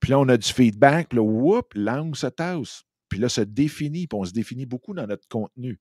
Puis 0.00 0.10
là, 0.10 0.18
on 0.18 0.28
a 0.28 0.36
du 0.36 0.52
feedback. 0.52 1.10
Puis 1.10 1.16
là, 1.16 1.22
whoop, 1.22 1.72
l'angle 1.74 2.16
se 2.16 2.26
tasse. 2.26 2.84
Puis 3.08 3.18
là, 3.20 3.28
se 3.28 3.40
définit, 3.40 4.06
puis 4.06 4.18
on 4.18 4.24
se 4.24 4.32
définit 4.32 4.66
beaucoup 4.66 4.94
dans 4.94 5.06
notre 5.06 5.28
contenu. 5.28 5.78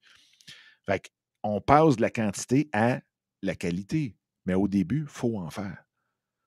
Fait 0.86 1.12
qu'on 1.43 1.62
passe 1.62 1.95
de 1.95 2.01
la 2.01 2.10
quantité 2.10 2.69
à 2.73 3.01
la 3.41 3.56
qualité. 3.56 4.15
Mais 4.45 4.54
au 4.54 4.67
début, 4.67 5.01
il 5.01 5.08
faut 5.08 5.39
en 5.39 5.49
faire. 5.49 5.84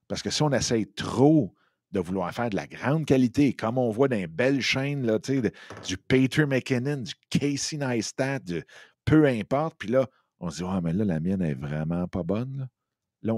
Parce 0.08 0.22
que 0.22 0.30
si 0.30 0.42
on 0.42 0.52
essaye 0.52 0.86
trop 0.92 1.54
de 1.92 2.00
vouloir 2.00 2.34
faire 2.34 2.50
de 2.50 2.56
la 2.56 2.66
grande 2.66 3.06
qualité, 3.06 3.54
comme 3.54 3.78
on 3.78 3.90
voit 3.90 4.08
dans 4.08 4.16
les 4.16 4.26
belles 4.26 4.60
chaînes, 4.60 5.06
du 5.86 5.96
Peter 5.96 6.44
McKinnon, 6.44 6.98
du 6.98 7.14
Casey 7.30 7.76
Neistat, 7.76 8.40
du 8.40 8.64
peu 9.04 9.26
importe, 9.26 9.76
puis 9.78 9.88
là, 9.88 10.08
on 10.44 10.50
se 10.50 10.58
dit, 10.58 10.64
ah, 10.68 10.80
mais 10.82 10.92
là, 10.92 11.04
la 11.04 11.20
mienne 11.20 11.42
est 11.42 11.54
vraiment 11.54 12.06
pas 12.06 12.22
bonne. 12.22 12.68
Là, 13.22 13.34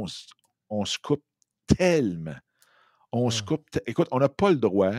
on, 0.69 0.85
se 0.85 0.99
coupe 0.99 1.25
tellement. 1.67 2.35
On 3.13 3.31
se 3.31 3.43
coupe. 3.43 3.65
Écoute, 3.87 4.09
on 4.11 4.19
n'a 4.19 4.29
pas 4.29 4.51
le 4.51 4.57
droit 4.57 4.93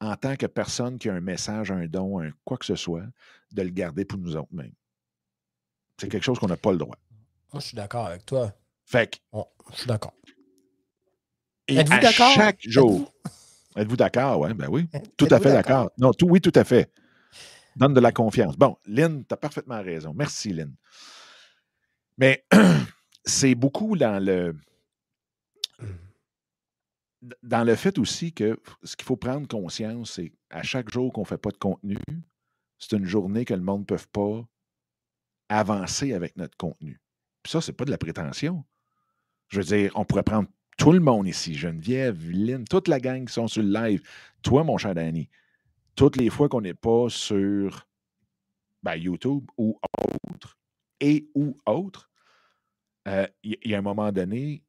en 0.00 0.16
tant 0.16 0.34
que 0.34 0.46
personne 0.46 0.98
qui 0.98 1.08
a 1.08 1.14
un 1.14 1.20
message, 1.20 1.70
un 1.70 1.86
don, 1.86 2.20
un 2.20 2.30
quoi 2.44 2.56
que 2.56 2.64
ce 2.64 2.74
soit, 2.74 3.04
de 3.52 3.62
le 3.62 3.70
garder 3.70 4.04
pour 4.04 4.18
nous 4.18 4.34
autres 4.34 4.52
mêmes. 4.52 4.74
C'est 5.98 6.08
quelque 6.08 6.24
chose 6.24 6.38
qu'on 6.38 6.48
n'a 6.48 6.56
pas 6.56 6.72
le 6.72 6.78
droit. 6.78 6.96
Moi, 7.52 7.60
je 7.60 7.66
suis 7.68 7.76
d'accord 7.76 8.06
avec 8.06 8.26
toi. 8.26 8.52
Fait 8.84 9.08
que. 9.10 9.18
je 9.72 9.76
suis 9.76 9.86
d'accord. 9.86 10.14
Êtes-vous 11.68 12.00
d'accord? 12.00 12.32
Chaque 12.32 12.60
jour. 12.62 13.12
Êtes-vous? 13.76 13.96
D'accord? 13.96 14.40
Oui, 14.40 14.52
ben 14.54 14.66
oui. 14.68 14.88
Tout 15.16 15.28
à 15.30 15.38
fait 15.38 15.52
d'accord. 15.52 15.90
Non, 15.96 16.12
tout, 16.12 16.26
oui, 16.26 16.40
tout 16.40 16.52
à 16.56 16.64
fait. 16.64 16.90
Donne 17.80 17.94
de 17.94 18.00
la 18.00 18.12
confiance. 18.12 18.58
Bon, 18.58 18.76
Lynn, 18.86 19.24
tu 19.24 19.32
as 19.32 19.38
parfaitement 19.38 19.82
raison. 19.82 20.12
Merci, 20.14 20.52
Lynn. 20.52 20.74
Mais 22.18 22.44
c'est 23.24 23.54
beaucoup 23.54 23.96
dans 23.96 24.22
le 24.22 24.54
dans 27.42 27.64
le 27.64 27.74
fait 27.74 27.98
aussi 27.98 28.32
que 28.32 28.58
ce 28.82 28.96
qu'il 28.96 29.06
faut 29.06 29.16
prendre 29.16 29.46
conscience, 29.46 30.12
c'est 30.12 30.32
à 30.50 30.62
chaque 30.62 30.90
jour 30.90 31.12
qu'on 31.12 31.22
ne 31.22 31.26
fait 31.26 31.38
pas 31.38 31.50
de 31.50 31.56
contenu, 31.58 31.96
c'est 32.78 32.96
une 32.96 33.04
journée 33.04 33.44
que 33.44 33.54
le 33.54 33.60
monde 33.60 33.80
ne 33.80 33.84
peut 33.84 34.02
pas 34.12 34.42
avancer 35.48 36.12
avec 36.14 36.36
notre 36.36 36.56
contenu. 36.56 37.00
Puis 37.42 37.50
ça, 37.50 37.60
c'est 37.60 37.72
pas 37.72 37.84
de 37.84 37.90
la 37.90 37.98
prétention. 37.98 38.64
Je 39.48 39.58
veux 39.60 39.64
dire, 39.64 39.92
on 39.96 40.04
pourrait 40.04 40.22
prendre 40.22 40.48
tout 40.78 40.92
le 40.92 41.00
monde 41.00 41.26
ici, 41.26 41.54
Geneviève, 41.54 42.30
Lynn, 42.30 42.64
toute 42.64 42.88
la 42.88 43.00
gang 43.00 43.26
qui 43.26 43.32
sont 43.32 43.48
sur 43.48 43.62
le 43.62 43.70
live, 43.70 44.02
toi, 44.42 44.64
mon 44.64 44.78
cher 44.78 44.94
Danny, 44.94 45.28
toutes 46.00 46.16
les 46.16 46.30
fois 46.30 46.48
qu'on 46.48 46.62
n'est 46.62 46.72
pas 46.72 47.10
sur 47.10 47.86
ben, 48.82 48.94
YouTube 48.94 49.44
ou 49.58 49.78
autre, 50.32 50.56
et 50.98 51.28
ou 51.34 51.58
autre, 51.66 52.08
euh, 53.06 53.26
il 53.42 53.58
y, 53.66 53.74
a 53.74 53.78
un 53.78 53.82
moment 53.82 54.10
donné, 54.10 54.64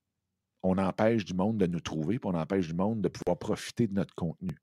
on 0.61 0.77
empêche 0.77 1.23
du 1.23 1.33
monde 1.33 1.57
de 1.57 1.67
nous 1.67 1.79
trouver, 1.79 2.19
puis 2.19 2.29
on 2.29 2.37
empêche 2.37 2.67
du 2.67 2.73
monde 2.73 2.99
de 2.99 3.07
pouvoir 3.07 3.39
profiter 3.39 3.87
de 3.87 3.93
notre 3.93 4.13
contenu. 4.13 4.57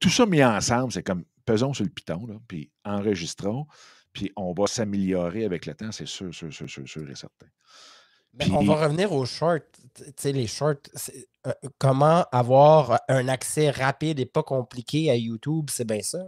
tout 0.00 0.08
ça 0.08 0.24
mis 0.24 0.42
ensemble, 0.42 0.92
c'est 0.92 1.02
comme 1.02 1.26
pesons 1.44 1.74
sur 1.74 1.84
le 1.84 1.90
piton, 1.90 2.40
puis 2.48 2.70
enregistrons, 2.86 3.66
puis 4.14 4.32
on 4.36 4.54
va 4.54 4.66
s'améliorer 4.66 5.44
avec 5.44 5.66
le 5.66 5.74
temps, 5.74 5.92
c'est 5.92 6.08
sûr, 6.08 6.34
sûr, 6.34 6.50
sûr, 6.50 6.70
sûr, 6.70 6.88
sûr 6.88 7.10
et 7.10 7.14
certain. 7.14 7.48
On 8.50 8.64
va 8.64 8.84
revenir 8.84 9.12
aux 9.12 9.26
shorts. 9.26 9.58
Tu 9.94 10.04
sais, 10.16 10.32
les 10.32 10.46
shorts, 10.46 10.88
euh, 11.46 11.52
comment 11.78 12.26
avoir 12.32 13.00
un 13.08 13.28
accès 13.28 13.70
rapide 13.70 14.20
et 14.20 14.26
pas 14.26 14.42
compliqué 14.42 15.10
à 15.10 15.16
YouTube, 15.16 15.70
c'est 15.70 15.86
bien 15.86 16.02
ça? 16.02 16.24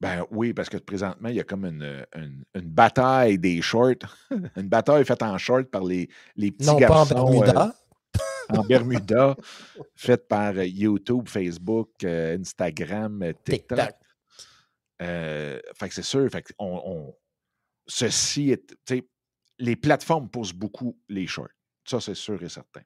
Ben 0.00 0.26
oui, 0.30 0.52
parce 0.52 0.68
que 0.68 0.76
présentement, 0.76 1.28
il 1.28 1.36
y 1.36 1.40
a 1.40 1.44
comme 1.44 1.64
une, 1.64 2.06
une, 2.14 2.44
bataille 2.68 3.38
des 3.38 3.62
shorts. 3.62 3.94
une 4.56 4.68
bataille 4.68 5.04
faite 5.04 5.22
en 5.22 5.38
short 5.38 5.64
par 5.70 5.84
les, 5.84 6.08
les 6.36 6.50
petits 6.50 6.66
non, 6.66 6.76
garçons. 6.76 7.14
Pas 7.14 7.20
en 7.20 7.30
Bermuda. 7.30 7.66
Euh, 7.66 8.56
en 8.56 8.62
Bermuda, 8.62 9.36
faite 9.94 10.28
par 10.28 10.54
euh, 10.56 10.66
YouTube, 10.66 11.28
Facebook, 11.28 12.04
Instagram, 12.04 13.32
TikTok. 13.44 13.94
Euh, 15.02 15.60
fait 15.74 15.88
que 15.88 15.94
c'est 15.94 16.02
sûr, 16.02 16.28
fait 16.30 16.42
que 16.42 16.52
on, 16.58 16.82
on- 16.84 17.14
ceci 17.86 18.50
est. 18.50 18.74
Les 19.58 19.76
plateformes 19.76 20.28
poussent 20.28 20.52
beaucoup 20.52 20.98
les 21.08 21.26
shorts. 21.26 21.48
Ça, 21.84 22.00
c'est 22.00 22.14
sûr 22.14 22.42
et 22.42 22.48
certain. 22.48 22.82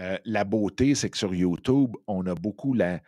Euh, 0.00 0.18
la 0.24 0.44
beauté, 0.44 0.94
c'est 0.94 1.10
que 1.10 1.18
sur 1.18 1.34
YouTube, 1.34 1.96
on 2.06 2.26
a 2.26 2.34
beaucoup 2.34 2.74
la, 2.74 3.00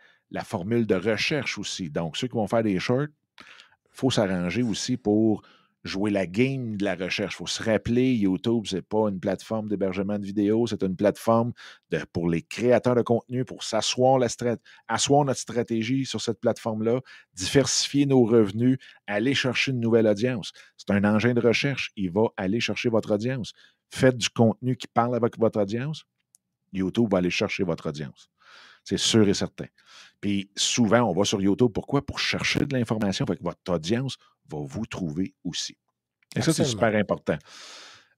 formule 0.43 0.87
de 0.87 0.95
recherche 0.95 1.57
aussi. 1.57 1.89
Donc, 1.89 2.17
ceux 2.17 2.27
qui 2.27 2.35
vont 2.35 2.47
faire 2.47 2.63
des 2.63 2.79
shorts, 2.79 3.07
il 3.39 3.45
faut 3.91 4.11
s'arranger 4.11 4.63
aussi 4.63 4.97
pour 4.97 5.41
jouer 5.83 6.11
la 6.11 6.27
game 6.27 6.75
de 6.75 6.83
la 6.83 6.95
recherche. 6.95 7.35
Il 7.35 7.37
faut 7.37 7.47
se 7.47 7.63
rappeler, 7.63 8.13
YouTube, 8.13 8.65
ce 8.65 8.77
n'est 8.77 8.81
pas 8.81 9.07
une 9.09 9.19
plateforme 9.19 9.69
d'hébergement 9.69 10.19
de 10.19 10.25
vidéos, 10.25 10.67
c'est 10.67 10.83
une 10.83 10.95
plateforme 10.95 11.53
pour 12.11 12.29
les 12.29 12.41
créateurs 12.41 12.95
de 12.95 13.01
contenu, 13.01 13.45
pour 13.45 13.63
s'asseoir 13.63 14.19
notre 14.19 15.39
stratégie 15.39 16.05
sur 16.05 16.21
cette 16.21 16.39
plateforme-là, 16.41 16.99
diversifier 17.33 18.05
nos 18.05 18.25
revenus, 18.25 18.77
aller 19.07 19.33
chercher 19.33 19.71
une 19.71 19.79
nouvelle 19.79 20.07
audience. 20.07 20.51
C'est 20.75 20.91
un 20.91 21.03
engin 21.05 21.33
de 21.33 21.41
recherche. 21.41 21.91
Il 21.95 22.11
va 22.11 22.27
aller 22.35 22.59
chercher 22.59 22.89
votre 22.89 23.13
audience. 23.13 23.53
Faites 23.89 24.17
du 24.17 24.29
contenu 24.29 24.75
qui 24.75 24.87
parle 24.87 25.15
avec 25.15 25.37
votre 25.39 25.61
audience. 25.61 26.03
YouTube 26.73 27.09
va 27.11 27.19
aller 27.19 27.29
chercher 27.29 27.63
votre 27.63 27.89
audience. 27.89 28.29
C'est 28.83 28.97
sûr 28.97 29.27
et 29.27 29.33
certain. 29.33 29.65
Puis 30.21 30.49
souvent, 30.55 31.01
on 31.01 31.13
va 31.13 31.23
sur 31.25 31.41
YouTube. 31.41 31.71
Pourquoi? 31.73 32.05
Pour 32.05 32.19
chercher 32.19 32.65
de 32.65 32.75
l'information. 32.75 33.25
Fait 33.25 33.37
que 33.37 33.43
votre 33.43 33.59
audience 33.71 34.15
va 34.49 34.57
vous 34.61 34.85
trouver 34.85 35.33
aussi. 35.43 35.77
Et 36.35 36.41
ça, 36.41 36.53
c'est 36.53 36.65
super 36.65 36.95
important. 36.95 37.37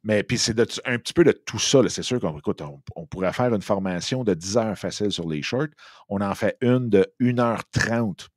Mais 0.03 0.23
puis 0.23 0.37
c'est 0.39 0.53
de- 0.55 0.65
un 0.85 0.97
petit 0.97 1.13
peu 1.13 1.23
de 1.23 1.31
tout 1.31 1.59
ça. 1.59 1.81
C'est 1.87 2.01
sûr 2.03 2.19
qu'on 2.19 2.37
écoute, 2.37 2.61
on, 2.61 2.81
on 2.95 3.05
pourrait 3.05 3.33
faire 3.33 3.53
une 3.53 3.61
formation 3.61 4.23
de 4.23 4.33
10 4.33 4.57
heures 4.57 4.77
facile 4.77 5.11
sur 5.11 5.27
les 5.29 5.41
shorts. 5.43 5.67
On 6.09 6.21
en 6.21 6.33
fait 6.33 6.57
une 6.61 6.89
de 6.89 7.05
1h30 7.19 8.27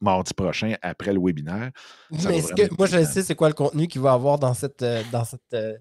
mardi 0.00 0.34
prochain 0.34 0.74
après 0.82 1.12
le 1.12 1.20
webinaire. 1.20 1.70
Ça 2.18 2.28
Mais 2.30 2.42
que, 2.42 2.74
moi, 2.76 2.86
je 2.88 3.04
sais 3.04 3.22
c'est 3.22 3.36
quoi 3.36 3.48
le 3.48 3.54
contenu 3.54 3.86
qu'il 3.86 4.00
va 4.00 4.12
avoir 4.12 4.38
dans 4.38 4.54
cette, 4.54 4.82
euh, 4.82 5.02
dans 5.12 5.24
cette, 5.24 5.40
euh, 5.54 5.76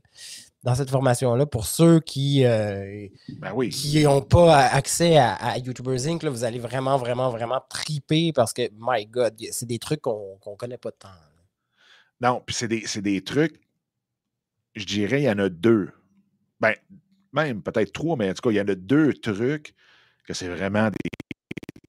dans 0.64 0.76
cette 0.76 0.90
formation-là 0.90 1.46
pour 1.46 1.66
ceux 1.66 2.00
qui 2.00 2.46
euh, 2.46 3.08
Ben 3.40 3.52
oui. 3.54 3.70
qui 3.70 4.04
n'ont 4.04 4.22
pas 4.22 4.58
accès 4.58 5.18
à, 5.18 5.34
à 5.34 5.58
YouTubers 5.58 6.08
Inc. 6.08 6.22
Là, 6.24 6.30
vous 6.30 6.44
allez 6.44 6.60
vraiment, 6.60 6.98
vraiment, 6.98 7.32
vraiment 7.32 7.62
triper 7.70 8.32
parce 8.32 8.54
que, 8.54 8.70
my 8.78 9.06
God, 9.06 9.36
c'est 9.52 9.66
des 9.66 9.80
trucs 9.80 10.02
qu'on 10.02 10.38
ne 10.46 10.56
connaît 10.56 10.78
pas 10.78 10.92
tant. 10.92 11.10
Non, 12.22 12.44
puis 12.46 12.56
c'est 12.56 12.68
des, 12.68 12.86
des 13.02 13.24
trucs, 13.24 13.60
je 14.76 14.86
dirais, 14.86 15.22
il 15.22 15.26
y 15.26 15.30
en 15.30 15.40
a 15.40 15.50
deux. 15.50 15.90
Ben, 16.60 16.76
même 17.34 17.64
peut-être 17.64 17.92
trois, 17.92 18.16
mais 18.16 18.30
en 18.30 18.34
tout 18.34 18.42
cas, 18.42 18.52
il 18.52 18.58
y 18.58 18.62
en 18.62 18.68
a 18.68 18.76
deux 18.76 19.14
trucs 19.14 19.74
que 20.26 20.34
c'est 20.36 20.50
vraiment 20.50 20.90
des 20.90 21.10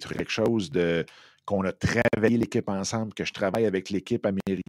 trucs, 0.00 0.16
quelque 0.16 0.30
chose 0.30 0.70
de 0.70 1.04
qu'on 1.44 1.64
a 1.64 1.72
travaillé 1.72 2.38
l'équipe 2.38 2.68
ensemble, 2.68 3.12
que 3.14 3.24
je 3.24 3.32
travaille 3.32 3.66
avec 3.66 3.90
l'équipe 3.90 4.24
américaine. 4.24 4.62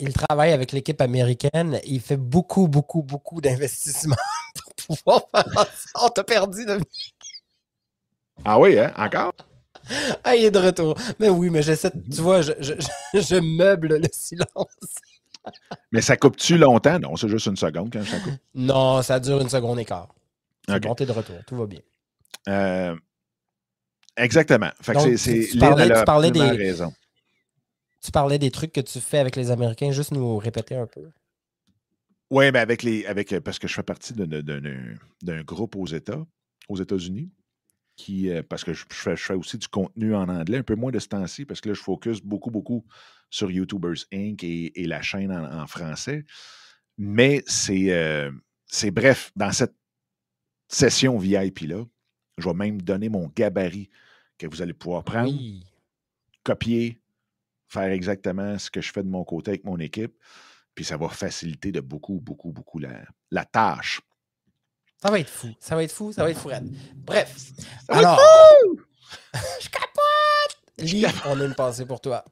Il 0.00 0.12
travaille 0.12 0.52
avec 0.52 0.72
l'équipe 0.72 1.00
américaine. 1.00 1.80
Il 1.84 2.00
fait 2.00 2.16
beaucoup, 2.16 2.68
beaucoup, 2.68 3.02
beaucoup 3.02 3.40
d'investissements 3.40 4.16
pour 4.86 4.96
pouvoir 4.98 5.22
faire 5.32 5.52
ça. 5.66 5.90
On 6.04 6.08
t'a 6.08 6.24
perdu, 6.24 6.64
Dominique. 6.66 7.14
Ah 8.44 8.58
oui, 8.58 8.78
hein? 8.78 8.92
Encore? 8.96 9.32
Ah, 10.24 10.34
il 10.36 10.44
est 10.46 10.50
de 10.50 10.58
retour. 10.58 10.96
Mais 11.20 11.28
oui, 11.28 11.48
mais 11.50 11.62
j'essaie, 11.62 11.90
tu 11.92 12.20
vois, 12.20 12.42
je, 12.42 12.52
je, 12.60 12.74
je- 13.14 13.20
je 13.20 13.36
meuble 13.36 13.96
le 13.98 14.08
silence. 14.12 14.66
Mais 15.92 16.00
ça 16.02 16.16
coupe-tu 16.16 16.58
longtemps? 16.58 16.98
Non, 16.98 17.14
c'est 17.16 17.28
juste 17.28 17.46
une 17.46 17.56
seconde 17.56 17.92
quand 17.92 18.04
ça 18.04 18.18
coupe. 18.18 18.34
Non, 18.54 19.00
ça 19.02 19.20
dure 19.20 19.40
une 19.40 19.48
seconde 19.48 19.78
et 19.78 19.84
quart. 19.84 20.08
C'est 20.68 20.74
OK. 20.76 20.82
bon, 20.82 20.94
t'es 20.96 21.06
de 21.06 21.12
retour. 21.12 21.36
Tout 21.46 21.56
va 21.56 21.66
bien. 21.66 21.80
Euh, 22.48 22.96
exactement. 24.16 24.70
Fait 24.82 24.94
que 24.94 24.98
Donc, 24.98 25.18
c'est, 25.18 25.48
tu- 25.52 25.58
parlais- 25.58 26.30
tu 26.32 26.32
des- 26.32 26.50
raison. 26.50 26.92
Tu 28.06 28.12
parlais 28.12 28.38
des 28.38 28.52
trucs 28.52 28.72
que 28.72 28.80
tu 28.80 29.00
fais 29.00 29.18
avec 29.18 29.34
les 29.34 29.50
Américains. 29.50 29.90
Juste 29.90 30.12
nous 30.12 30.36
répéter 30.38 30.76
un 30.76 30.86
peu. 30.86 31.10
Oui, 32.30 32.52
mais 32.52 32.60
avec 32.60 32.84
les. 32.84 33.04
Avec, 33.06 33.32
euh, 33.32 33.40
parce 33.40 33.58
que 33.58 33.66
je 33.66 33.74
fais 33.74 33.82
partie 33.82 34.12
d'un, 34.14 35.42
groupe 35.42 35.74
aux 35.74 35.86
États, 35.86 36.24
aux 36.68 36.76
États-Unis, 36.76 37.32
qui. 37.96 38.30
euh, 38.30 38.44
parce 38.48 38.62
que 38.62 38.72
je, 38.72 38.84
je 38.88 38.94
fais, 38.94 39.16
je 39.16 39.24
fais 39.24 39.34
aussi 39.34 39.58
du 39.58 39.66
contenu 39.66 40.14
en 40.14 40.28
anglais, 40.28 40.58
un 40.58 40.62
peu 40.62 40.76
moins 40.76 40.92
de 40.92 41.00
ce 41.00 41.08
temps-ci, 41.08 41.46
parce 41.46 41.60
que 41.60 41.70
là, 41.70 41.74
je 41.74 41.80
focus 41.80 42.20
beaucoup, 42.22 42.52
beaucoup 42.52 42.84
sur 43.28 43.50
YouTubers 43.50 44.04
Inc. 44.12 44.44
et, 44.44 44.80
et 44.80 44.86
la 44.86 45.02
chaîne 45.02 45.32
en, 45.32 45.62
en 45.62 45.66
français. 45.66 46.24
Mais 46.98 47.42
c'est. 47.48 47.90
euh, 47.92 48.30
c'est 48.66 48.92
bref, 48.92 49.32
dans 49.34 49.50
cette 49.50 49.74
session 50.68 51.18
VIP-là, 51.18 51.84
je 52.38 52.48
vais 52.48 52.54
même 52.54 52.80
donner 52.82 53.08
mon 53.08 53.26
gabarit 53.34 53.90
que 54.38 54.46
vous 54.46 54.62
allez 54.62 54.74
pouvoir 54.74 55.02
prendre 55.02 55.30
Oui. 55.32 55.64
copier, 56.44 57.00
faire 57.68 57.90
exactement 57.90 58.58
ce 58.58 58.70
que 58.70 58.80
je 58.80 58.92
fais 58.92 59.02
de 59.02 59.08
mon 59.08 59.24
côté 59.24 59.52
avec 59.52 59.64
mon 59.64 59.78
équipe. 59.78 60.16
Puis 60.74 60.84
ça 60.84 60.96
va 60.96 61.08
faciliter 61.08 61.72
de 61.72 61.80
beaucoup, 61.80 62.20
beaucoup, 62.20 62.52
beaucoup 62.52 62.78
la, 62.78 63.02
la 63.30 63.44
tâche. 63.44 64.00
Ça 65.02 65.10
va 65.10 65.18
être 65.20 65.30
fou. 65.30 65.48
Ça 65.58 65.74
va 65.76 65.82
être 65.84 65.92
fou. 65.92 66.12
Ça 66.12 66.22
va 66.22 66.30
être 66.30 66.38
fou. 66.38 66.48
raide. 66.48 66.74
Bref. 66.94 67.52
Ça 67.86 67.94
va 67.94 68.00
être 68.02 68.20
je 69.60 69.68
capote! 69.68 70.56
Lee, 70.78 71.06
on 71.26 71.40
a 71.40 71.44
une 71.44 71.54
pensée 71.54 71.86
pour 71.86 72.00
toi. 72.00 72.24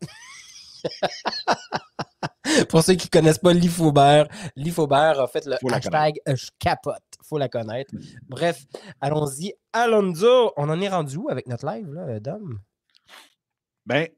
pour 2.69 2.83
ceux 2.83 2.95
qui 2.95 3.07
ne 3.07 3.11
connaissent 3.11 3.39
pas 3.39 3.53
Lee 3.53 3.69
Faubert, 3.69 4.29
Lee 4.57 4.71
Faubert 4.71 5.21
a 5.21 5.29
fait 5.29 5.47
le 5.47 5.57
Faut 5.61 5.73
hashtag 5.73 6.21
euh, 6.29 6.37
je 6.37 6.49
capote. 6.59 7.03
faut 7.23 7.39
la 7.39 7.49
connaître. 7.49 7.95
Bref, 8.29 8.65
allons-y. 9.01 9.55
Alonso, 9.73 10.53
on 10.57 10.69
en 10.69 10.81
est 10.81 10.89
rendu 10.89 11.17
où 11.17 11.31
avec 11.31 11.47
notre 11.49 11.67
live, 11.67 11.91
là, 11.93 12.21
Dom? 12.21 12.61
Ben, 13.87 14.09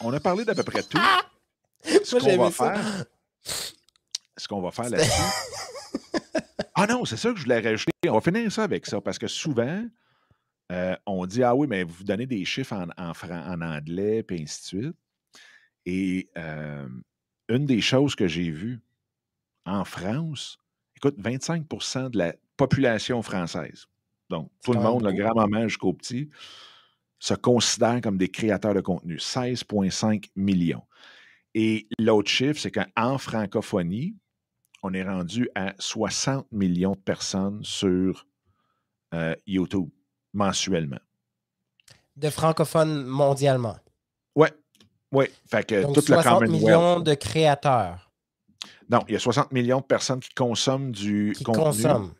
on 0.00 0.12
a 0.12 0.20
parlé 0.20 0.44
d'à 0.44 0.54
peu 0.54 0.62
près 0.62 0.82
tout. 0.82 0.98
Ce 2.04 2.16
qu'on 2.16 2.36
va 2.36 2.50
ça. 2.50 2.74
faire, 2.74 3.04
ce 4.36 4.48
qu'on 4.48 4.60
va 4.60 4.70
faire 4.70 4.90
là-dessus. 4.90 5.22
ah 6.74 6.86
non, 6.86 7.04
c'est 7.04 7.16
ça 7.16 7.30
que 7.30 7.36
je 7.38 7.44
voulais 7.44 7.60
rajouter. 7.60 7.92
On 8.08 8.14
va 8.14 8.20
finir 8.20 8.50
ça 8.50 8.64
avec 8.64 8.86
ça 8.86 9.00
parce 9.00 9.18
que 9.18 9.28
souvent, 9.28 9.84
euh, 10.72 10.96
on 11.06 11.24
dit 11.26 11.42
Ah 11.42 11.54
oui, 11.54 11.66
mais 11.68 11.84
vous 11.84 12.04
donnez 12.04 12.26
des 12.26 12.44
chiffres 12.44 12.74
en, 12.74 12.88
en, 12.98 13.62
anglais, 13.62 14.22
puis 14.22 14.42
ainsi 14.42 14.60
de 14.60 14.82
suite. 14.82 14.96
Et 15.86 16.28
euh, 16.36 16.88
une 17.48 17.64
des 17.64 17.80
choses 17.80 18.14
que 18.14 18.26
j'ai 18.26 18.50
vues 18.50 18.80
en 19.64 19.84
France, 19.84 20.58
écoute, 20.96 21.18
25% 21.18 22.10
de 22.10 22.18
la 22.18 22.34
population 22.56 23.22
française, 23.22 23.86
donc 24.28 24.50
tout 24.62 24.72
le 24.72 24.80
monde, 24.80 25.04
le 25.04 25.12
grand-maman 25.12 25.68
jusqu'au 25.68 25.92
petit, 25.92 26.28
se 27.18 27.34
considèrent 27.34 28.00
comme 28.00 28.18
des 28.18 28.28
créateurs 28.28 28.74
de 28.74 28.80
contenu. 28.80 29.16
16,5 29.16 30.30
millions. 30.36 30.82
Et 31.54 31.88
l'autre 31.98 32.30
chiffre, 32.30 32.60
c'est 32.60 32.70
qu'en 32.70 33.18
francophonie, 33.18 34.14
on 34.82 34.92
est 34.94 35.02
rendu 35.02 35.48
à 35.54 35.74
60 35.78 36.46
millions 36.52 36.92
de 36.92 37.00
personnes 37.00 37.60
sur 37.64 38.26
euh, 39.14 39.34
YouTube 39.46 39.88
mensuellement. 40.32 41.00
De 42.16 42.30
francophones 42.30 43.04
mondialement. 43.04 43.76
Ouais, 44.36 44.52
ouais. 45.12 45.32
Fait 45.50 45.66
que 45.66 45.82
Donc, 45.82 45.94
tout 45.94 46.00
le 46.00 46.06
60 46.14 46.24
Commonwealth. 46.24 46.50
millions 46.50 47.00
de 47.00 47.14
créateurs 47.14 48.10
Non, 48.88 49.00
il 49.08 49.14
y 49.14 49.16
a 49.16 49.20
60 49.20 49.50
millions 49.52 49.80
de 49.80 49.84
personnes 49.86 50.20
qui 50.20 50.32
consomment 50.34 50.92
du 50.92 51.32
qui 51.36 51.42
contenu. 51.44 51.62
consomment. 51.64 52.12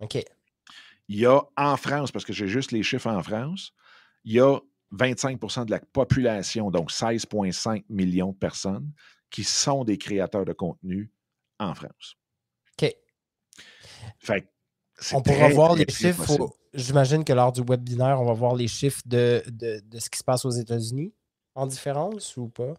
OK. 0.00 0.18
Il 1.08 1.16
y 1.18 1.26
a 1.26 1.40
en 1.56 1.76
France, 1.76 2.10
parce 2.12 2.24
que 2.24 2.32
j'ai 2.32 2.48
juste 2.48 2.72
les 2.72 2.82
chiffres 2.82 3.08
en 3.10 3.22
France, 3.22 3.72
il 4.26 4.34
y 4.34 4.40
a 4.40 4.58
25% 4.92 5.64
de 5.64 5.70
la 5.70 5.80
population, 5.80 6.70
donc 6.70 6.90
16,5 6.90 7.84
millions 7.88 8.32
de 8.32 8.36
personnes, 8.36 8.92
qui 9.30 9.44
sont 9.44 9.84
des 9.84 9.98
créateurs 9.98 10.44
de 10.44 10.52
contenu 10.52 11.10
en 11.58 11.74
France. 11.74 12.16
OK. 12.72 12.92
Fait 14.18 14.42
que 14.42 14.46
c'est 14.98 15.14
On 15.14 15.22
pourra 15.22 15.46
très, 15.46 15.52
voir 15.52 15.74
très, 15.74 15.84
les 15.84 15.92
chiffres. 15.92 16.50
J'imagine 16.74 17.24
que 17.24 17.32
lors 17.32 17.52
du 17.52 17.62
webinaire, 17.62 18.20
on 18.20 18.24
va 18.24 18.32
voir 18.32 18.54
les 18.54 18.68
chiffres 18.68 19.02
de, 19.06 19.42
de, 19.48 19.80
de 19.80 19.98
ce 19.98 20.10
qui 20.10 20.18
se 20.18 20.24
passe 20.24 20.44
aux 20.44 20.50
États-Unis 20.50 21.14
en 21.54 21.66
différence 21.66 22.36
ou 22.36 22.48
pas? 22.48 22.74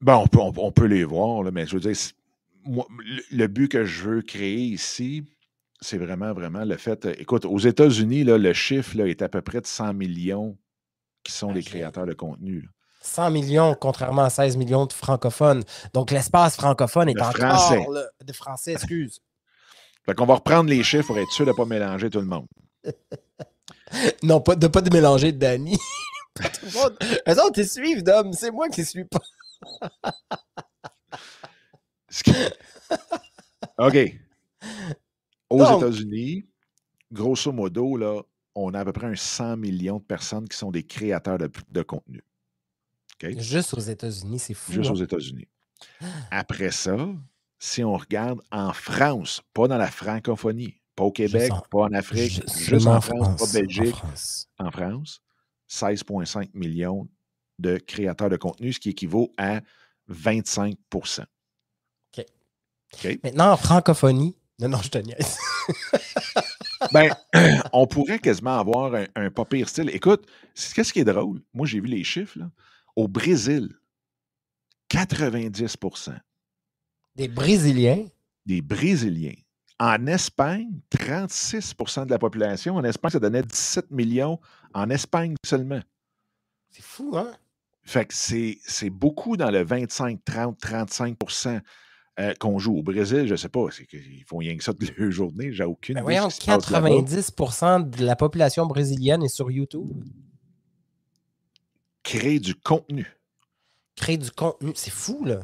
Bon, 0.00 0.14
on 0.16 0.26
peut, 0.26 0.40
on, 0.40 0.52
on 0.56 0.72
peut 0.72 0.86
les 0.86 1.04
voir, 1.04 1.42
là, 1.42 1.50
mais 1.50 1.66
je 1.66 1.76
veux 1.76 1.80
dire, 1.80 1.96
moi, 2.64 2.86
le, 2.98 3.22
le 3.30 3.46
but 3.46 3.68
que 3.68 3.84
je 3.84 4.08
veux 4.08 4.22
créer 4.22 4.60
ici, 4.60 5.24
c'est 5.80 5.98
vraiment, 5.98 6.32
vraiment 6.32 6.64
le 6.64 6.76
fait. 6.76 7.04
euh, 7.06 7.14
Écoute, 7.18 7.44
aux 7.44 7.58
États-Unis, 7.58 8.24
le 8.24 8.52
chiffre 8.52 8.96
là, 8.96 9.06
est 9.06 9.22
à 9.22 9.28
peu 9.28 9.42
près 9.42 9.60
de 9.60 9.66
100 9.66 9.94
millions 9.94 10.56
qui 11.22 11.32
sont 11.32 11.50
Ok. 11.54 11.64
créateurs 11.64 12.06
de 12.06 12.14
contenu. 12.14 12.60
là. 12.62 12.68
100 13.02 13.30
millions, 13.32 13.74
contrairement 13.78 14.22
à 14.24 14.30
16 14.30 14.56
millions 14.56 14.86
de 14.86 14.92
francophones. 14.92 15.62
Donc, 15.92 16.10
l'espace 16.10 16.56
francophone 16.56 17.10
est 17.10 17.14
De 17.14 17.20
encore 17.20 17.36
français. 17.36 17.86
de 18.24 18.32
français, 18.32 18.72
excuse. 18.72 19.20
Fait 20.06 20.14
qu'on 20.14 20.26
va 20.26 20.34
reprendre 20.34 20.68
les 20.70 20.82
chiffres 20.82 21.06
pour 21.08 21.18
être 21.18 21.30
sûr 21.30 21.44
de 21.46 21.50
ne 21.50 21.56
pas 21.56 21.64
mélanger 21.66 22.08
tout 22.10 22.20
le 22.20 22.26
monde. 22.26 22.46
non, 24.22 24.40
pas 24.40 24.54
de 24.54 24.66
pas 24.68 24.80
de 24.82 24.90
mélanger 24.94 25.32
de 25.32 25.38
Danny. 25.38 25.76
Tout 26.34 26.42
le 26.64 26.72
monde- 26.82 26.96
Eux 27.28 27.42
autres, 27.44 27.58
ils 27.60 27.68
suivent, 27.68 28.02
Dom. 28.02 28.32
C'est 28.32 28.50
moi 28.50 28.68
qui 28.68 28.80
ne 28.80 28.86
suis 28.86 29.04
pas. 29.04 29.20
OK. 33.78 33.96
Aux 35.50 35.58
États-Unis, 35.78 36.46
grosso 37.12 37.52
modo, 37.52 37.96
là, 37.96 38.22
on 38.54 38.72
a 38.74 38.80
à 38.80 38.84
peu 38.84 38.92
près 38.92 39.06
un 39.06 39.16
100 39.16 39.56
millions 39.56 39.98
de 39.98 40.04
personnes 40.04 40.48
qui 40.48 40.56
sont 40.56 40.70
des 40.70 40.84
créateurs 40.84 41.38
de, 41.38 41.50
de 41.70 41.82
contenu. 41.82 42.22
Juste 43.38 43.74
aux 43.74 43.80
États-Unis, 43.80 44.38
c'est 44.38 44.54
fou. 44.54 44.72
Juste 44.72 44.90
hein? 44.90 44.92
aux 44.92 44.96
États-Unis. 44.96 45.48
Après 46.30 46.70
ça, 46.70 47.08
si 47.58 47.82
on 47.84 47.96
regarde 47.96 48.40
en 48.50 48.72
France, 48.72 49.42
pas 49.54 49.66
dans 49.68 49.78
la 49.78 49.90
francophonie, 49.90 50.80
pas 50.94 51.04
au 51.04 51.12
Québec, 51.12 51.50
en- 51.52 51.60
pas 51.70 51.84
en 51.84 51.92
Afrique, 51.92 52.30
Ju- 52.30 52.42
juste, 52.68 52.86
en 52.86 53.00
France, 53.00 53.38
pas 53.38 53.44
en 53.44 53.52
Belgique, 53.60 53.94
France. 53.96 54.48
en 54.58 54.70
France, 54.70 55.20
16,5 55.68 56.50
millions 56.54 57.08
de 57.58 57.78
créateurs 57.78 58.28
de 58.30 58.36
contenu, 58.36 58.72
ce 58.72 58.80
qui 58.80 58.90
équivaut 58.90 59.32
à 59.38 59.60
25% 60.10 61.22
OK. 62.16 62.24
OK? 62.94 63.18
Maintenant, 63.24 63.52
en 63.52 63.56
francophonie. 63.56 64.36
Non, 64.60 64.68
non, 64.68 64.78
je 64.82 64.88
te 64.88 64.98
niaise. 64.98 65.38
Ben, 66.92 67.10
on 67.72 67.86
pourrait 67.86 68.18
quasiment 68.18 68.58
avoir 68.58 68.94
un, 68.94 69.06
un 69.14 69.30
pas 69.30 69.46
pire 69.46 69.68
style. 69.68 69.88
Écoute, 69.90 70.26
qu'est-ce 70.74 70.92
qui 70.92 71.00
est 71.00 71.04
drôle? 71.04 71.40
Moi, 71.54 71.66
j'ai 71.66 71.80
vu 71.80 71.86
les 71.86 72.04
chiffres. 72.04 72.38
Là. 72.38 72.50
Au 72.94 73.08
Brésil, 73.08 73.70
90% 74.90 76.18
Des 77.16 77.28
Brésiliens? 77.28 78.06
des 78.46 78.60
Brésiliens. 78.60 79.34
En 79.80 80.06
Espagne, 80.06 80.80
36% 80.94 82.04
de 82.04 82.10
la 82.10 82.18
population. 82.18 82.76
En 82.76 82.84
Espagne, 82.84 83.12
ça 83.12 83.18
donnait 83.20 83.42
17 83.42 83.90
millions. 83.90 84.38
En 84.74 84.90
Espagne 84.90 85.34
seulement. 85.44 85.80
C'est 86.70 86.84
fou, 86.84 87.16
hein? 87.16 87.32
Fait 87.82 88.04
que 88.06 88.14
c'est 88.14 88.90
beaucoup 88.90 89.36
dans 89.36 89.50
le 89.50 89.62
25, 89.64 90.22
30, 90.24 90.58
35 90.58 91.16
euh, 92.20 92.32
qu'on 92.38 92.58
joue. 92.58 92.76
Au 92.78 92.82
Brésil, 92.82 93.26
je 93.26 93.32
ne 93.32 93.36
sais 93.36 93.48
pas. 93.48 93.66
c'est 93.70 93.86
qu'ils 93.86 94.24
font 94.24 94.38
rien 94.38 94.56
que 94.56 94.62
ça 94.64 94.72
de 94.72 94.86
leur 94.98 95.10
journée. 95.10 95.52
J'ai 95.52 95.64
aucune 95.64 95.94
Ben 95.94 96.00
idée 96.00 96.04
voyons, 96.14 96.30
ce 96.30 96.38
qui 96.40 96.46
se 96.46 96.50
passe 96.56 96.70
là-bas. 96.70 96.88
90% 96.88 97.90
de 97.90 98.04
la 98.04 98.16
population 98.16 98.66
brésilienne 98.66 99.22
est 99.22 99.28
sur 99.28 99.50
YouTube. 99.50 99.90
Créer 102.02 102.38
du 102.40 102.54
contenu. 102.54 103.06
Créer 103.96 104.18
du 104.18 104.30
contenu. 104.30 104.72
C'est 104.74 104.90
fou, 104.90 105.24
là. 105.24 105.40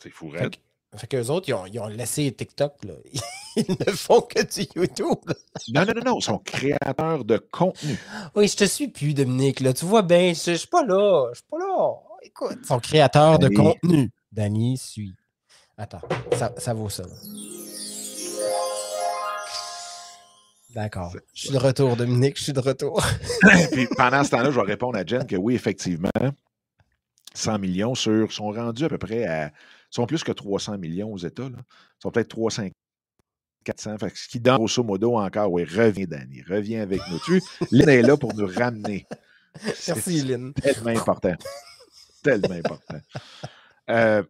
C'est 0.00 0.10
fou, 0.10 0.30
Fait, 0.30 0.38
raide. 0.38 0.56
que- 0.56 0.98
fait 0.98 1.06
qu'eux 1.08 1.26
autres, 1.30 1.48
ils 1.48 1.54
ont, 1.54 1.66
ils 1.66 1.78
ont 1.80 1.86
laissé 1.88 2.30
TikTok, 2.32 2.84
là. 2.84 2.94
Ils 3.56 3.64
ne 3.86 3.92
font 3.92 4.20
que 4.20 4.42
du 4.42 4.66
YouTube. 4.74 5.32
Non, 5.72 5.84
non, 5.86 5.92
non, 5.94 6.02
non. 6.04 6.18
Ils 6.18 6.24
sont 6.24 6.38
créateurs 6.38 7.24
de 7.24 7.36
contenu. 7.38 7.96
Oui, 8.34 8.48
je 8.48 8.56
te 8.56 8.64
suis 8.64 8.88
plus, 8.88 9.14
Dominique. 9.14 9.60
Là. 9.60 9.72
Tu 9.72 9.84
vois 9.84 10.02
bien, 10.02 10.32
je 10.32 10.50
je 10.50 10.56
suis 10.56 10.66
pas 10.66 10.84
là. 10.84 11.28
Je 11.32 11.36
suis 11.36 11.46
pas 11.48 11.58
là. 11.58 11.94
Écoute, 12.24 12.58
ils 12.60 12.66
sont 12.66 12.80
créateurs 12.80 13.38
de 13.38 13.46
contenu. 13.48 14.10
Danny 14.32 14.76
suit. 14.76 15.14
Attends, 15.76 16.02
ça, 16.36 16.54
ça 16.56 16.72
vaut 16.72 16.88
ça. 16.88 17.04
D'accord. 20.74 21.14
Je 21.34 21.40
suis 21.40 21.50
de 21.50 21.58
retour, 21.58 21.96
Dominique. 21.96 22.36
Je 22.36 22.44
suis 22.44 22.52
de 22.52 22.60
retour. 22.60 23.04
Puis 23.72 23.86
pendant 23.96 24.24
ce 24.24 24.30
temps-là, 24.30 24.50
je 24.50 24.56
vais 24.56 24.66
répondre 24.66 24.98
à 24.98 25.06
Jen 25.06 25.24
que 25.24 25.36
oui, 25.36 25.54
effectivement, 25.54 26.10
100 27.34 27.58
millions 27.58 27.94
sur, 27.94 28.32
sont 28.32 28.50
rendus 28.50 28.84
à 28.84 28.88
peu 28.88 28.98
près 28.98 29.24
à. 29.24 29.52
sont 29.90 30.06
plus 30.06 30.24
que 30.24 30.32
300 30.32 30.78
millions 30.78 31.12
aux 31.12 31.18
États. 31.18 31.48
Là. 31.48 31.58
Ils 31.58 32.02
sont 32.02 32.10
peut-être 32.10 32.28
300, 32.28 32.68
400. 33.64 33.98
Fait 33.98 34.16
ce 34.16 34.28
qui 34.28 34.40
donne 34.40 34.56
grosso 34.56 34.82
modo 34.82 35.16
encore, 35.16 35.52
oui, 35.52 35.64
reviens, 35.64 36.06
Danny, 36.06 36.42
reviens 36.42 36.82
avec 36.82 37.00
nous. 37.10 37.18
Tu, 37.20 37.40
Lynn 37.70 37.88
est 37.88 38.02
là 38.02 38.16
pour 38.16 38.34
nous 38.34 38.46
ramener. 38.46 39.06
Merci, 39.64 40.22
Lynn. 40.22 40.52
tellement 40.54 40.90
important. 40.90 41.34
tellement 42.22 42.54
important. 42.54 43.00
Euh, 43.90 44.22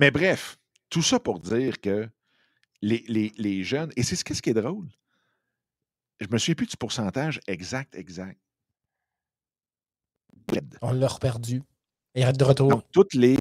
mais 0.00 0.10
bref, 0.10 0.58
tout 0.88 1.02
ça 1.02 1.20
pour 1.20 1.38
dire 1.38 1.80
que 1.80 2.08
les, 2.82 3.04
les- 3.06 3.32
les 3.36 3.62
jeunes, 3.62 3.92
et 3.96 4.02
c'est 4.02 4.16
ce 4.16 4.24
qu'est-ce 4.24 4.42
qui 4.42 4.50
est 4.50 4.54
drôle, 4.54 4.88
je 6.20 6.26
me 6.28 6.38
souviens 6.38 6.54
plus 6.54 6.66
du 6.66 6.76
pourcentage 6.76 7.40
exact, 7.46 7.94
exact. 7.94 8.40
On 10.82 10.92
l'a 10.92 11.06
reperdu. 11.08 11.62
Il 12.14 12.22
est 12.22 12.32
de 12.32 12.44
retour. 12.44 12.68
Donc, 12.70 12.84
toutes 12.90 13.14
les, 13.14 13.36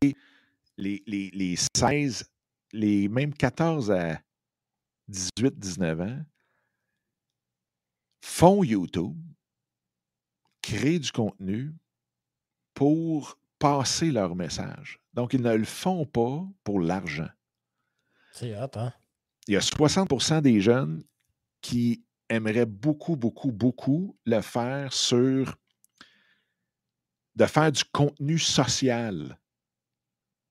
les, 0.77 1.01
les, 1.07 1.31
les 1.31 1.55
16, 1.75 2.29
les 2.73 3.07
même 3.07 3.33
14 3.33 3.89
à 3.91 4.21
18, 5.07 5.57
19 5.57 6.01
ans 6.01 6.21
font 8.21 8.63
YouTube, 8.63 9.17
créent 10.61 10.99
du 10.99 11.11
contenu 11.11 11.73
pour 12.73 13.39
passer 13.57 14.11
leur 14.11 14.35
message. 14.35 14.99
Donc, 15.13 15.33
ils 15.33 15.41
ne 15.41 15.55
le 15.55 15.65
font 15.65 16.05
pas 16.05 16.47
pour 16.63 16.79
l'argent. 16.79 17.29
C'est 18.31 18.55
hot, 18.55 18.69
hein? 18.75 18.93
Il 19.47 19.53
y 19.53 19.57
a 19.57 19.61
60% 19.61 20.41
des 20.41 20.61
jeunes 20.61 21.03
qui 21.61 22.03
aimeraient 22.29 22.65
beaucoup, 22.67 23.15
beaucoup, 23.15 23.51
beaucoup 23.51 24.17
le 24.25 24.41
faire 24.41 24.93
sur 24.93 25.55
de 27.35 27.45
faire 27.45 27.71
du 27.71 27.83
contenu 27.85 28.37
social. 28.37 29.39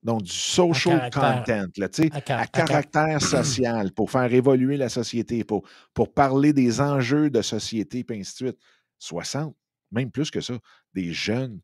Donc, 0.03 0.23
du 0.23 0.31
social 0.33 1.11
content, 1.11 1.67
là, 1.77 1.89
à 2.13 2.21
car- 2.21 2.39
à 2.39 2.43
à 2.43 2.47
car- 2.47 2.67
caractère 2.67 3.21
social, 3.23 3.93
pour 3.93 4.11
faire 4.11 4.33
évoluer 4.33 4.77
la 4.77 4.89
société, 4.89 5.45
pour, 5.45 5.67
pour 5.93 6.15
parler 6.15 6.53
des 6.53 6.81
enjeux 6.81 7.31
de 7.31 7.43
société, 7.43 8.05
puis 8.05 8.21
ainsi 8.21 8.33
de 8.45 8.49
suite. 8.51 8.59
60, 9.01 9.57
même 9.93 10.11
plus 10.11 10.31
que 10.31 10.41
ça, 10.41 10.55
des 10.95 11.13
jeunes 11.13 11.61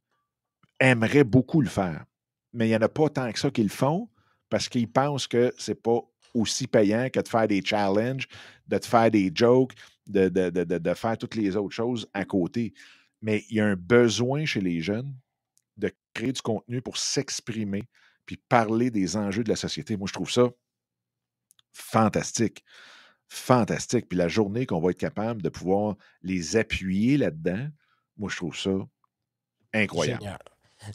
aimeraient 0.81 1.25
beaucoup 1.25 1.61
le 1.61 1.69
faire. 1.69 2.05
Mais 2.55 2.67
il 2.67 2.71
n'y 2.71 2.77
en 2.77 2.81
a 2.83 2.89
pas 2.89 3.09
tant 3.11 3.31
que 3.31 3.39
ça 3.39 3.51
qui 3.51 3.63
le 3.63 3.69
font 3.69 4.09
parce 4.49 4.69
qu'ils 4.69 4.91
pensent 4.91 5.27
que 5.27 5.53
c'est 5.59 5.75
pas 5.83 6.01
aussi 6.33 6.67
payant 6.67 7.09
que 7.11 7.21
de 7.21 7.29
faire 7.29 7.47
des 7.47 7.63
challenges, 7.63 8.27
de 8.67 8.79
te 8.79 8.87
faire 8.87 9.11
des 9.11 9.31
jokes, 9.35 9.75
de, 10.07 10.29
de, 10.29 10.51
de- 10.51 10.79
de- 10.79 10.95
faire 10.95 11.19
toutes 11.19 11.35
les 11.35 11.57
autres 11.57 11.75
choses 11.75 12.09
à 12.15 12.25
côté. 12.25 12.73
Mais 13.21 13.45
il 13.51 13.57
y 13.57 13.61
a 13.61 13.67
un 13.67 13.77
besoin 13.77 14.45
chez 14.45 14.61
les 14.61 14.81
jeunes 14.81 15.15
de 15.77 15.93
créer 16.13 16.33
du 16.33 16.43
contenu 16.43 16.81
pour 16.83 16.97
s'exprimer 16.97 17.85
puis 18.27 18.37
parler 18.37 18.91
des 18.91 19.17
enjeux 19.17 19.45
de 19.45 19.49
la 19.51 19.57
société. 19.57 19.97
Moi, 19.97 20.07
je 20.09 20.15
trouve 20.15 20.31
ça 20.31 20.49
fantastique. 21.73 22.65
Fantastique. 23.29 24.09
Puis 24.09 24.19
la 24.19 24.29
journée 24.29 24.67
qu'on 24.67 24.81
va 24.81 24.91
être 24.91 24.99
capable 24.99 25.43
de 25.43 25.49
pouvoir 25.49 25.97
les 26.23 26.57
appuyer 26.57 27.17
là-dedans, 27.17 27.69
moi, 28.17 28.31
je 28.31 28.37
trouve 28.37 28.57
ça 28.57 28.71
incroyable. 29.73 30.23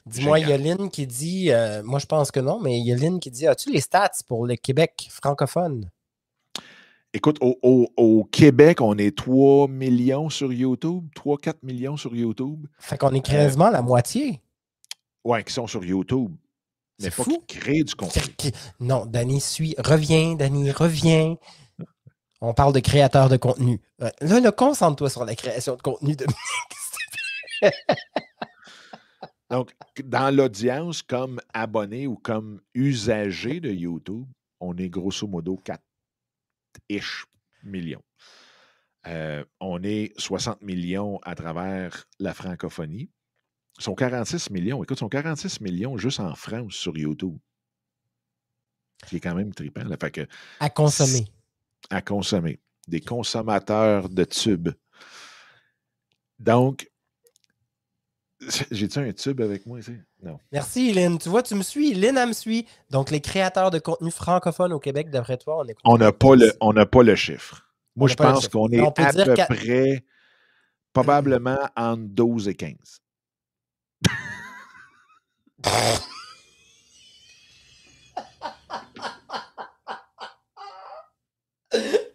Dis-moi, 0.05 0.39
il 0.39 0.47
y 0.47 0.51
a 0.53 0.57
Génial. 0.57 0.77
Lynn 0.77 0.89
qui 0.89 1.07
dit, 1.07 1.51
euh, 1.51 1.81
moi 1.83 1.99
je 1.99 2.05
pense 2.05 2.31
que 2.31 2.39
non, 2.39 2.59
mais 2.59 2.79
il 2.79 2.85
y 2.85 2.91
a 2.91 2.95
Lynn 2.95 3.19
qui 3.19 3.31
dit 3.31 3.47
As-tu 3.47 3.71
les 3.71 3.81
stats 3.81 4.11
pour 4.27 4.45
le 4.45 4.55
Québec 4.55 5.07
francophone? 5.11 5.89
Écoute, 7.13 7.37
au, 7.41 7.57
au- 7.63 7.87
au 7.97 8.23
Québec, 8.25 8.81
on 8.81 8.95
est 8.97 9.17
3 9.17 9.67
millions 9.67 10.29
sur 10.29 10.53
YouTube, 10.53 11.07
3-4 11.15 11.55
millions 11.63 11.97
sur 11.97 12.15
YouTube. 12.15 12.67
Fait 12.77 12.97
qu'on 12.99 13.13
est 13.15 13.21
quasiment 13.25 13.69
la 13.71 13.81
moitié. 13.81 14.41
Ouais, 15.23 15.43
qui 15.43 15.51
sont 15.51 15.65
sur 15.67 15.83
YouTube. 15.83 16.31
Mais 17.01 17.09
pas 17.09 17.23
qui 17.23 17.39
créent 17.47 17.83
du 17.83 17.95
contenu. 17.95 18.21
Non, 18.79 19.05
Danny 19.07 19.39
suit. 19.41 19.73
Reviens, 19.79 20.35
Danny, 20.35 20.69
reviens. 20.69 21.35
On 22.41 22.53
parle 22.53 22.73
de 22.73 22.79
créateur 22.79 23.27
de 23.29 23.37
contenu. 23.37 23.81
Euh, 24.01 24.09
Là, 24.21 24.39
là, 24.39 24.51
concentre-toi 24.51 25.09
sur 25.09 25.25
la 25.25 25.33
création 25.35 25.75
de 25.75 25.81
contenu. 25.81 26.15
De... 26.15 26.25
Donc, 29.49 29.75
dans 30.03 30.33
l'audience, 30.35 31.01
comme 31.01 31.39
abonné 31.53 32.05
ou 32.07 32.15
comme 32.15 32.61
usager 32.73 33.59
de 33.59 33.71
YouTube, 33.71 34.27
on 34.59 34.77
est 34.77 34.89
grosso 34.89 35.27
modo 35.27 35.59
4-ish 35.65 37.25
millions. 37.63 38.03
Euh, 39.07 39.43
on 39.59 39.81
est 39.83 40.13
60 40.19 40.61
millions 40.61 41.19
à 41.23 41.33
travers 41.33 42.05
la 42.19 42.33
francophonie. 42.33 43.09
Ils 43.79 43.83
sont 43.83 43.95
46 43.95 44.49
millions. 44.51 44.83
Écoute, 44.83 44.97
ils 44.97 44.99
sont 44.99 45.09
46 45.09 45.61
millions 45.61 45.97
juste 45.97 46.19
en 46.19 46.35
France 46.35 46.73
sur 46.73 46.97
YouTube. 46.97 47.37
Ce 49.03 49.09
qui 49.09 49.15
est 49.15 49.21
quand 49.21 49.35
même 49.35 49.53
trippant. 49.53 49.85
Là. 49.85 49.95
Fait 49.99 50.11
que, 50.11 50.27
à 50.59 50.69
consommer. 50.69 51.25
à 51.89 52.01
consommer. 52.01 52.59
Des 52.87 52.99
consommateurs 52.99 54.09
de 54.09 54.25
tubes. 54.25 54.69
Donc, 56.37 56.91
j'ai-tu 58.71 58.99
un 58.99 59.11
tube 59.11 59.41
avec 59.41 59.65
moi 59.65 59.79
ici? 59.79 59.93
Non. 60.23 60.39
Merci, 60.51 60.93
Lynn. 60.93 61.17
Tu 61.17 61.27
vois, 61.29 61.43
tu 61.43 61.55
me 61.55 61.63
suis. 61.63 61.93
Lynn, 61.93 62.17
elle 62.17 62.29
me 62.29 62.33
suit. 62.33 62.65
Donc, 62.89 63.11
les 63.11 63.19
créateurs 63.21 63.69
de 63.71 63.79
contenu 63.79 64.11
francophone 64.11 64.71
au 64.73 64.79
Québec, 64.79 65.09
d'après 65.09 65.37
toi, 65.37 65.57
on 65.59 65.67
est 65.67 65.75
On 65.83 65.97
n'a 65.97 66.11
pas, 66.11 66.35
le- 66.35 66.53
on 66.61 66.73
n'a 66.73 66.85
pas 66.85 67.03
le 67.03 67.15
chiffre. 67.15 67.65
Moi, 67.95 68.07
je 68.07 68.15
pense 68.15 68.47
qu'on 68.47 68.69
est 68.69 68.79
à 68.79 69.11
peu 69.13 69.33
près, 69.33 70.05
probablement 70.93 71.59
entre 71.75 72.03
12 72.03 72.47
et 72.47 72.55
15. 72.55 72.75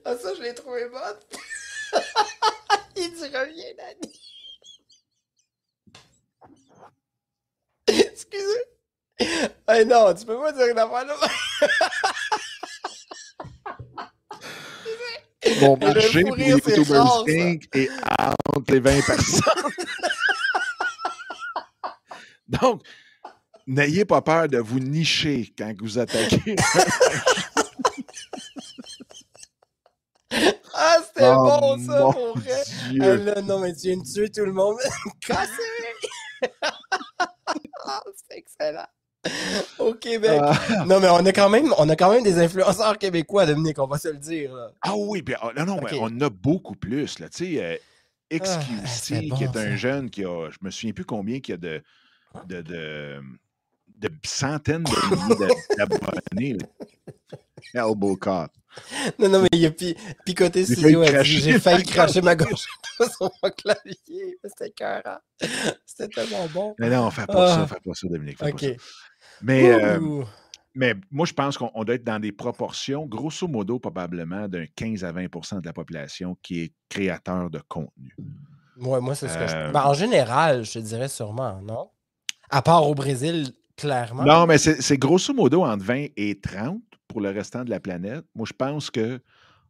Ah, 0.05 0.17
ça, 0.17 0.35
je 0.37 0.43
l'ai 0.43 0.55
trouvé 0.55 0.89
bonne. 0.89 1.21
Il 2.97 3.11
dit 3.13 3.25
reviens, 3.25 3.73
Danny. 3.79 4.13
Excusez. 8.15 8.65
Hey, 9.67 9.85
non, 9.87 10.15
tu 10.15 10.25
peux 10.25 10.39
pas 10.39 10.53
dire 10.53 10.67
une 10.67 10.79
affaire 10.79 11.05
là. 11.05 11.17
Le 15.45 15.77
marché 15.77 16.23
pour 16.23 16.37
c'est 16.37 16.49
YouTubers. 16.49 17.25
Inc. 17.29 17.65
et 17.75 17.91
entre 18.55 18.73
les 18.73 18.79
20 18.81 19.05
personnes. 19.05 19.73
Donc, 22.49 22.83
n'ayez 23.67 24.05
pas 24.05 24.23
peur 24.23 24.47
de 24.49 24.59
vous 24.59 24.79
nicher 24.79 25.53
quand 25.59 25.75
vous 25.81 25.99
attaquez. 25.99 26.55
Ah, 30.77 30.97
c'était 31.07 31.29
Oh, 31.29 31.45
bon, 31.45 31.87
ça, 31.87 32.01
mon 32.01 32.13
pour 32.13 32.39
vrai. 32.39 32.63
Dieu. 32.91 33.01
Ah, 33.03 33.15
là, 33.15 33.41
non, 33.43 33.61
mais 33.61 33.73
tu 33.75 33.87
viens 33.89 33.97
de 33.97 34.03
tuer 34.03 34.29
tout 34.29 34.45
le 34.45 34.53
monde. 34.53 34.77
Cassé! 35.21 35.51
Ah, 37.85 38.03
c'est 38.17 38.39
excellent. 38.39 38.89
Au 39.85 39.95
Québec. 39.95 40.41
Ah. 40.43 40.85
Non, 40.87 41.01
mais 41.01 41.09
on 41.11 41.25
a, 41.25 41.33
quand 41.33 41.49
même, 41.51 41.73
on 41.79 41.89
a 41.89 41.97
quand 41.97 42.11
même 42.13 42.23
des 42.23 42.39
influenceurs 42.39 42.99
québécois, 42.99 43.47
Dominique, 43.47 43.79
on 43.79 43.87
va 43.87 43.99
se 43.99 44.09
le 44.09 44.17
dire. 44.19 44.55
Là. 44.55 44.71
Ah 44.83 44.95
oui, 44.97 45.23
puis, 45.23 45.35
ah, 45.41 45.51
non, 45.57 45.65
non, 45.67 45.81
mais 45.83 45.97
on 45.99 46.05
en 46.05 46.21
a 46.21 46.31
beaucoup 46.31 46.75
plus. 46.75 47.19
Là. 47.19 47.29
Tu 47.29 47.57
sais, 47.57 47.63
euh, 47.63 47.77
XQC, 48.39 49.15
Ah, 49.17 49.21
bon, 49.29 49.37
qui 49.37 49.45
est 49.45 49.49
un 49.49 49.53
ça. 49.53 49.77
jeune 49.77 50.11
qui 50.11 50.25
a, 50.25 50.51
je 50.51 50.57
me 50.63 50.71
souviens 50.71 50.93
plus 50.93 51.05
combien, 51.05 51.41
qui 51.41 51.53
a 51.53 51.57
de, 51.57 51.83
de, 52.47 52.63
de, 52.63 53.21
de 53.99 54.09
centaines 54.25 54.85
de 54.85 55.17
milliers 55.17 55.37
d'a- 55.77 55.87
d'abonnés. 55.87 56.57
là. 56.59 56.67
Elbow 57.75 58.17
cop. 58.17 58.51
Non, 59.19 59.29
non, 59.29 59.43
mais 59.43 59.49
il 59.53 59.65
a 59.67 59.71
pi- 59.71 59.97
picoté 60.25 60.65
J'ai 60.65 60.75
studio. 60.75 61.01
failli 61.05 61.13
cracher 61.15 61.41
J'ai 61.41 61.59
failli 61.61 61.85
ma 61.85 61.93
cracher 61.93 62.23
ma 62.23 62.35
gauche 62.37 62.67
sur 62.99 63.31
mon 63.43 63.51
clavier. 63.51 64.37
C'était 64.45 64.69
écœurant. 64.69 65.19
C'était 65.87 66.09
tellement 66.09 66.47
bon. 66.53 66.75
Mais 66.79 66.91
non, 66.91 67.09
fais 67.11 67.27
pas 67.27 67.53
Ah. 67.53 67.55
ça, 67.57 67.67
fais 67.75 67.81
pas 67.85 67.95
ça, 67.95 68.09
Dominique. 68.09 68.39
fais 68.39 68.51
pas 68.51 68.51
OK. 68.51 68.61
ça. 68.61 68.69
Mais, 69.45 69.71
euh, 69.71 70.25
mais 70.75 70.95
moi, 71.11 71.27
je 71.27 71.33
pense 71.35 71.59
qu'on 71.59 71.71
on 71.75 71.85
doit 71.85 71.97
être 71.97 72.05
dans 72.05 72.19
des 72.19 72.33
proportions, 72.33 73.07
grosso 73.07 73.47
modo, 73.47 73.79
probablement 73.79 74.49
d'un 74.49 74.65
15 74.75 75.05
à 75.05 75.13
20% 75.13 75.61
de 75.61 75.67
la 75.67 75.73
population 75.73 76.37
qui 76.43 76.63
est 76.63 76.73
créateur 76.89 77.51
de 77.51 77.61
contenu. 77.69 78.17
Ouais, 78.79 79.01
moi, 79.01 79.15
c'est 79.15 79.29
ce 79.29 79.39
que 79.39 79.47
je. 79.47 79.55
Euh, 79.55 79.71
Ben, 79.71 79.85
en 79.85 79.95
général, 79.95 80.65
je 80.65 80.73
te 80.73 80.79
dirais 80.79 81.09
sûrement, 81.09 81.61
non? 81.63 81.91
À 82.51 82.63
part 82.63 82.89
au 82.89 82.95
Brésil, 82.95 83.53
clairement. 83.77 84.25
Non, 84.25 84.47
mais 84.47 84.59
c'est 84.59 84.99
grosso 84.99 85.33
modo 85.33 85.63
entre 85.63 85.85
20 85.85 86.07
et 86.17 86.41
30 86.41 86.81
pour 87.07 87.21
le 87.21 87.31
restant 87.31 87.65
de 87.65 87.71
la 87.71 87.81
planète. 87.81 88.25
Moi, 88.35 88.47
je 88.49 88.53
pense 88.53 88.91
que 88.91 89.21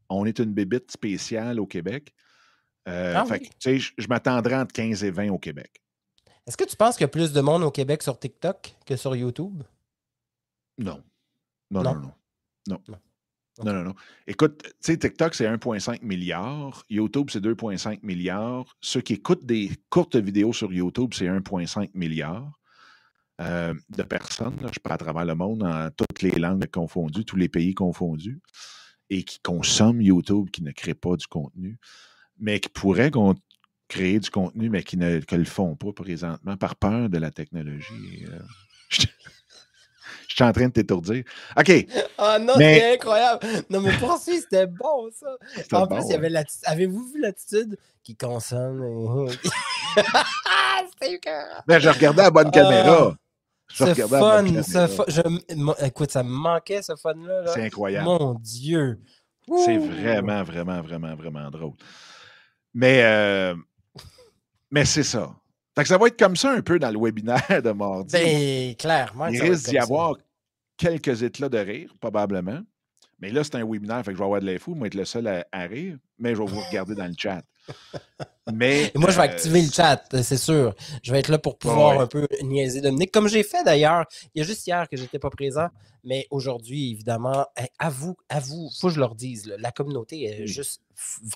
on 0.09 0.25
est 0.27 0.39
une 0.39 0.53
bébite 0.53 0.91
spéciale 0.91 1.59
au 1.59 1.67
Québec. 1.67 2.15
Euh, 2.89 3.15
Ah 3.17 3.25
fait 3.25 3.41
oui? 3.41 3.51
que, 3.63 3.79
je, 3.79 3.93
je 3.97 4.07
m'attendrais 4.09 4.57
entre 4.57 4.73
15 4.73 5.05
et 5.05 5.11
20 5.11 5.31
au 5.31 5.39
Québec. 5.39 5.71
Est-ce 6.47 6.57
que 6.57 6.65
tu 6.65 6.77
penses 6.77 6.97
qu'il 6.97 7.03
y 7.03 7.05
a 7.05 7.09
plus 7.09 7.33
de 7.33 7.41
monde 7.41 7.63
au 7.63 7.71
Québec 7.71 8.03
sur 8.03 8.19
TikTok 8.19 8.77
que 8.85 8.97
sur 8.97 9.17
YouTube? 9.17 9.63
Non. 10.79 11.03
Non, 11.71 11.83
Non? 11.83 11.95
non, 11.95 12.01
non. 12.01 12.13
Non. 12.69 12.81
Non. 12.89 12.99
Non, 13.65 13.73
non, 13.73 13.83
non. 13.85 13.95
Écoute, 14.27 14.63
tu 14.65 14.71
sais, 14.81 14.97
TikTok, 14.99 15.33
c'est 15.35 15.47
1,5 15.47 16.03
milliard. 16.03 16.85
YouTube, 16.91 17.29
c'est 17.31 17.41
2,5 17.41 18.01
milliards. 18.03 18.77
Ceux 18.81 19.01
qui 19.01 19.13
écoutent 19.15 19.47
des 19.47 19.71
courtes 19.91 20.17
vidéos 20.17 20.53
sur 20.53 20.73
YouTube, 20.73 21.13
c'est 21.15 21.27
1,5 21.29 21.91
milliard 21.95 22.51
euh, 23.41 23.73
de 23.91 24.03
personnes. 24.03 24.57
là. 24.61 24.71
je 24.75 24.81
parle 24.81 24.95
à 24.95 24.99
travers 24.99 25.25
le 25.25 25.37
monde, 25.37 25.63
en 25.63 25.89
toutes 25.93 26.23
les 26.23 26.33
langues 26.33 26.67
confondues, 26.69 27.25
tous 27.25 27.37
les 27.37 27.49
pays 27.49 27.75
confondus, 27.75 28.41
et 29.09 29.23
qui 29.23 29.39
consomment 29.41 30.03
YouTube, 30.03 30.51
qui 30.51 30.63
ne 30.65 30.73
créent 30.73 30.95
pas 30.95 31.15
du 31.15 31.27
contenu, 31.29 31.79
mais 32.39 32.59
qui 32.59 32.71
pourraient 32.71 33.13
con- 33.13 33.37
créer 33.95 34.19
du 34.19 34.29
contenu, 34.31 34.69
mais 34.71 34.83
qui 34.83 34.97
ne 34.97 35.21
que 35.21 35.37
le 35.37 35.45
font 35.45 35.77
pas 35.77 35.93
présentement 35.93 36.57
par 36.57 36.75
peur 36.77 37.09
de 37.09 37.19
la 37.19 37.31
technologie. 37.31 38.27
Euh, 38.29 38.39
je 38.89 39.07
je 40.29 40.35
suis 40.35 40.45
en 40.45 40.53
train 40.53 40.67
de 40.67 40.73
t'étourdir. 40.73 41.23
OK. 41.57 41.87
Ah 42.19 42.39
non, 42.41 42.55
Mais- 42.59 42.81
c'est 42.81 42.95
incroyable! 42.95 43.47
Non, 43.71 43.81
mais 43.81 43.93
poursuis, 43.99 44.41
c'était 44.41 44.67
bon, 44.67 45.09
ça! 45.13 45.27
En 45.79 45.87
bon, 45.87 45.97
plus, 45.97 46.07
il 46.07 46.11
y 46.13 46.15
avait 46.15 46.27
hein. 46.27 46.31
l'attitude. 46.31 46.65
Avez-vous 46.67 47.07
vu 47.13 47.21
l'attitude 47.21 47.77
qui 48.03 48.17
consomme? 48.17 48.81
c'était. 51.01 51.63
Mais 51.69 51.81
je 51.81 51.89
regardais 51.89 52.23
la 52.23 52.31
bonne 52.31 52.51
caméra. 52.51 53.17
Je 53.69 53.77
Ce 53.77 53.85
fun, 53.85 53.95
ce 53.95 54.01
caméra. 54.03 54.89
fun. 54.89 55.05
je- 55.09 55.55
mo- 55.55 55.75
Écoute, 55.83 56.11
ça 56.11 56.23
me 56.23 56.31
manquait, 56.31 56.83
ce 56.83 56.97
fun-là. 56.97 57.43
là. 57.43 57.53
C'est 57.55 57.63
incroyable. 57.65 58.05
Mon 58.07 58.35
Dieu! 58.35 58.99
C'est 59.65 59.79
vraiment, 59.79 60.43
vraiment, 60.43 60.81
vraiment, 60.81 61.15
vraiment 61.15 61.51
drôle. 61.51 61.75
Mais, 62.73 63.03
euh, 63.05 63.55
mais 64.75 64.85
c'est 64.85 65.05
ça. 65.05 65.33
Fait 65.77 65.83
que 65.83 65.89
ça 65.89 65.97
va 65.97 66.09
être 66.09 66.19
comme 66.19 66.35
ça 66.35 66.51
un 66.51 66.61
peu 66.61 66.81
dans 66.81 66.91
le 66.91 66.99
webinaire 66.99 67.63
de 67.63 67.71
mardi. 67.71 68.13
Ben, 68.13 68.75
clairement. 68.75 69.29
Il 69.29 69.41
risque 69.41 69.71
d'y 69.71 69.79
avoir 69.79 70.17
quelques 70.77 71.23
éclats 71.23 71.49
de 71.49 71.59
rire, 71.59 71.95
probablement. 72.01 72.61
Mais 73.21 73.31
là, 73.31 73.45
c'est 73.45 73.55
un 73.55 73.65
webinaire, 73.65 74.05
fait 74.05 74.11
que 74.11 74.15
je 74.15 74.19
vais 74.19 74.25
avoir 74.25 74.41
de 74.41 74.47
l'info, 74.47 74.73
je 74.75 74.81
vais 74.81 74.89
être 74.89 74.97
le 74.97 75.05
seul 75.05 75.29
à, 75.29 75.47
à 75.53 75.67
rire, 75.67 75.97
mais 76.19 76.35
je 76.35 76.41
vais 76.43 76.47
vous 76.49 76.61
regarder 76.61 76.95
dans 76.95 77.07
le 77.07 77.15
chat. 77.17 77.43
Mais, 78.53 78.93
moi, 78.95 79.11
je 79.11 79.17
vais 79.17 79.23
euh, 79.23 79.25
activer 79.25 79.63
le 79.63 79.71
chat, 79.71 80.05
c'est 80.23 80.37
sûr. 80.37 80.75
Je 81.03 81.11
vais 81.13 81.21
être 81.21 81.29
là 81.29 81.39
pour 81.39 81.57
pouvoir 81.57 81.97
ouais. 81.97 82.03
un 82.03 82.07
peu 82.07 82.29
niaiser 82.43 82.83
Dominique, 82.83 83.11
comme 83.11 83.27
j'ai 83.27 83.43
fait 83.43 83.65
d'ailleurs. 83.65 84.05
Il 84.35 84.41
y 84.41 84.43
a 84.43 84.47
juste 84.47 84.67
hier 84.67 84.87
que 84.87 84.99
j'étais 84.99 85.19
pas 85.19 85.31
présent, 85.31 85.69
mais 86.05 86.27
aujourd'hui, 86.31 86.91
évidemment, 86.91 87.47
à 87.79 87.89
vous, 87.89 88.17
à 88.29 88.41
vous, 88.41 88.69
faut 88.79 88.89
que 88.89 88.95
je 88.95 89.01
leur 89.01 89.15
dise, 89.15 89.47
là, 89.47 89.57
la 89.59 89.73
communauté 89.73 90.25
est 90.25 90.41
Oui. 90.41 90.47
juste 90.47 90.83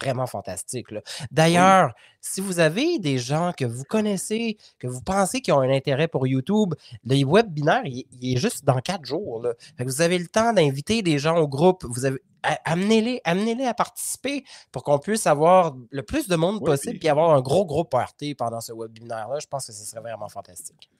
vraiment 0.00 0.26
fantastique. 0.26 0.88
D'ailleurs, 1.30 1.94
si 2.20 2.42
vous 2.42 2.60
avez 2.60 2.98
des 2.98 3.18
gens 3.18 3.52
que 3.56 3.64
vous 3.64 3.84
connaissez, 3.84 4.58
que 4.78 4.86
vous 4.86 5.00
pensez 5.00 5.40
qui 5.40 5.50
ont 5.50 5.60
un 5.60 5.70
intérêt 5.70 6.08
pour 6.08 6.26
YouTube, 6.26 6.74
le 7.06 7.24
webinaire, 7.24 7.82
il, 7.86 8.04
il 8.20 8.36
est 8.36 8.40
juste 8.40 8.66
dans 8.66 8.80
quatre 8.80 9.06
jours. 9.06 9.40
là. 9.42 9.54
Vous 9.80 10.02
avez 10.02 10.18
le 10.18 10.28
temps 10.28 10.52
d'inviter 10.52 11.00
des 11.00 11.18
gens 11.18 11.38
au 11.38 11.48
groupe. 11.48 11.86
Vous 11.88 12.04
avez 12.04 12.18
amenez-les, 12.42 13.20
amenez-les 13.24 13.64
à 13.64 13.74
participer 13.74 14.44
pour 14.72 14.82
qu'on 14.84 14.98
puisse 14.98 15.26
avoir 15.26 15.74
le 15.90 16.02
plus 16.02 16.28
de 16.28 16.36
monde 16.36 16.56
Oui, 16.60 16.64
possible 16.66 16.98
puis- 16.98 17.08
avoir 17.08 17.30
un 17.34 17.40
gros 17.40 17.64
gros 17.66 17.84
party 17.84 18.34
pendant 18.34 18.60
ce 18.60 18.72
webinaire-là. 18.72 19.38
Je 19.40 19.46
pense 19.46 19.66
que 19.66 19.72
ce 19.72 19.84
serait 19.84 20.00
vraiment 20.00 20.28
fantastique. 20.28 20.90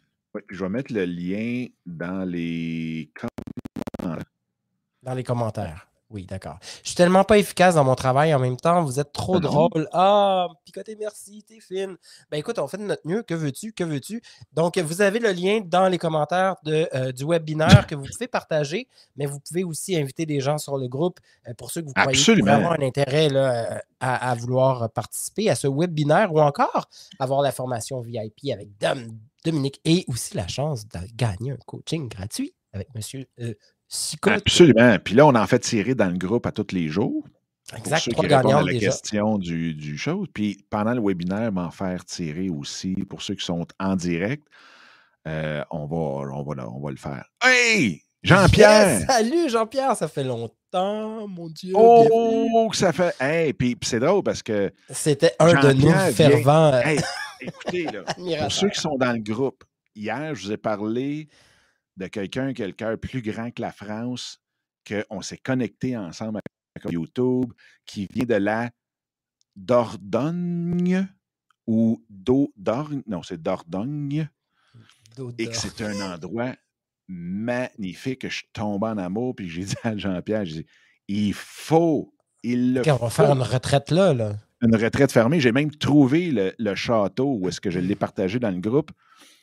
je 0.50 0.62
vais 0.64 0.68
mettre 0.68 0.92
le 0.92 1.04
lien 1.04 1.66
dans 1.86 2.24
les 2.28 3.10
Dans 5.02 5.14
les 5.14 5.24
commentaires. 5.24 5.87
Oui, 6.10 6.24
d'accord. 6.24 6.58
Je 6.82 6.88
suis 6.88 6.96
tellement 6.96 7.22
pas 7.22 7.36
efficace 7.36 7.74
dans 7.74 7.84
mon 7.84 7.94
travail 7.94 8.32
en 8.32 8.38
même 8.38 8.56
temps. 8.56 8.82
Vous 8.82 8.98
êtes 8.98 9.12
trop 9.12 9.36
Ah 9.36 9.40
non? 9.40 9.48
drôle. 9.68 9.88
Ah, 9.92 10.48
picoté, 10.64 10.96
merci, 10.98 11.44
t'es 11.46 11.60
fine. 11.60 11.96
Ben 12.30 12.38
écoute, 12.38 12.58
on 12.58 12.66
fait 12.66 12.78
de 12.78 12.84
notre 12.84 13.06
mieux. 13.06 13.22
Que 13.22 13.34
veux-tu? 13.34 13.74
Que 13.74 13.84
veux-tu? 13.84 14.22
Donc, 14.54 14.78
vous 14.78 15.02
avez 15.02 15.18
le 15.18 15.32
lien 15.32 15.60
dans 15.62 15.86
les 15.88 15.98
commentaires 15.98 16.56
de, 16.64 16.88
euh, 16.94 17.12
du 17.12 17.26
webinaire 17.26 17.86
que 17.86 17.94
vous 17.94 18.06
pouvez 18.10 18.26
partager, 18.26 18.88
mais 19.16 19.26
vous 19.26 19.38
pouvez 19.38 19.64
aussi 19.64 19.96
inviter 19.96 20.24
des 20.24 20.40
gens 20.40 20.56
sur 20.56 20.78
le 20.78 20.88
groupe 20.88 21.20
euh, 21.46 21.52
pour 21.52 21.70
ceux 21.70 21.82
que 21.82 21.88
vous 21.88 21.92
croyez 21.92 22.18
avoir 22.56 22.72
un 22.72 22.82
intérêt 22.82 23.28
là, 23.28 23.72
euh, 23.74 23.78
à, 24.00 24.30
à 24.30 24.34
vouloir 24.34 24.90
participer 24.90 25.50
à 25.50 25.54
ce 25.56 25.66
webinaire 25.68 26.32
ou 26.32 26.40
encore 26.40 26.88
avoir 27.18 27.42
la 27.42 27.52
formation 27.52 28.00
VIP 28.00 28.50
avec 28.50 28.70
Dom- 28.80 29.18
Dominique 29.44 29.78
et 29.84 30.06
aussi 30.08 30.34
la 30.36 30.48
chance 30.48 30.88
de 30.88 31.00
gagner 31.14 31.52
un 31.52 31.56
coaching 31.66 32.08
gratuit 32.08 32.54
avec 32.72 32.88
M. 32.94 33.24
Euh, 33.40 33.54
Absolument. 34.22 34.98
Puis 35.02 35.14
là, 35.14 35.26
on 35.26 35.34
en 35.34 35.46
fait 35.46 35.58
tirer 35.60 35.94
dans 35.94 36.10
le 36.10 36.18
groupe 36.18 36.46
à 36.46 36.52
tous 36.52 36.72
les 36.72 36.88
jours. 36.88 37.24
Pour 37.70 37.78
Exact, 37.78 37.98
ceux 38.00 38.12
trois 38.12 38.26
qui 38.26 38.34
répondent 38.34 38.52
à 38.54 38.62
la 38.62 38.72
déjà. 38.72 38.86
question 38.86 39.38
du, 39.38 39.74
du 39.74 39.98
show. 39.98 40.24
Puis 40.32 40.64
pendant 40.70 40.94
le 40.94 41.02
webinaire, 41.02 41.52
m'en 41.52 41.70
faire 41.70 42.04
tirer 42.04 42.48
aussi 42.48 42.94
pour 43.08 43.20
ceux 43.22 43.34
qui 43.34 43.44
sont 43.44 43.66
en 43.78 43.94
direct. 43.96 44.46
euh, 45.26 45.62
on, 45.70 45.86
va, 45.86 45.96
on, 46.34 46.42
va, 46.44 46.66
on 46.68 46.80
va 46.80 46.90
le 46.90 46.96
faire. 46.96 47.24
Hey! 47.44 48.02
Jean-Pierre! 48.22 49.00
Yes! 49.00 49.06
Salut 49.06 49.48
Jean-Pierre, 49.50 49.96
ça 49.96 50.08
fait 50.08 50.24
longtemps, 50.24 51.28
mon 51.28 51.48
Dieu. 51.50 51.72
Oh, 51.76 52.68
que 52.70 52.76
ça 52.76 52.92
fait. 52.92 53.14
Hey, 53.20 53.52
puis, 53.52 53.76
puis 53.76 53.88
c'est 53.88 54.00
drôle 54.00 54.22
parce 54.22 54.42
que. 54.42 54.72
C'était 54.90 55.34
un 55.38 55.52
de 55.60 55.72
nos 55.74 55.88
vient- 55.88 56.10
fervents 56.12 56.72
euh, 56.72 56.80
Hey, 56.80 57.00
écoutez, 57.40 57.84
là. 57.84 58.02
Pour 58.42 58.52
ceux 58.52 58.70
qui 58.70 58.80
sont 58.80 58.96
dans 58.96 59.12
le 59.12 59.20
groupe, 59.20 59.62
hier, 59.94 60.34
je 60.34 60.46
vous 60.46 60.52
ai 60.52 60.56
parlé 60.56 61.28
de 61.98 62.06
quelqu'un 62.06 62.54
qui 62.54 62.62
a 62.62 62.66
le 62.66 62.72
cœur 62.72 62.96
plus 62.96 63.20
grand 63.22 63.50
que 63.50 63.60
la 63.60 63.72
France, 63.72 64.40
qu'on 64.86 65.20
s'est 65.20 65.38
connecté 65.38 65.96
ensemble 65.96 66.40
avec 66.76 66.92
YouTube, 66.92 67.52
qui 67.84 68.06
vient 68.10 68.24
de 68.24 68.34
la 68.34 68.70
Dordogne 69.56 71.08
ou 71.66 72.04
d'Ordogne, 72.08 73.02
non, 73.06 73.22
c'est 73.22 73.42
Dordogne, 73.42 74.28
et 75.38 75.48
que 75.48 75.56
c'est 75.56 75.82
un 75.82 76.14
endroit 76.14 76.54
magnifique, 77.08 78.20
que 78.20 78.28
je 78.28 78.44
tombé 78.52 78.86
en 78.86 78.98
amour, 78.98 79.34
puis 79.34 79.48
j'ai 79.48 79.64
dit 79.64 79.74
à 79.82 79.96
Jean-Pierre, 79.96 80.44
j'ai 80.44 80.62
dit, 80.62 80.66
il 81.08 81.34
faut, 81.34 82.14
il 82.44 82.74
le 82.74 82.80
Ok, 82.82 82.88
on 82.88 83.04
va 83.04 83.10
faire 83.10 83.32
une 83.32 83.42
retraite 83.42 83.90
là. 83.90 84.14
là. 84.14 84.36
une 84.62 84.76
retraite 84.76 85.10
fermée. 85.10 85.40
J'ai 85.40 85.52
même 85.52 85.70
trouvé 85.72 86.30
le, 86.30 86.54
le 86.58 86.74
château 86.76 87.34
où 87.34 87.48
est-ce 87.48 87.60
que 87.60 87.70
je 87.70 87.80
l'ai 87.80 87.96
partagé 87.96 88.38
dans 88.38 88.50
le 88.50 88.60
groupe. 88.60 88.92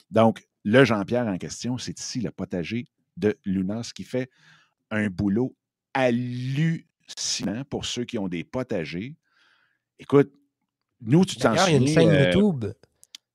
Donc, 0.09 0.47
le 0.65 0.83
Jean-Pierre 0.83 1.27
en 1.27 1.37
question, 1.37 1.77
c'est 1.77 1.97
ici 1.99 2.19
le 2.19 2.31
potager 2.31 2.87
de 3.15 3.37
Lunas 3.45 3.91
qui 3.95 4.03
fait 4.03 4.29
un 4.91 5.07
boulot 5.07 5.55
hallucinant 5.93 7.63
pour 7.69 7.85
ceux 7.85 8.03
qui 8.03 8.17
ont 8.17 8.27
des 8.27 8.43
potagers. 8.43 9.15
Écoute, 9.99 10.31
nous, 11.01 11.23
tu 11.23 11.35
t'en 11.37 11.51
D'ailleurs, 11.51 11.69
il 11.69 11.71
y 11.71 11.75
a 11.75 11.77
une 11.79 11.87
souviens, 11.87 12.01
chaîne 12.01 12.09
euh, 12.09 12.31
YouTube. 12.31 12.65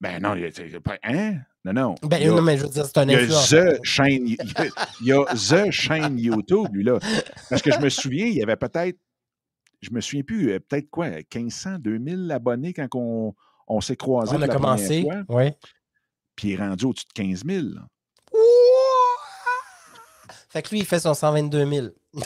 Ben 0.00 0.20
non, 0.22 0.34
il 0.34 0.42
y 0.42 0.44
a- 0.44 0.50
c'est 0.52 0.80
pas- 0.80 0.98
hein? 1.02 1.36
Non, 1.64 1.72
non. 1.72 1.94
Ben, 2.02 2.16
il 2.18 2.24
y 2.24 2.28
a, 2.28 2.30
non, 2.32 2.42
mais 2.42 2.56
je 2.56 2.62
veux 2.64 2.68
dire, 2.70 2.86
c'est 2.86 2.98
un 2.98 3.06
il 3.08 3.12
y 3.12 3.14
a. 3.14 3.26
The 3.26 3.84
chaîne, 3.84 4.26
il 4.26 4.34
y 4.34 4.40
a, 4.40 4.66
il 5.02 5.06
y 5.06 5.12
a 5.12 5.24
The 5.26 5.70
chaîne 5.70 6.18
YouTube, 6.18 6.68
lui, 6.72 6.84
là. 6.84 6.98
Parce 7.48 7.62
que 7.62 7.70
je 7.70 7.78
me 7.78 7.88
souviens, 7.90 8.26
il 8.26 8.34
y 8.34 8.42
avait 8.42 8.56
peut-être 8.56 8.98
je 9.82 9.90
me 9.92 10.00
souviens 10.02 10.22
plus, 10.22 10.50
euh, 10.52 10.60
peut-être 10.60 10.90
quoi, 10.90 11.08
1500, 11.08 11.78
2000 11.78 12.30
abonnés 12.32 12.74
quand 12.74 12.86
on, 12.94 13.34
on 13.66 13.80
s'est 13.80 13.96
croisés. 13.96 14.32
On 14.36 14.42
a 14.42 14.46
la 14.46 14.52
commencé. 14.54 15.06
Oui. 15.28 15.44
Puis 16.40 16.48
il 16.48 16.52
est 16.54 16.56
rendu 16.56 16.86
au-dessus 16.86 17.04
de 17.14 17.22
15 17.22 17.44
000. 17.44 17.66
là. 17.74 17.82
Fait 20.48 20.62
que 20.62 20.70
lui, 20.70 20.78
il 20.78 20.86
fait 20.86 21.00
son 21.00 21.12
122 21.12 21.70
000. 21.70 21.86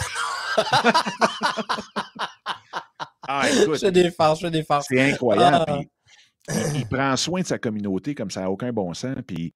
Ah, 3.26 3.48
écoute, 3.50 3.76
Je 3.76 3.80
fais 3.80 3.90
des 3.90 4.10
farces, 4.10 4.40
je 4.40 4.46
fais 4.46 4.50
des 4.50 4.62
farces. 4.62 4.86
c'est 4.86 5.00
incroyable. 5.12 5.64
Ah. 5.66 5.76
puis 6.46 6.58
il, 6.74 6.86
prend 6.86 7.16
soin 7.16 7.40
de 7.40 7.46
sa 7.46 7.58
communauté 7.58 8.14
comme 8.14 8.30
ça 8.30 8.42
n'a 8.42 8.50
aucun 8.50 8.70
bon 8.70 8.92
sens. 8.92 9.16
Puis, 9.26 9.54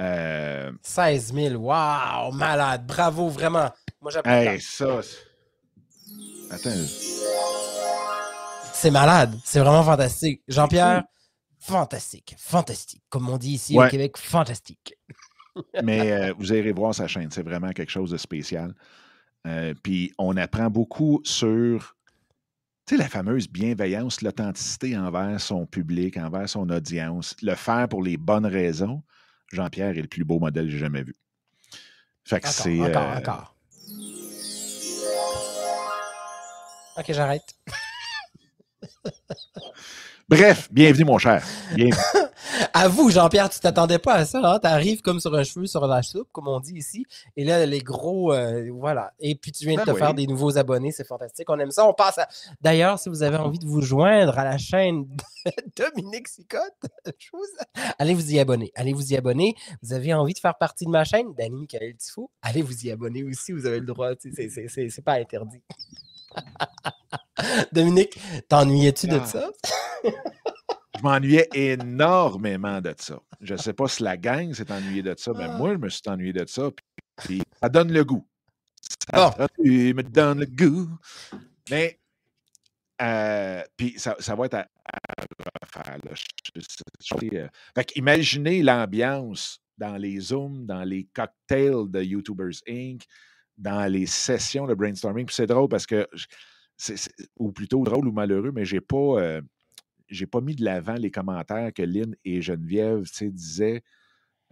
euh, 0.00 0.70
16 0.82 1.32
000. 1.32 1.54
Waouh, 1.56 2.32
malade. 2.32 2.86
Bravo, 2.86 3.30
vraiment. 3.30 3.70
Moi, 4.02 4.12
j'apprends. 4.12 4.30
hey, 4.30 4.60
ça. 4.60 5.00
Attends. 6.50 6.70
C'est 8.74 8.90
malade. 8.90 9.34
C'est 9.42 9.60
vraiment 9.60 9.82
fantastique. 9.82 10.42
Jean-Pierre, 10.46 11.02
fantastique. 11.58 12.34
Fantastique. 12.38 13.02
Comme 13.08 13.28
on 13.28 13.38
dit 13.38 13.52
ici 13.52 13.78
au. 13.78 13.86
Québec, 13.88 14.16
fantastique. 14.16 14.94
Mais 15.82 16.12
euh, 16.12 16.34
vous 16.38 16.52
irez 16.52 16.72
voir 16.72 16.94
sa 16.94 17.06
chaîne. 17.08 17.30
C'est 17.30 17.42
vraiment 17.42 17.72
quelque 17.72 17.90
chose 17.90 18.10
de 18.10 18.16
spécial. 18.16 18.74
Euh, 19.46 19.74
puis 19.82 20.12
on 20.18 20.36
apprend 20.36 20.70
beaucoup 20.70 21.20
sur 21.24 21.96
tu 22.86 22.96
sais, 22.96 23.02
la 23.02 23.08
fameuse 23.08 23.48
bienveillance, 23.48 24.22
l'authenticité 24.22 24.96
envers 24.96 25.38
son 25.40 25.66
public, 25.66 26.16
envers 26.16 26.48
son 26.48 26.70
audience, 26.70 27.36
le 27.42 27.54
faire 27.54 27.86
pour 27.88 28.02
les 28.02 28.16
bonnes 28.16 28.46
raisons. 28.46 29.02
Jean-Pierre 29.52 29.90
est 29.90 30.02
le 30.02 30.08
plus 30.08 30.24
beau 30.24 30.38
modèle 30.38 30.66
que 30.66 30.72
j'ai 30.72 30.78
jamais 30.78 31.02
vu. 31.02 31.14
Fait 32.24 32.40
que 32.40 32.48
Encore, 32.48 32.52
c'est. 32.52 32.80
encore, 32.80 33.02
euh, 33.02 33.18
encore. 33.18 33.56
Ok, 36.98 37.12
j'arrête. 37.12 37.54
Bref, 40.28 40.68
bienvenue, 40.70 41.06
mon 41.06 41.16
cher. 41.16 41.42
Bienvenue. 41.74 41.96
À 42.74 42.86
vous, 42.88 43.10
Jean-Pierre, 43.10 43.50
tu 43.50 43.58
t'attendais 43.60 43.98
pas 43.98 44.14
à 44.14 44.24
ça. 44.24 44.40
Hein? 44.42 44.58
Tu 44.60 44.66
arrives 44.68 45.00
comme 45.00 45.20
sur 45.20 45.34
un 45.34 45.42
cheveu 45.42 45.66
sur 45.66 45.86
la 45.86 46.02
soupe, 46.02 46.28
comme 46.32 46.48
on 46.48 46.60
dit 46.60 46.74
ici. 46.74 47.04
Et 47.36 47.44
là, 47.44 47.64
les 47.66 47.80
gros. 47.80 48.32
euh, 48.32 48.70
voilà. 48.72 49.12
Et 49.18 49.34
puis, 49.34 49.52
tu 49.52 49.64
viens 49.64 49.74
de 49.80 49.84
Ben 49.84 49.92
te 49.92 49.98
faire 49.98 50.14
des 50.14 50.26
nouveaux 50.26 50.56
abonnés. 50.58 50.92
C'est 50.92 51.06
fantastique. 51.06 51.48
On 51.50 51.58
aime 51.58 51.70
ça. 51.70 51.86
On 51.86 51.94
passe 51.94 52.18
à. 52.18 52.28
D'ailleurs, 52.60 52.98
si 52.98 53.08
vous 53.08 53.22
avez 53.22 53.36
envie 53.36 53.58
de 53.58 53.66
vous 53.66 53.80
joindre 53.80 54.38
à 54.38 54.44
la 54.44 54.58
chaîne 54.58 55.06
de 55.46 55.52
Dominique 55.94 56.28
Sicotte, 56.28 56.62
allez 57.98 58.14
vous 58.14 58.32
y 58.32 58.38
abonner. 58.38 58.70
Allez 58.74 58.92
vous 58.92 59.12
y 59.12 59.16
abonner. 59.16 59.54
Vous 59.82 59.92
avez 59.92 60.14
envie 60.14 60.34
de 60.34 60.38
faire 60.38 60.56
partie 60.56 60.84
de 60.84 60.90
ma 60.90 61.04
chaîne, 61.04 61.34
Danny 61.36 61.56
Michael 61.56 61.96
Tifo, 61.96 62.30
allez 62.42 62.62
vous 62.62 62.86
y 62.86 62.90
abonner 62.90 63.24
aussi. 63.24 63.52
Vous 63.52 63.66
avez 63.66 63.80
le 63.80 63.86
droit. 63.86 64.10
c'est 64.20 65.04
pas 65.04 65.14
interdit. 65.14 65.62
Dominique, 67.72 68.18
t'ennuyais-tu 68.48 69.06
de 69.08 69.18
Ah. 69.22 69.26
ça? 69.26 69.50
Je 70.96 71.02
m'ennuyais 71.02 71.48
énormément 71.54 72.80
de 72.80 72.92
ça. 72.98 73.20
Je 73.40 73.54
ne 73.54 73.58
sais 73.58 73.72
pas 73.72 73.86
si 73.86 74.02
la 74.02 74.16
gang 74.16 74.52
s'est 74.52 74.70
ennuyée 74.72 75.02
de 75.02 75.14
ça, 75.16 75.32
mais 75.32 75.44
Ah. 75.44 75.56
moi, 75.56 75.72
je 75.74 75.78
me 75.78 75.88
suis 75.88 76.02
ennuyé 76.08 76.32
de 76.32 76.44
ça. 76.46 76.70
Puis, 76.72 76.84
puis 77.16 77.42
ça 77.62 77.68
donne 77.68 77.92
le 77.92 78.04
goût. 78.04 78.26
Ça 79.12 79.32
il 79.62 79.94
me 79.94 80.02
donne 80.02 80.40
le 80.40 80.46
goût. 80.46 80.88
Mais, 81.70 82.00
euh, 83.00 83.62
puis 83.76 83.94
ça, 83.96 84.16
ça 84.18 84.34
va 84.34 84.46
être 84.46 84.54
à, 84.54 84.66
à 84.86 85.24
refaire. 85.62 85.98
Là. 86.04 86.10
Je- 86.14 86.60
je- 86.60 86.60
je- 87.30 87.36
euh, 87.36 87.48
fait 87.76 87.92
imaginez 87.94 88.62
l'ambiance 88.64 89.60
dans 89.76 89.96
les 89.96 90.18
Zooms, 90.18 90.66
dans 90.66 90.82
les 90.82 91.04
cocktails 91.14 91.88
de 91.88 92.02
YouTubers 92.02 92.60
Inc., 92.68 93.04
dans 93.58 93.90
les 93.92 94.06
sessions 94.06 94.66
de 94.66 94.74
brainstorming. 94.74 95.26
Puis 95.26 95.34
c'est 95.34 95.46
drôle 95.46 95.68
parce 95.68 95.86
que, 95.86 96.08
ou 97.38 97.52
plutôt 97.52 97.84
drôle 97.84 98.08
ou 98.08 98.12
malheureux, 98.12 98.52
mais 98.52 98.64
j'ai 98.64 98.80
pas. 98.80 99.20
euh, 99.20 99.42
pas 100.30 100.40
mis 100.40 100.56
de 100.56 100.64
l'avant 100.64 100.94
les 100.94 101.10
commentaires 101.10 101.72
que 101.74 101.82
Lynn 101.82 102.16
et 102.24 102.40
Geneviève 102.42 103.02
disaient. 103.22 103.82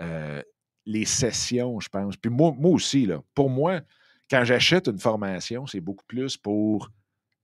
euh, 0.02 0.42
les 0.86 1.04
sessions, 1.04 1.80
je 1.80 1.88
pense. 1.88 2.16
Puis 2.16 2.30
moi, 2.30 2.54
moi 2.56 2.70
aussi, 2.70 3.06
là, 3.06 3.22
pour 3.34 3.50
moi, 3.50 3.80
quand 4.30 4.44
j'achète 4.44 4.86
une 4.88 4.98
formation, 5.00 5.66
c'est 5.66 5.80
beaucoup 5.80 6.04
plus 6.06 6.36
pour 6.36 6.90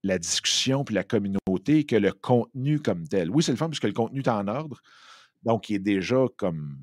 la 0.05 0.19
discussion 0.19 0.85
puis 0.85 0.95
la 0.95 1.05
communauté 1.05 1.85
que 1.85 1.97
le 1.97 2.13
contenu 2.13 2.81
comme 2.81 3.07
tel. 3.07 3.31
Oui, 3.31 3.43
c'est 3.43 3.53
le 3.53 3.59
fun 3.59 3.69
puisque 3.69 3.85
le 3.85 3.93
contenu 3.93 4.21
est 4.21 4.29
en 4.29 4.49
ordre, 4.49 4.81
donc 5.43 5.71
il 5.71 5.77
est 5.77 5.81
déjà 5.81 6.25
comme 6.37 6.79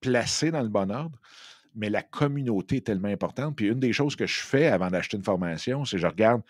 placé 0.00 0.50
dans 0.50 0.62
le 0.62 0.68
bon 0.68 0.90
ordre, 0.90 1.18
mais 1.74 1.90
la 1.90 2.02
communauté 2.02 2.76
est 2.76 2.86
tellement 2.86 3.08
importante. 3.08 3.56
Puis 3.56 3.66
une 3.68 3.80
des 3.80 3.92
choses 3.92 4.16
que 4.16 4.26
je 4.26 4.40
fais 4.40 4.66
avant 4.68 4.90
d'acheter 4.90 5.16
une 5.16 5.22
formation, 5.24 5.84
c'est 5.84 5.96
que 5.96 6.02
je 6.02 6.06
regarde 6.06 6.42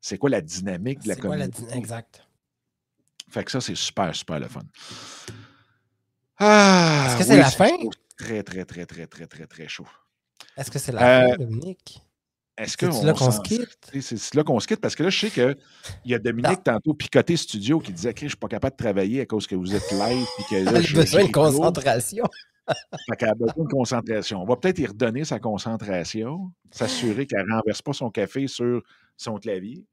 c'est 0.00 0.18
quoi 0.18 0.30
la 0.30 0.40
dynamique 0.40 1.00
de 1.02 1.08
la 1.08 1.14
C'est 1.14 1.20
quoi 1.20 1.36
la 1.36 1.46
communauté? 1.48 1.74
dyn- 1.74 1.78
Exact. 1.78 2.26
Fait 3.30 3.44
que 3.44 3.50
ça, 3.50 3.60
c'est 3.60 3.74
super, 3.74 4.14
super 4.14 4.38
le 4.40 4.48
fun. 4.48 4.60
Ah, 6.38 7.06
Est-ce 7.06 7.16
que 7.18 7.24
c'est 7.24 7.34
oui, 7.34 7.38
la 7.40 7.50
fin? 7.50 7.68
Très, 8.18 8.42
très, 8.42 8.64
très, 8.64 8.86
très, 8.86 9.06
très, 9.06 9.26
très, 9.26 9.46
très 9.46 9.68
chaud. 9.68 9.86
Est-ce 10.56 10.70
que 10.70 10.78
c'est 10.78 10.92
la 10.92 11.02
Euh, 11.26 11.30
fin, 11.30 11.36
Dominique? 11.38 12.00
Est-ce 12.58 12.76
que 12.76 12.90
C'est-tu 12.90 13.06
là 13.06 13.14
qu'on 13.14 13.30
se 13.30 13.40
quitte? 13.40 13.90
C'est 14.02 14.34
là 14.34 14.44
qu'on 14.44 14.60
se 14.60 14.66
quitte? 14.66 14.80
Parce 14.80 14.94
que 14.94 15.02
là, 15.02 15.08
je 15.10 15.18
sais 15.18 15.30
qu'il 15.30 15.56
y 16.04 16.14
a 16.14 16.18
Dominique 16.18 16.62
tantôt 16.62 16.92
picoté 16.92 17.36
studio 17.36 17.80
qui 17.80 17.92
disait 17.92 18.12
que 18.12 18.20
je 18.22 18.28
suis 18.28 18.36
pas 18.36 18.48
capable 18.48 18.76
de 18.76 18.82
travailler 18.82 19.22
à 19.22 19.26
cause 19.26 19.46
que 19.46 19.54
vous 19.54 19.74
êtes 19.74 19.90
live 19.90 20.26
et 20.38 20.42
que 20.50 20.56
là, 20.56 20.72
Elle 20.76 20.86
je- 20.86 20.96
a 20.96 21.00
besoin 21.00 21.20
j'ai 21.22 21.26
de 21.28 21.32
concentration. 21.32 22.24
Fait 22.68 23.16
qu'elle 23.18 23.30
a 23.30 23.34
besoin 23.34 23.64
de 23.64 23.68
concentration. 23.70 24.42
On 24.42 24.44
va 24.44 24.56
peut-être 24.56 24.78
y 24.78 24.86
redonner 24.86 25.24
sa 25.24 25.38
concentration, 25.38 26.50
s'assurer 26.70 27.26
qu'elle 27.26 27.46
ne 27.46 27.54
renverse 27.54 27.82
pas 27.82 27.92
son 27.92 28.10
café 28.10 28.46
sur 28.46 28.82
son 29.16 29.36
clavier. 29.38 29.84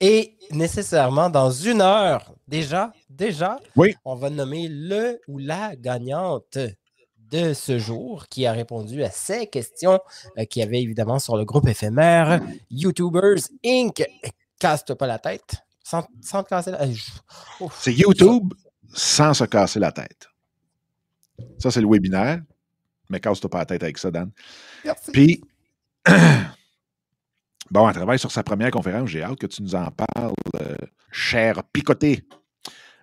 Et 0.00 0.36
nécessairement, 0.50 1.30
dans 1.30 1.50
une 1.50 1.80
heure, 1.80 2.34
déjà, 2.48 2.92
déjà, 3.08 3.58
Oui. 3.76 3.94
on 4.04 4.16
va 4.16 4.30
nommer 4.30 4.68
le 4.68 5.20
ou 5.28 5.38
la 5.38 5.76
gagnante 5.76 6.58
de 7.30 7.54
ce 7.54 7.78
jour 7.78 8.26
qui 8.28 8.44
a 8.46 8.52
répondu 8.52 9.02
à 9.04 9.10
ces 9.10 9.46
questions 9.46 10.00
euh, 10.38 10.44
qu'il 10.44 10.60
y 10.60 10.64
avait 10.64 10.82
évidemment 10.82 11.18
sur 11.18 11.36
le 11.36 11.44
groupe 11.44 11.66
éphémère 11.68 12.40
YouTubers 12.70 13.38
Inc. 13.64 14.02
Casse-toi 14.58 14.96
pas 14.96 15.06
la 15.06 15.18
tête. 15.18 15.56
Sans, 15.84 16.04
sans 16.20 16.42
te 16.42 16.48
casser 16.50 16.72
la 16.72 16.78
tête. 16.86 16.96
C'est 17.78 17.94
YouTube 17.94 18.52
sans 18.92 19.34
se 19.34 19.44
casser 19.44 19.80
la 19.80 19.90
tête. 19.92 20.26
Ça, 21.58 21.70
c'est 21.70 21.80
le 21.80 21.88
webinaire. 21.88 22.40
Mais 23.08 23.20
casse-toi 23.20 23.50
pas 23.50 23.58
la 23.58 23.66
tête 23.66 23.82
avec 23.82 23.98
ça, 23.98 24.10
Dan. 24.10 24.30
Merci. 24.84 25.10
Puis, 25.12 25.40
bon, 27.70 27.88
elle 27.88 27.94
travaille 27.94 28.18
sur 28.18 28.30
sa 28.30 28.42
première 28.42 28.70
conférence. 28.70 29.10
J'ai 29.10 29.22
hâte 29.22 29.38
que 29.38 29.46
tu 29.46 29.62
nous 29.62 29.74
en 29.74 29.90
parles, 29.90 30.32
euh, 30.60 30.76
cher 31.10 31.62
picoté. 31.72 32.26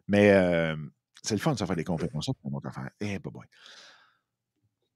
Mais 0.07 0.31
euh, 0.31 0.75
c'est 1.21 1.35
le 1.35 1.39
fun 1.39 1.53
de 1.53 1.59
se 1.59 1.65
faire 1.65 1.75
des 1.75 1.83
conférences. 1.83 2.25
Ça, 2.25 2.31
affaire. 2.65 2.89
Eh, 2.99 3.19
boy. 3.19 3.45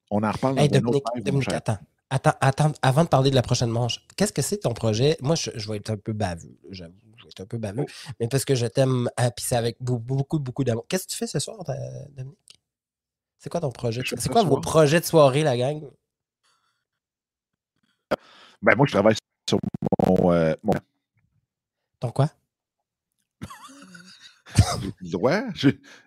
On 0.09 0.23
en 0.23 0.31
reparle 0.31 0.59
Hey, 0.59 0.67
Dominique, 0.69 1.03
autre 1.03 1.11
live, 1.15 1.23
mon 1.31 1.31
Dominique, 1.31 1.49
cher. 1.49 1.57
attends. 1.57 1.77
Attends, 2.09 2.33
attends, 2.41 2.71
avant 2.83 3.03
de 3.05 3.09
parler 3.09 3.31
de 3.31 3.35
la 3.35 3.41
prochaine 3.41 3.71
manche, 3.71 4.05
qu'est-ce 4.15 4.33
que 4.33 4.43
c'est 4.43 4.57
ton 4.57 4.73
projet? 4.73 5.17
Moi, 5.21 5.33
je, 5.35 5.49
je 5.55 5.67
vais 5.67 5.77
être 5.77 5.89
un 5.89 5.97
peu 5.97 6.13
baveux, 6.13 6.59
j'avoue. 6.69 6.93
Je 7.17 7.23
vais 7.23 7.29
être 7.29 7.41
un 7.41 7.45
peu 7.45 7.57
baveux, 7.57 7.85
mais 8.19 8.27
parce 8.27 8.45
que 8.45 8.53
je 8.53 8.67
t'aime, 8.67 9.09
ah, 9.17 9.31
puis 9.31 9.43
c'est 9.47 9.55
avec 9.55 9.77
beaucoup, 9.79 10.03
beaucoup, 10.03 10.39
beaucoup 10.39 10.63
d'amour. 10.63 10.85
Qu'est-ce 10.87 11.07
que 11.07 11.11
tu 11.11 11.17
fais 11.17 11.25
ce 11.25 11.39
soir, 11.39 11.57
euh, 11.69 11.73
Dominique? 12.15 12.37
C'est 13.43 13.49
quoi 13.49 13.59
ton 13.59 13.71
projet? 13.71 14.01
C'est 14.07 14.17
ce 14.21 14.29
quoi 14.29 14.41
vos 14.43 14.61
projets 14.61 15.01
de 15.01 15.05
soirée, 15.05 15.43
la 15.43 15.57
gang? 15.57 15.81
Ben, 18.61 18.73
moi, 18.77 18.85
je 18.87 18.93
travaille 18.93 19.15
sur 19.49 19.59
mon. 20.07 20.31
euh, 20.31 20.55
mon- 20.63 20.71
Ton 21.99 22.11
quoi? 22.11 22.29
J'ai 24.81 24.93
le 25.01 25.11
droit? 25.11 25.41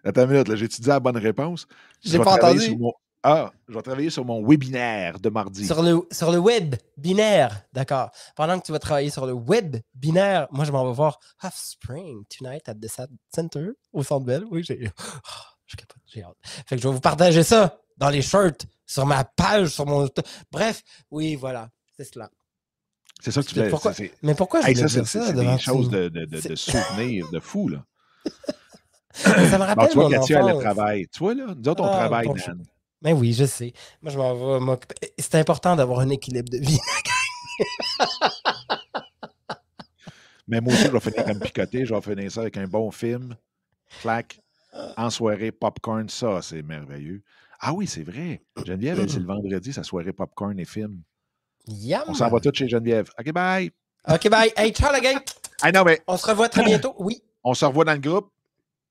Attends 0.03 0.23
une 0.23 0.31
minute, 0.31 0.49
là, 0.49 0.57
j'ai 0.57 0.65
étudié 0.65 0.89
la 0.89 0.99
bonne 1.01 1.19
réponse? 1.19 1.67
J'ai 2.03 2.17
pas 2.19 2.33
entendu. 2.37 2.75
mon- 2.79 2.95
Ah, 3.23 3.53
je 3.69 3.75
vais 3.75 3.83
travailler 3.83 4.09
sur 4.09 4.25
mon 4.25 4.43
webinaire 4.43 5.21
de 5.21 5.29
mardi. 5.29 5.67
Sur 5.67 5.83
le, 5.83 6.09
sur 6.11 6.33
le 6.33 6.39
web 6.39 6.77
binaire, 6.97 7.65
d'accord. 7.75 8.11
Pendant 8.35 8.59
que 8.59 8.65
tu 8.65 8.73
vas 8.73 8.79
travailler 8.79 9.11
sur 9.11 9.27
le 9.27 9.33
web 9.35 9.77
binaire, 9.95 10.47
moi, 10.53 10.65
je 10.65 10.73
m'en 10.73 10.87
vais 10.87 10.95
voir 10.95 11.19
Offspring 11.43 12.25
tonight 12.35 12.67
at 12.67 12.77
the 12.77 12.89
Center 13.35 13.73
au 13.93 14.03
Centre 14.03 14.25
Bell. 14.25 14.45
Oui, 14.51 14.63
j'ai. 14.63 14.91
Je 15.67 15.77
capote, 15.77 15.99
j'ai 16.07 16.23
hâte. 16.23 16.37
Fait 16.67 16.77
que 16.77 16.83
je 16.83 16.89
vais 16.89 16.95
vous 16.95 17.01
partager 17.01 17.43
ça 17.43 17.79
dans 17.97 18.09
les 18.11 18.23
shirts, 18.23 18.67
sur 18.87 19.05
ma 19.07 19.25
page, 19.25 19.69
sur 19.69 19.87
mon. 19.87 20.09
Bref, 20.53 20.83
oui, 21.11 21.35
voilà, 21.37 21.69
c'est 21.97 22.05
cela. 22.05 22.31
C'est 23.23 23.31
ça 23.33 23.43
que 23.43 23.49
tu 23.49 23.55
fais. 23.55 23.69
pourquoi- 23.71 23.93
Mais 24.23 24.35
pourquoi 24.35 24.61
je 24.61 24.67
Hey, 24.69 24.75
voulais 24.75 24.89
ça, 24.89 24.95
c'est 24.95 25.01
dire 25.01 25.09
ça 25.09 25.27
c'est 25.27 25.33
des 25.35 25.59
choses 25.59 25.89
de, 25.91 26.09
de, 26.09 26.25
de, 26.27 26.41
de 26.49 26.55
souvenirs 26.55 27.27
de 27.33 27.41
fou, 27.41 27.69
là. 27.69 27.85
Ça 29.17 29.31
me 29.31 29.49
Bon, 29.59 29.59
rappelle 29.65 29.89
tu 29.89 29.95
vois, 29.95 30.09
mon 30.11 30.49
elle 30.51 30.59
travaille. 30.59 31.07
Tu 31.09 31.19
vois, 31.21 31.35
là, 31.35 31.47
nous 31.57 31.69
autres, 31.71 31.83
on 31.83 31.87
Ah, 31.87 31.91
travaille, 32.01 32.27
bon, 32.27 32.35
Dan. 32.35 32.63
Mais 33.01 33.15
oui, 33.15 33.33
je 33.33 33.47
sais. 33.47 33.73
Moi, 34.03 34.13
je 34.13 34.19
m'en 34.19 34.35
vais 34.35 34.61
m'occuper. 34.63 34.95
C'est 35.19 35.37
important 35.37 35.75
d'avoir 35.75 36.01
un 36.01 36.11
équilibre 36.11 36.51
de 36.51 36.59
vie. 36.59 36.79
Mais 40.49 40.61
moi 40.61 40.73
aussi, 40.73 40.85
je 40.85 40.91
vais 40.91 41.01
finir 41.01 41.25
comme 41.25 41.41
picoté. 41.41 41.85
Je 41.87 41.95
vais 41.95 42.01
finir 42.01 42.31
ça 42.31 42.43
avec 42.43 42.57
un 42.57 42.67
bon 42.67 42.91
film. 42.91 43.35
Clac. 44.01 44.39
En 44.97 45.11
soirée, 45.11 45.53
popcorn. 45.53 46.09
Ça, 46.09 46.41
c'est 46.43 46.63
merveilleux. 46.63 47.23
Ah 47.61 47.73
oui, 47.73 47.87
c'est 47.87 48.03
vrai. 48.03 48.43
Geneviève, 48.65 49.07
c'est 49.09 49.19
le 49.19 49.27
vendredi, 49.27 49.73
sa 49.73 49.83
soirée 49.83 50.13
popcorn 50.13 50.59
et 50.59 50.65
film. 50.65 51.03
Yum! 51.69 52.03
On 52.07 52.15
s'en 52.15 52.29
va 52.29 52.41
tous 52.41 52.55
chez 52.55 52.69
Geneviève. 52.69 53.09
OK, 53.19 53.33
bye. 53.33 53.71
OK, 54.09 54.29
bye. 54.29 54.53
Hey, 54.57 54.73
ciao, 54.73 54.93
la 54.93 55.01
gang! 55.01 55.19
Ah 55.63 55.73
non, 55.73 55.85
mais 55.85 56.03
On 56.07 56.19
se 56.19 56.27
revoit 56.27 56.51
très 56.51 56.63
bientôt. 56.67 56.95
Oui. 56.99 57.23
on 57.43 57.55
se 57.55 57.65
revoit 57.65 57.87
dans 57.87 57.95
le 57.95 57.99
groupe. 57.99 58.31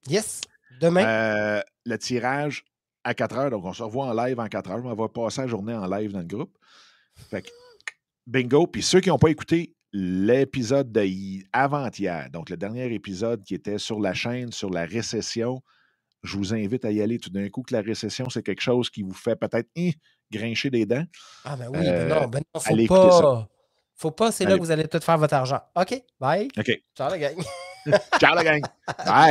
Yes. 0.07 0.41
Demain. 0.81 1.05
Euh, 1.05 1.61
le 1.85 1.97
tirage 1.99 2.65
à 3.03 3.13
4 3.13 3.37
heures. 3.37 3.49
Donc, 3.51 3.65
on 3.65 3.73
se 3.73 3.83
revoit 3.83 4.07
en 4.07 4.13
live 4.13 4.39
en 4.39 4.47
4 4.47 4.71
heures. 4.71 4.81
On 4.83 4.95
va 4.95 5.07
passer 5.07 5.41
la 5.41 5.47
journée 5.47 5.75
en 5.75 5.85
live 5.85 6.11
dans 6.11 6.19
le 6.19 6.25
groupe. 6.25 6.57
Fait 7.29 7.43
que, 7.43 7.49
bingo. 8.25 8.65
Puis 8.65 8.81
ceux 8.81 8.99
qui 8.99 9.09
n'ont 9.09 9.19
pas 9.19 9.29
écouté 9.29 9.75
l'épisode 9.93 10.91
d'avant-hier, 10.91 12.29
donc 12.31 12.49
le 12.49 12.57
dernier 12.57 12.91
épisode 12.93 13.43
qui 13.43 13.53
était 13.53 13.77
sur 13.77 13.99
la 13.99 14.13
chaîne, 14.13 14.51
sur 14.51 14.69
la 14.69 14.85
récession, 14.85 15.61
je 16.25 16.37
vous 16.37 16.53
invite 16.53 16.85
à 16.85 16.91
y 16.91 17.01
aller 17.01 17.19
tout 17.19 17.29
d'un 17.29 17.49
coup 17.49 17.61
que 17.61 17.73
la 17.73 17.81
récession, 17.81 18.29
c'est 18.29 18.43
quelque 18.43 18.61
chose 18.61 18.89
qui 18.89 19.03
vous 19.03 19.13
fait 19.13 19.35
peut-être 19.35 19.69
hein, 19.77 19.91
grincher 20.31 20.69
des 20.69 20.85
dents. 20.85 21.05
ah, 21.43 21.55
ben 21.55 21.67
oui. 21.67 21.79
ben 21.79 21.87
euh, 21.87 22.07
non, 22.07 22.27
ben 22.27 22.41
non, 22.53 22.59
faut 22.59 22.77
écouter 22.77 23.11
ça. 23.11 23.21
pas. 23.21 23.49
Faut 23.97 24.11
pas, 24.11 24.31
c'est 24.31 24.45
là 24.45 24.55
que 24.55 24.59
vous 24.59 24.71
allez 24.71 24.87
tout 24.87 24.99
faire 24.99 25.17
votre 25.17 25.33
argent. 25.33 25.61
OK. 25.75 26.03
Bye. 26.19 26.49
OK. 26.57 26.81
Ciao, 26.97 27.09
la 27.09 27.17
gang. 27.17 27.35
Ciao, 28.19 28.35
la 28.35 28.43
gang. 28.43 28.61
Bye. 29.05 29.23